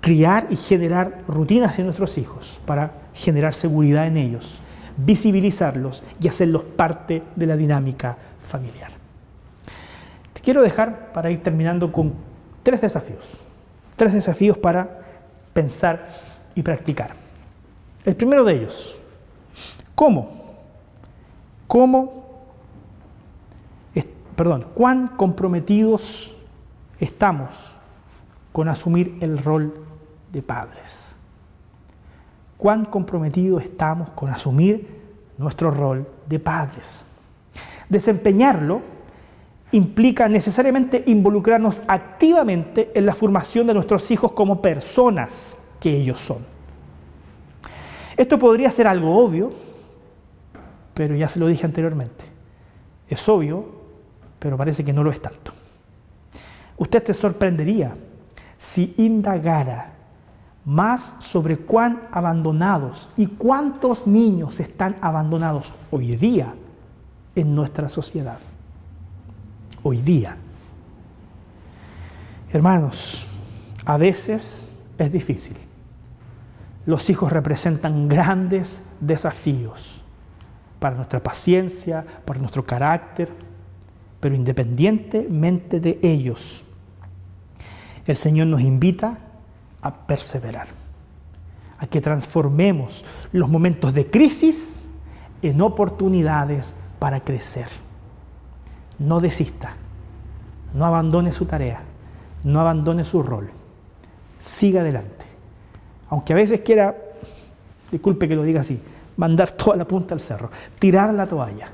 criar 0.00 0.48
y 0.50 0.56
generar 0.56 1.22
rutinas 1.28 1.78
en 1.78 1.86
nuestros 1.86 2.18
hijos 2.18 2.60
para 2.66 2.92
generar 3.14 3.54
seguridad 3.54 4.06
en 4.06 4.16
ellos, 4.16 4.60
visibilizarlos 4.96 6.02
y 6.20 6.28
hacerlos 6.28 6.62
parte 6.62 7.22
de 7.36 7.46
la 7.46 7.56
dinámica 7.56 8.16
familiar. 8.40 8.90
Te 10.32 10.40
quiero 10.40 10.62
dejar 10.62 11.12
para 11.12 11.30
ir 11.30 11.42
terminando 11.42 11.92
con 11.92 12.12
tres 12.62 12.80
desafíos, 12.80 13.40
tres 13.96 14.12
desafíos 14.12 14.58
para 14.58 15.00
pensar 15.52 16.08
y 16.54 16.62
practicar. 16.62 17.14
El 18.04 18.16
primero 18.16 18.44
de 18.44 18.54
ellos, 18.54 18.98
¿cómo? 19.94 20.42
¿Cómo 21.66 22.22
perdón, 24.36 24.66
cuán 24.74 25.08
comprometidos 25.08 26.36
estamos 26.98 27.76
con 28.52 28.68
asumir 28.68 29.18
el 29.20 29.38
rol 29.38 29.72
de 30.32 30.42
padres. 30.42 31.11
Cuán 32.62 32.84
comprometidos 32.84 33.64
estamos 33.64 34.10
con 34.10 34.30
asumir 34.30 34.86
nuestro 35.36 35.72
rol 35.72 36.06
de 36.28 36.38
padres. 36.38 37.04
Desempeñarlo 37.88 38.80
implica 39.72 40.28
necesariamente 40.28 41.02
involucrarnos 41.06 41.82
activamente 41.88 42.92
en 42.94 43.04
la 43.04 43.14
formación 43.14 43.66
de 43.66 43.74
nuestros 43.74 44.08
hijos 44.12 44.30
como 44.30 44.62
personas 44.62 45.58
que 45.80 45.90
ellos 45.90 46.20
son. 46.20 46.38
Esto 48.16 48.38
podría 48.38 48.70
ser 48.70 48.86
algo 48.86 49.18
obvio, 49.18 49.50
pero 50.94 51.16
ya 51.16 51.26
se 51.26 51.40
lo 51.40 51.48
dije 51.48 51.66
anteriormente. 51.66 52.24
Es 53.08 53.28
obvio 53.28 53.82
pero 54.38 54.56
parece 54.56 54.84
que 54.84 54.92
no 54.92 55.04
lo 55.04 55.12
es 55.12 55.20
tanto. 55.20 55.52
Usted 56.76 57.04
se 57.04 57.14
sorprendería 57.14 57.94
si 58.58 58.92
indagara 58.98 59.91
más 60.64 61.16
sobre 61.18 61.56
cuán 61.58 62.02
abandonados 62.12 63.08
y 63.16 63.26
cuántos 63.26 64.06
niños 64.06 64.60
están 64.60 64.96
abandonados 65.00 65.72
hoy 65.90 66.12
día 66.12 66.54
en 67.34 67.54
nuestra 67.54 67.88
sociedad. 67.88 68.38
Hoy 69.82 69.98
día. 69.98 70.36
Hermanos, 72.52 73.26
a 73.84 73.96
veces 73.96 74.76
es 74.98 75.12
difícil. 75.12 75.56
Los 76.86 77.10
hijos 77.10 77.32
representan 77.32 78.08
grandes 78.08 78.82
desafíos 79.00 80.00
para 80.78 80.96
nuestra 80.96 81.20
paciencia, 81.20 82.04
para 82.24 82.38
nuestro 82.38 82.64
carácter, 82.64 83.30
pero 84.20 84.34
independientemente 84.34 85.80
de 85.80 85.98
ellos, 86.02 86.64
el 88.06 88.16
Señor 88.16 88.48
nos 88.48 88.60
invita 88.60 89.18
a 89.82 89.92
perseverar, 90.06 90.68
a 91.78 91.86
que 91.86 92.00
transformemos 92.00 93.04
los 93.32 93.50
momentos 93.50 93.92
de 93.92 94.10
crisis 94.10 94.84
en 95.42 95.60
oportunidades 95.60 96.74
para 96.98 97.20
crecer. 97.20 97.66
No 98.98 99.20
desista, 99.20 99.74
no 100.72 100.86
abandone 100.86 101.32
su 101.32 101.44
tarea, 101.46 101.82
no 102.44 102.60
abandone 102.60 103.04
su 103.04 103.22
rol, 103.22 103.50
siga 104.38 104.80
adelante. 104.80 105.26
Aunque 106.08 106.32
a 106.32 106.36
veces 106.36 106.60
quiera, 106.60 106.96
disculpe 107.90 108.28
que 108.28 108.36
lo 108.36 108.44
diga 108.44 108.60
así, 108.60 108.80
mandar 109.16 109.50
toda 109.50 109.76
la 109.76 109.84
punta 109.84 110.14
al 110.14 110.20
cerro, 110.20 110.50
tirar 110.78 111.12
la 111.12 111.26
toalla. 111.26 111.70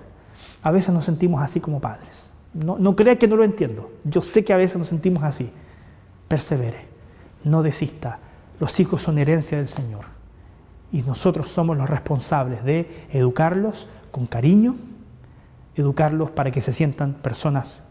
A 0.63 0.71
veces 0.71 0.93
nos 0.95 1.05
sentimos 1.05 1.43
así 1.43 1.61
como 1.61 1.81
padres. 1.81 2.31
No, 2.55 2.97
crea 2.97 3.17
que 3.17 3.29
no 3.29 3.37
lo 3.37 3.45
entiendo. 3.45 3.93
Yo 4.05 4.23
sé 4.23 4.45
que 4.45 4.53
a 4.53 4.57
veces 4.57 4.77
nos 4.79 4.89
sentimos 4.89 5.23
así. 5.23 5.51
Persevere, 6.27 6.88
no 7.51 7.63
desista. 7.63 8.19
Los 8.61 8.79
hijos 8.81 9.03
son 9.03 9.19
herencia 9.19 9.59
del 9.59 9.69
Señor. 9.69 10.05
Y 10.93 11.03
nosotros 11.03 11.51
somos 11.51 11.77
los 11.77 11.89
responsables 11.89 12.65
de 12.65 13.07
educarlos 13.13 13.89
con 14.11 14.27
cariño, 14.27 14.77
educarlos 15.77 16.31
para 16.31 16.51
que 16.51 16.61
se 16.61 16.73
sientan 16.73 17.15
personas 17.15 17.83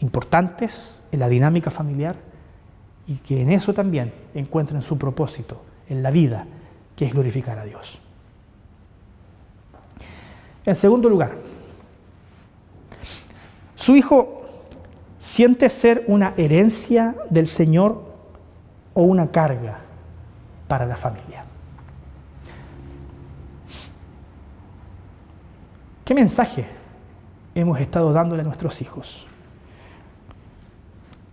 importantes 0.00 1.02
en 1.12 1.20
la 1.20 1.28
dinámica 1.28 1.70
familiar 1.70 2.16
y 3.06 3.16
que 3.16 3.42
en 3.42 3.50
eso 3.50 3.74
también 3.74 4.12
encuentren 4.34 4.82
su 4.82 4.96
propósito 4.96 5.62
en 5.88 6.02
la 6.02 6.10
vida, 6.10 6.46
que 6.96 7.04
es 7.04 7.12
glorificar 7.12 7.58
a 7.58 7.64
Dios. 7.64 7.98
En 10.64 10.74
segundo 10.74 11.10
lugar, 11.10 11.32
su 13.76 13.94
hijo 13.94 14.44
siente 15.18 15.68
ser 15.68 16.04
una 16.06 16.32
herencia 16.36 17.14
del 17.28 17.46
Señor 17.46 18.13
o 18.94 19.02
una 19.02 19.30
carga 19.30 19.78
para 20.68 20.86
la 20.86 20.96
familia. 20.96 21.44
¿Qué 26.04 26.14
mensaje 26.14 26.66
hemos 27.54 27.80
estado 27.80 28.12
dándole 28.12 28.42
a 28.42 28.44
nuestros 28.44 28.80
hijos? 28.80 29.26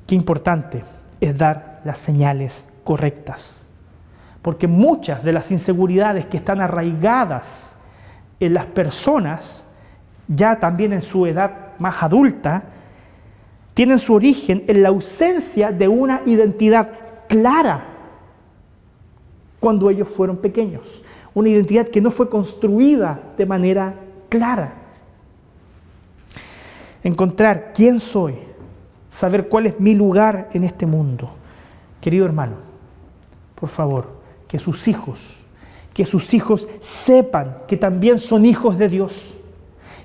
Qué 0.07 0.16
importante 0.16 0.84
es 1.20 1.38
dar 1.38 1.82
las 1.84 1.97
señales 1.97 2.66
correctas, 2.84 3.64
porque 4.41 4.68
muchas 4.68 5.24
de 5.24 5.34
las 5.34 5.51
inseguridades 5.51 6.26
que 6.26 6.38
están 6.38 6.62
arraigadas 6.62 7.74
en 8.39 8.53
las 8.53 8.66
personas, 8.66 9.64
ya 10.28 10.59
también 10.59 10.93
en 10.93 11.01
su 11.01 11.26
edad 11.26 11.51
más 11.78 12.01
adulta, 12.01 12.64
tienen 13.74 13.99
su 13.99 14.14
origen 14.14 14.64
en 14.68 14.84
la 14.84 14.89
ausencia 14.89 15.72
de 15.72 15.88
una 15.88 16.22
identidad 16.26 16.89
clara 17.32 17.86
cuando 19.59 19.89
ellos 19.89 20.09
fueron 20.09 20.38
pequeños. 20.38 21.01
Una 21.34 21.49
identidad 21.49 21.88
que 21.88 22.01
no 22.01 22.11
fue 22.11 22.29
construida 22.29 23.19
de 23.38 23.45
manera 23.45 23.95
clara. 24.27 24.73
Encontrar 27.03 27.71
quién 27.73 27.99
soy, 27.99 28.36
saber 29.09 29.47
cuál 29.47 29.67
es 29.67 29.79
mi 29.79 29.95
lugar 29.95 30.49
en 30.53 30.65
este 30.65 30.86
mundo. 30.86 31.32
Querido 32.01 32.25
hermano, 32.25 32.55
por 33.55 33.69
favor, 33.69 34.09
que 34.47 34.59
sus 34.59 34.88
hijos, 34.88 35.38
que 35.93 36.05
sus 36.05 36.34
hijos 36.34 36.67
sepan 36.82 37.59
que 37.67 37.77
también 37.77 38.19
son 38.19 38.45
hijos 38.45 38.77
de 38.77 38.89
Dios 38.89 39.38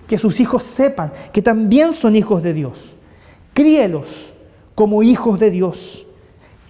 que 0.07 0.19
sus 0.19 0.41
hijos 0.41 0.63
sepan 0.63 1.13
que 1.33 1.43
también 1.43 1.95
son 1.95 2.17
hijos 2.17 2.43
de 2.43 2.53
Dios. 2.53 2.95
Críelos 3.53 4.33
como 4.75 5.03
hijos 5.03 5.39
de 5.39 5.51
Dios. 5.51 6.06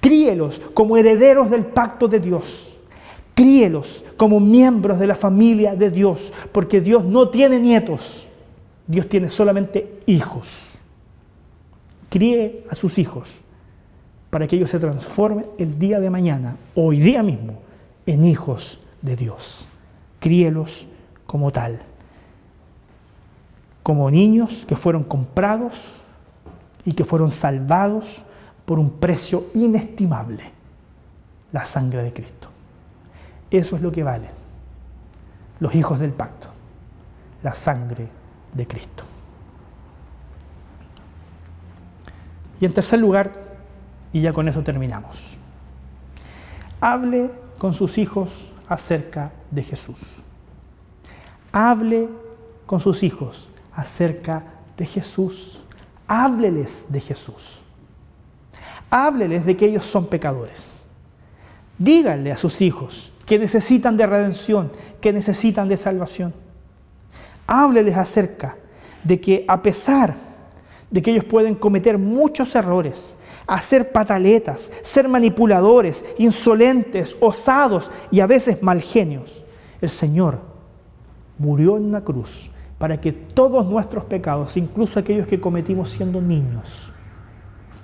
Críelos 0.07 0.63
como 0.73 0.97
herederos 0.97 1.51
del 1.51 1.65
pacto 1.65 2.07
de 2.07 2.21
Dios. 2.21 2.73
Críelos 3.35 4.05
como 4.17 4.39
miembros 4.39 5.01
de 5.01 5.09
la 5.09 5.17
familia 5.17 5.75
de 5.75 5.91
Dios, 5.91 6.33
porque 6.53 6.81
Dios 6.81 7.05
no 7.05 7.29
tiene 7.29 7.59
nietos, 7.59 8.29
Dios 8.87 9.09
tiene 9.09 9.31
solamente 9.31 9.99
hijos. 10.07 10.79
críe 12.09 12.65
a 12.71 12.77
sus 12.77 13.01
hijos 13.01 13.29
para 14.31 14.47
que 14.47 14.55
ellos 14.55 14.71
se 14.71 14.79
transformen 14.79 15.47
el 15.59 15.77
día 15.77 15.99
de 15.99 16.09
mañana, 16.09 16.55
hoy 16.77 17.01
día 17.01 17.25
mismo, 17.25 17.55
en 18.07 18.25
hijos 18.25 18.79
de 19.03 19.17
Dios. 19.17 19.67
Críelos 20.21 20.87
como 21.27 21.51
tal, 21.51 21.81
como 23.83 24.09
niños 24.09 24.65
que 24.69 24.77
fueron 24.77 25.03
comprados 25.03 25.83
y 26.85 26.93
que 26.93 27.05
fueron 27.05 27.33
salvados 27.33 28.23
por 28.67 28.79
un 28.79 28.91
precio 28.91 29.47
inestimable, 29.55 30.43
la 31.53 31.65
sangre 31.65 32.03
de 32.03 32.13
Cristo. 32.13 32.49
Eso 33.51 33.77
es 33.77 33.83
lo 33.83 33.91
que 33.91 34.03
valen 34.03 34.47
los 35.61 35.75
hijos 35.75 35.99
del 35.99 36.13
pacto, 36.13 36.49
la 37.43 37.55
sangre 37.55 38.09
de 38.53 38.67
Cristo. 38.67 39.05
Y 42.61 42.65
en 42.65 42.75
tercer 42.75 42.99
lugar, 42.99 43.33
y 44.13 44.21
ya 44.21 44.33
con 44.33 44.49
eso 44.49 44.63
terminamos, 44.63 45.37
hable 46.81 47.31
con 47.59 47.75
sus 47.75 47.99
hijos 47.99 48.51
acerca 48.69 49.33
de 49.51 49.63
Jesús. 49.63 50.23
Hable 51.53 52.09
con 52.67 52.81
sus 52.81 53.03
hijos 53.03 53.49
acerca 53.75 54.43
de 54.77 54.87
Jesús. 54.87 55.61
Hábleles 56.07 56.87
de 56.89 57.01
Jesús. 57.01 57.61
Hábleles 58.91 59.45
de 59.45 59.57
que 59.57 59.67
ellos 59.67 59.85
son 59.85 60.07
pecadores. 60.07 60.83
Díganle 61.79 62.33
a 62.33 62.37
sus 62.37 62.63
hijos 62.63 63.13
que 63.27 63.39
necesitan 63.39 63.97
de 63.97 64.07
redención, 64.07 64.71
que 65.01 65.13
necesitan 65.13 65.69
de 65.69 65.77
salvación. 65.77 66.33
Hábleles 67.47 67.97
acerca 67.97 68.57
de 69.05 69.21
que 69.21 69.45
a 69.47 69.61
pesar 69.61 70.15
de 70.91 71.03
que 71.03 71.11
ellos 71.11 71.25
pueden 71.25 71.55
cometer 71.55 71.99
muchos 71.99 72.55
errores, 72.55 73.17
hacer 73.47 73.93
pataletas, 73.93 74.73
ser 74.83 75.09
manipuladores, 75.09 76.05
insolentes, 76.19 77.17
osados 77.21 77.91
y 78.11 78.21
a 78.21 78.27
veces 78.27 78.63
malgenios, 78.63 79.45
el 79.81 79.89
Señor 79.89 80.39
murió 81.39 81.77
en 81.77 81.85
una 81.85 82.03
cruz 82.03 82.51
para 82.79 83.01
que 83.01 83.13
todos 83.13 83.67
nuestros 83.67 84.05
pecados, 84.05 84.57
incluso 84.57 84.99
aquellos 84.99 85.27
que 85.27 85.41
cometimos 85.41 85.91
siendo 85.91 86.21
niños, 86.21 86.91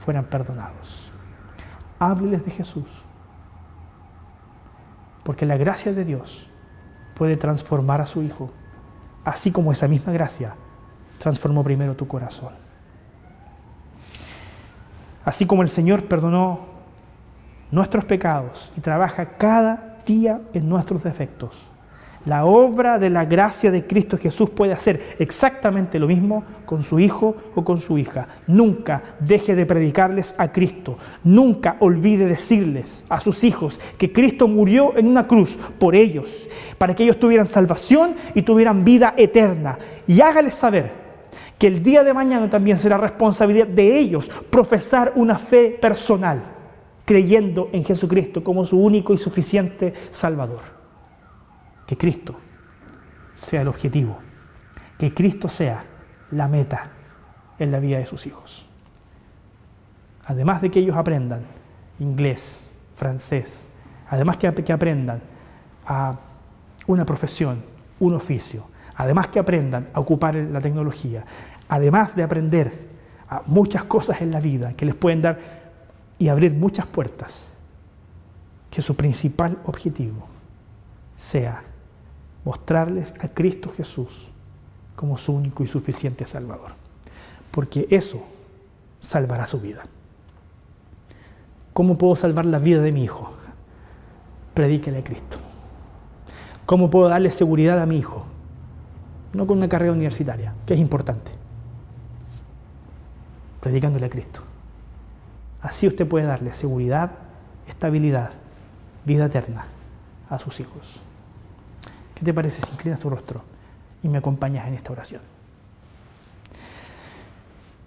fueran 0.04 0.24
perdonados. 0.24 1.10
Hábleles 1.98 2.44
de 2.44 2.50
Jesús, 2.50 2.86
porque 5.24 5.46
la 5.46 5.56
gracia 5.56 5.92
de 5.92 6.04
Dios 6.04 6.48
puede 7.14 7.36
transformar 7.36 8.00
a 8.00 8.06
su 8.06 8.22
Hijo, 8.22 8.50
así 9.24 9.52
como 9.52 9.72
esa 9.72 9.88
misma 9.88 10.12
gracia 10.12 10.54
transformó 11.18 11.62
primero 11.62 11.94
tu 11.94 12.08
corazón. 12.08 12.52
Así 15.24 15.46
como 15.46 15.62
el 15.62 15.68
Señor 15.68 16.06
perdonó 16.06 16.60
nuestros 17.70 18.04
pecados 18.04 18.72
y 18.76 18.80
trabaja 18.80 19.36
cada 19.38 19.98
día 20.04 20.40
en 20.52 20.68
nuestros 20.68 21.04
defectos, 21.04 21.70
la 22.24 22.44
obra 22.44 22.98
de 22.98 23.10
la 23.10 23.24
gracia 23.24 23.70
de 23.70 23.86
Cristo 23.86 24.16
Jesús 24.16 24.50
puede 24.50 24.72
hacer 24.72 25.16
exactamente 25.18 25.98
lo 25.98 26.06
mismo 26.06 26.44
con 26.64 26.82
su 26.82 27.00
hijo 27.00 27.36
o 27.54 27.64
con 27.64 27.78
su 27.78 27.98
hija. 27.98 28.28
Nunca 28.46 29.02
deje 29.18 29.54
de 29.54 29.66
predicarles 29.66 30.34
a 30.38 30.52
Cristo. 30.52 30.96
Nunca 31.24 31.76
olvide 31.80 32.26
decirles 32.26 33.04
a 33.08 33.20
sus 33.20 33.42
hijos 33.42 33.80
que 33.98 34.12
Cristo 34.12 34.46
murió 34.46 34.96
en 34.96 35.08
una 35.08 35.26
cruz 35.26 35.58
por 35.78 35.96
ellos, 35.96 36.48
para 36.78 36.94
que 36.94 37.02
ellos 37.02 37.18
tuvieran 37.18 37.46
salvación 37.46 38.14
y 38.34 38.42
tuvieran 38.42 38.84
vida 38.84 39.14
eterna. 39.16 39.78
Y 40.06 40.20
hágales 40.20 40.54
saber 40.54 40.92
que 41.58 41.66
el 41.66 41.82
día 41.82 42.04
de 42.04 42.14
mañana 42.14 42.48
también 42.48 42.78
será 42.78 42.98
responsabilidad 42.98 43.66
de 43.66 43.98
ellos 43.98 44.30
profesar 44.50 45.12
una 45.16 45.38
fe 45.38 45.70
personal, 45.70 46.42
creyendo 47.04 47.68
en 47.72 47.84
Jesucristo 47.84 48.44
como 48.44 48.64
su 48.64 48.78
único 48.78 49.12
y 49.12 49.18
suficiente 49.18 49.92
Salvador 50.10 50.81
que 51.86 51.96
Cristo 51.96 52.38
sea 53.34 53.62
el 53.62 53.68
objetivo, 53.68 54.18
que 54.98 55.12
Cristo 55.12 55.48
sea 55.48 55.84
la 56.30 56.48
meta 56.48 56.90
en 57.58 57.70
la 57.70 57.80
vida 57.80 57.98
de 57.98 58.06
sus 58.06 58.26
hijos. 58.26 58.66
Además 60.24 60.62
de 60.62 60.70
que 60.70 60.80
ellos 60.80 60.96
aprendan 60.96 61.42
inglés, 61.98 62.66
francés, 62.94 63.70
además 64.08 64.36
que, 64.36 64.72
aprendan 64.72 65.20
a 65.86 66.18
una 66.86 67.04
profesión, 67.04 67.62
un 67.98 68.14
oficio, 68.14 68.64
además 68.94 69.28
que 69.28 69.38
aprendan 69.38 69.88
a 69.92 70.00
ocupar 70.00 70.34
la 70.34 70.60
tecnología, 70.60 71.24
además 71.68 72.14
de 72.14 72.22
aprender 72.22 72.92
a 73.28 73.42
muchas 73.46 73.84
cosas 73.84 74.20
en 74.20 74.30
la 74.30 74.40
vida 74.40 74.74
que 74.74 74.84
les 74.84 74.94
pueden 74.94 75.22
dar 75.22 75.38
y 76.18 76.28
abrir 76.28 76.52
muchas 76.52 76.86
puertas, 76.86 77.48
que 78.70 78.82
su 78.82 78.94
principal 78.94 79.58
objetivo 79.64 80.26
sea 81.16 81.62
mostrarles 82.44 83.14
a 83.20 83.28
Cristo 83.28 83.72
Jesús 83.76 84.28
como 84.96 85.18
su 85.18 85.32
único 85.32 85.62
y 85.62 85.68
suficiente 85.68 86.26
Salvador. 86.26 86.72
Porque 87.50 87.86
eso 87.90 88.22
salvará 89.00 89.46
su 89.46 89.60
vida. 89.60 89.82
¿Cómo 91.72 91.96
puedo 91.96 92.16
salvar 92.16 92.46
la 92.46 92.58
vida 92.58 92.80
de 92.82 92.92
mi 92.92 93.04
hijo? 93.04 93.32
Predíquele 94.54 94.98
a 94.98 95.04
Cristo. 95.04 95.38
¿Cómo 96.66 96.90
puedo 96.90 97.08
darle 97.08 97.30
seguridad 97.30 97.80
a 97.80 97.86
mi 97.86 97.98
hijo? 97.98 98.24
No 99.32 99.46
con 99.46 99.58
una 99.58 99.68
carrera 99.68 99.92
universitaria, 99.92 100.54
que 100.66 100.74
es 100.74 100.80
importante. 100.80 101.30
Predicándole 103.60 104.06
a 104.06 104.10
Cristo. 104.10 104.40
Así 105.62 105.86
usted 105.86 106.06
puede 106.06 106.26
darle 106.26 106.52
seguridad, 106.54 107.12
estabilidad, 107.68 108.30
vida 109.04 109.26
eterna 109.26 109.66
a 110.28 110.38
sus 110.38 110.60
hijos. 110.60 111.00
¿Qué 112.22 112.26
te 112.26 112.34
parece 112.34 112.64
si 112.64 112.70
inclinas 112.70 113.00
tu 113.00 113.10
rostro 113.10 113.42
y 114.00 114.06
me 114.06 114.18
acompañas 114.18 114.68
en 114.68 114.74
esta 114.74 114.92
oración? 114.92 115.20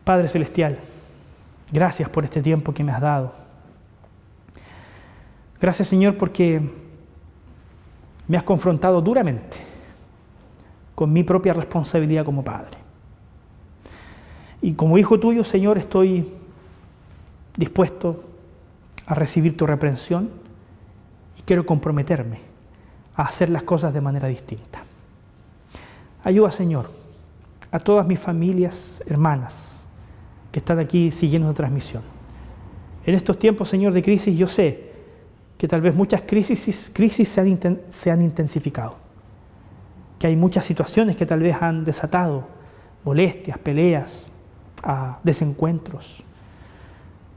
Padre 0.03 0.27
Celestial, 0.27 0.77
gracias 1.71 2.09
por 2.09 2.25
este 2.25 2.41
tiempo 2.41 2.73
que 2.73 2.83
me 2.83 2.91
has 2.91 2.99
dado. 2.99 3.31
Gracias 5.61 5.88
Señor 5.88 6.17
porque 6.17 6.61
me 8.27 8.36
has 8.36 8.43
confrontado 8.43 8.99
duramente 8.99 9.55
con 10.95 11.13
mi 11.13 11.23
propia 11.23 11.53
responsabilidad 11.53 12.25
como 12.25 12.43
Padre. 12.43 12.77
Y 14.61 14.73
como 14.73 14.97
hijo 14.97 15.17
tuyo, 15.17 15.45
Señor, 15.45 15.77
estoy 15.77 16.29
dispuesto 17.55 18.21
a 19.05 19.13
recibir 19.13 19.55
tu 19.55 19.65
reprensión 19.65 20.29
y 21.39 21.41
quiero 21.43 21.65
comprometerme 21.65 22.54
a 23.16 23.24
hacer 23.24 23.49
las 23.49 23.63
cosas 23.63 23.93
de 23.93 24.01
manera 24.01 24.28
distinta. 24.28 24.84
Ayuda, 26.24 26.51
Señor, 26.51 26.89
a 27.72 27.80
todas 27.80 28.05
mis 28.05 28.20
familias, 28.20 29.03
hermanas, 29.05 29.86
que 30.51 30.59
están 30.59 30.80
aquí 30.80 31.11
siguiendo 31.11 31.47
la 31.47 31.53
transmisión. 31.53 32.03
En 33.05 33.13
estos 33.13 33.38
tiempos, 33.38 33.70
Señor, 33.70 33.93
de 33.93 34.01
crisis, 34.01 34.38
yo 34.38 34.47
sé 34.47 34.91
que 35.57 35.68
tal 35.68 35.82
vez 35.82 35.95
muchas 35.95 36.22
crisis, 36.22 36.91
crisis 36.93 37.30
se, 37.30 37.41
han, 38.11 38.22
intensificado, 38.22 38.95
que 40.20 40.28
hay 40.28 40.36
muchas 40.36 40.66
situaciones 40.66 41.16
que 41.16 41.26
tal 41.26 41.39
vez 41.39 41.61
han 41.61 41.86
desatado 41.86 42.47
molestias, 43.03 43.57
peleas, 43.57 44.28
ah, 44.84 45.20
desencuentros. 45.24 46.24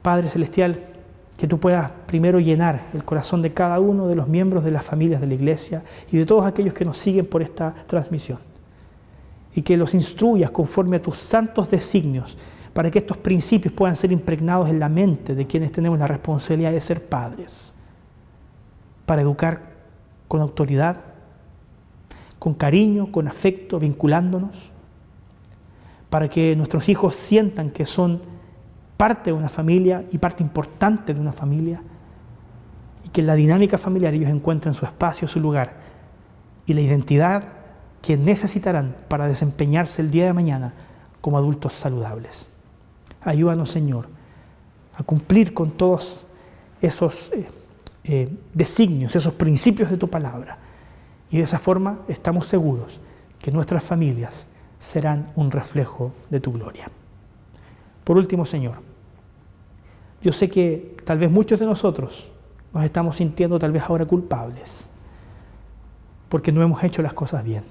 Padre 0.03 0.29
Celestial, 0.29 0.83
que 1.39 1.47
tú 1.47 1.61
puedas 1.61 1.93
primero 2.07 2.41
llenar 2.41 2.89
el 2.93 3.05
corazón 3.05 3.43
de 3.43 3.55
cada 3.55 3.79
uno 3.79 4.09
de 4.09 4.17
los 4.17 4.27
miembros 4.27 4.65
de 4.65 4.73
las 4.73 4.85
familias 4.85 5.21
de 5.21 5.29
la 5.29 5.35
iglesia 5.35 5.85
y 6.11 6.19
de 6.19 6.27
todos 6.27 6.45
aquellos 6.45 6.75
que 6.75 6.85
nos 6.85 6.99
siguen 6.99 7.27
por 7.27 7.43
esta 7.43 7.73
transmisión. 7.87 8.41
Y 9.55 9.63
que 9.63 9.77
los 9.77 9.95
instruyas 9.95 10.51
conforme 10.51 10.97
a 10.97 11.03
tus 11.03 11.17
santos 11.17 11.71
designios 11.71 12.37
para 12.73 12.91
que 12.91 12.99
estos 12.99 13.17
principios 13.17 13.73
puedan 13.73 13.95
ser 13.95 14.11
impregnados 14.11 14.69
en 14.69 14.81
la 14.81 14.89
mente 14.89 15.37
de 15.37 15.47
quienes 15.47 15.71
tenemos 15.71 15.97
la 16.01 16.09
responsabilidad 16.09 16.73
de 16.73 16.81
ser 16.81 17.09
padres, 17.09 17.73
para 19.07 19.23
educar 19.23 19.75
con 20.27 20.41
autoridad, 20.41 21.01
con 22.41 22.55
cariño, 22.55 23.13
con 23.13 23.29
afecto, 23.29 23.79
vinculándonos, 23.79 24.71
para 26.11 26.29
que 26.29 26.57
nuestros 26.57 26.89
hijos 26.89 27.15
sientan 27.15 27.71
que 27.71 27.87
son 27.87 28.38
parte 28.99 29.31
de 29.31 29.37
una 29.37 29.49
familia 29.49 30.05
y 30.13 30.19
parte 30.19 30.43
importante 30.43 31.15
de 31.15 31.21
una 31.21 31.33
familia 31.33 31.81
y 33.05 33.09
que 33.09 33.23
en 33.23 33.29
la 33.29 33.35
dinámica 33.37 33.79
familiar 33.79 34.13
ellos 34.13 34.29
encuentren 34.29 34.75
su 34.75 34.85
espacio, 34.85 35.27
su 35.27 35.41
lugar 35.41 35.77
y 36.67 36.75
la 36.75 36.81
identidad 36.83 37.45
que 38.03 38.17
necesitarán 38.17 38.97
para 39.07 39.29
desempeñarse 39.29 40.03
el 40.03 40.11
día 40.11 40.27
de 40.27 40.33
mañana 40.33 40.75
como 41.21 41.39
adultos 41.39 41.75
saludables. 41.75 42.49
Ayúdanos, 43.23 43.71
Señor, 43.71 44.09
a 44.97 45.05
cumplir 45.05 45.55
con 45.55 45.71
todos 45.71 46.27
esos 46.83 47.31
eh, 47.33 47.49
eh, 48.03 48.37
designios, 48.53 49.15
esos 49.15 49.33
principios 49.35 49.91
de 49.91 49.97
tu 49.97 50.09
palabra. 50.09 50.59
Y 51.31 51.39
de 51.39 51.45
esa 51.45 51.59
forma 51.59 52.01
estamos 52.09 52.49
seguros 52.49 53.01
que 53.39 53.53
nuestras 53.53 53.85
familias 53.85 54.49
serán 54.81 55.31
un 55.37 55.53
reflejo 55.53 56.13
de 56.31 56.41
tu 56.41 56.53
gloria. 56.53 56.91
Por 58.05 58.17
último, 58.17 58.47
Señor, 58.47 58.88
yo 60.23 60.33
sé 60.33 60.49
que 60.49 60.97
tal 61.05 61.19
vez 61.19 61.31
muchos 61.31 61.61
de 61.61 61.67
nosotros 61.67 62.29
nos 62.73 62.85
estamos 62.85 63.17
sintiendo 63.17 63.59
tal 63.59 63.73
vez 63.73 63.83
ahora 63.83 64.05
culpables 64.05 64.89
porque 66.29 66.53
no 66.53 66.63
hemos 66.63 66.83
hecho 66.85 67.03
las 67.03 67.15
cosas 67.15 67.43
bien. 67.45 67.65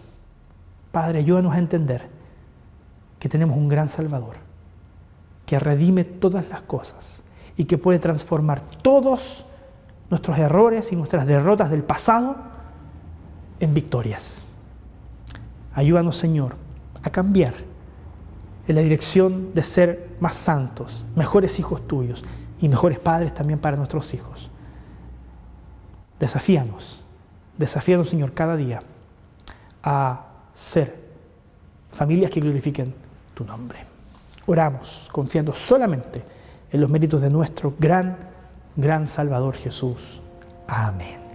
Padre, 0.91 1.19
ayúdanos 1.19 1.53
a 1.53 1.59
entender 1.59 2.07
que 3.19 3.29
tenemos 3.29 3.57
un 3.57 3.67
gran 3.67 3.89
Salvador, 3.89 4.37
que 5.45 5.59
redime 5.59 6.03
todas 6.03 6.47
las 6.49 6.61
cosas 6.61 7.21
y 7.55 7.65
que 7.65 7.77
puede 7.77 7.99
transformar 7.99 8.61
todos 8.81 9.45
nuestros 10.09 10.37
errores 10.37 10.91
y 10.91 10.95
nuestras 10.95 11.27
derrotas 11.27 11.69
del 11.69 11.83
pasado 11.83 12.35
en 13.59 13.73
victorias. 13.73 14.45
Ayúdanos, 15.73 16.17
Señor, 16.17 16.55
a 17.03 17.09
cambiar 17.09 17.55
en 18.67 18.75
la 18.75 18.81
dirección 18.81 19.53
de 19.53 19.63
ser 19.63 20.09
más 20.19 20.35
santos, 20.35 21.05
mejores 21.15 21.59
hijos 21.59 21.87
tuyos 21.87 22.23
y 22.59 22.67
mejores 22.67 22.99
padres 22.99 23.33
también 23.33 23.59
para 23.59 23.77
nuestros 23.77 24.13
hijos. 24.13 24.49
Desafíanos, 26.19 27.01
desafíanos, 27.57 28.09
Señor, 28.09 28.33
cada 28.33 28.55
día 28.55 28.81
a 29.83 30.25
ser 30.53 30.95
familias 31.89 32.31
que 32.31 32.41
glorifiquen 32.41 32.93
tu 33.33 33.45
nombre. 33.45 33.79
Oramos 34.47 35.09
confiando 35.11 35.53
solamente 35.53 36.23
en 36.71 36.81
los 36.81 36.89
méritos 36.89 37.21
de 37.21 37.29
nuestro 37.29 37.73
gran, 37.79 38.17
gran 38.75 39.07
Salvador 39.07 39.55
Jesús. 39.55 40.21
Amén. 40.67 41.26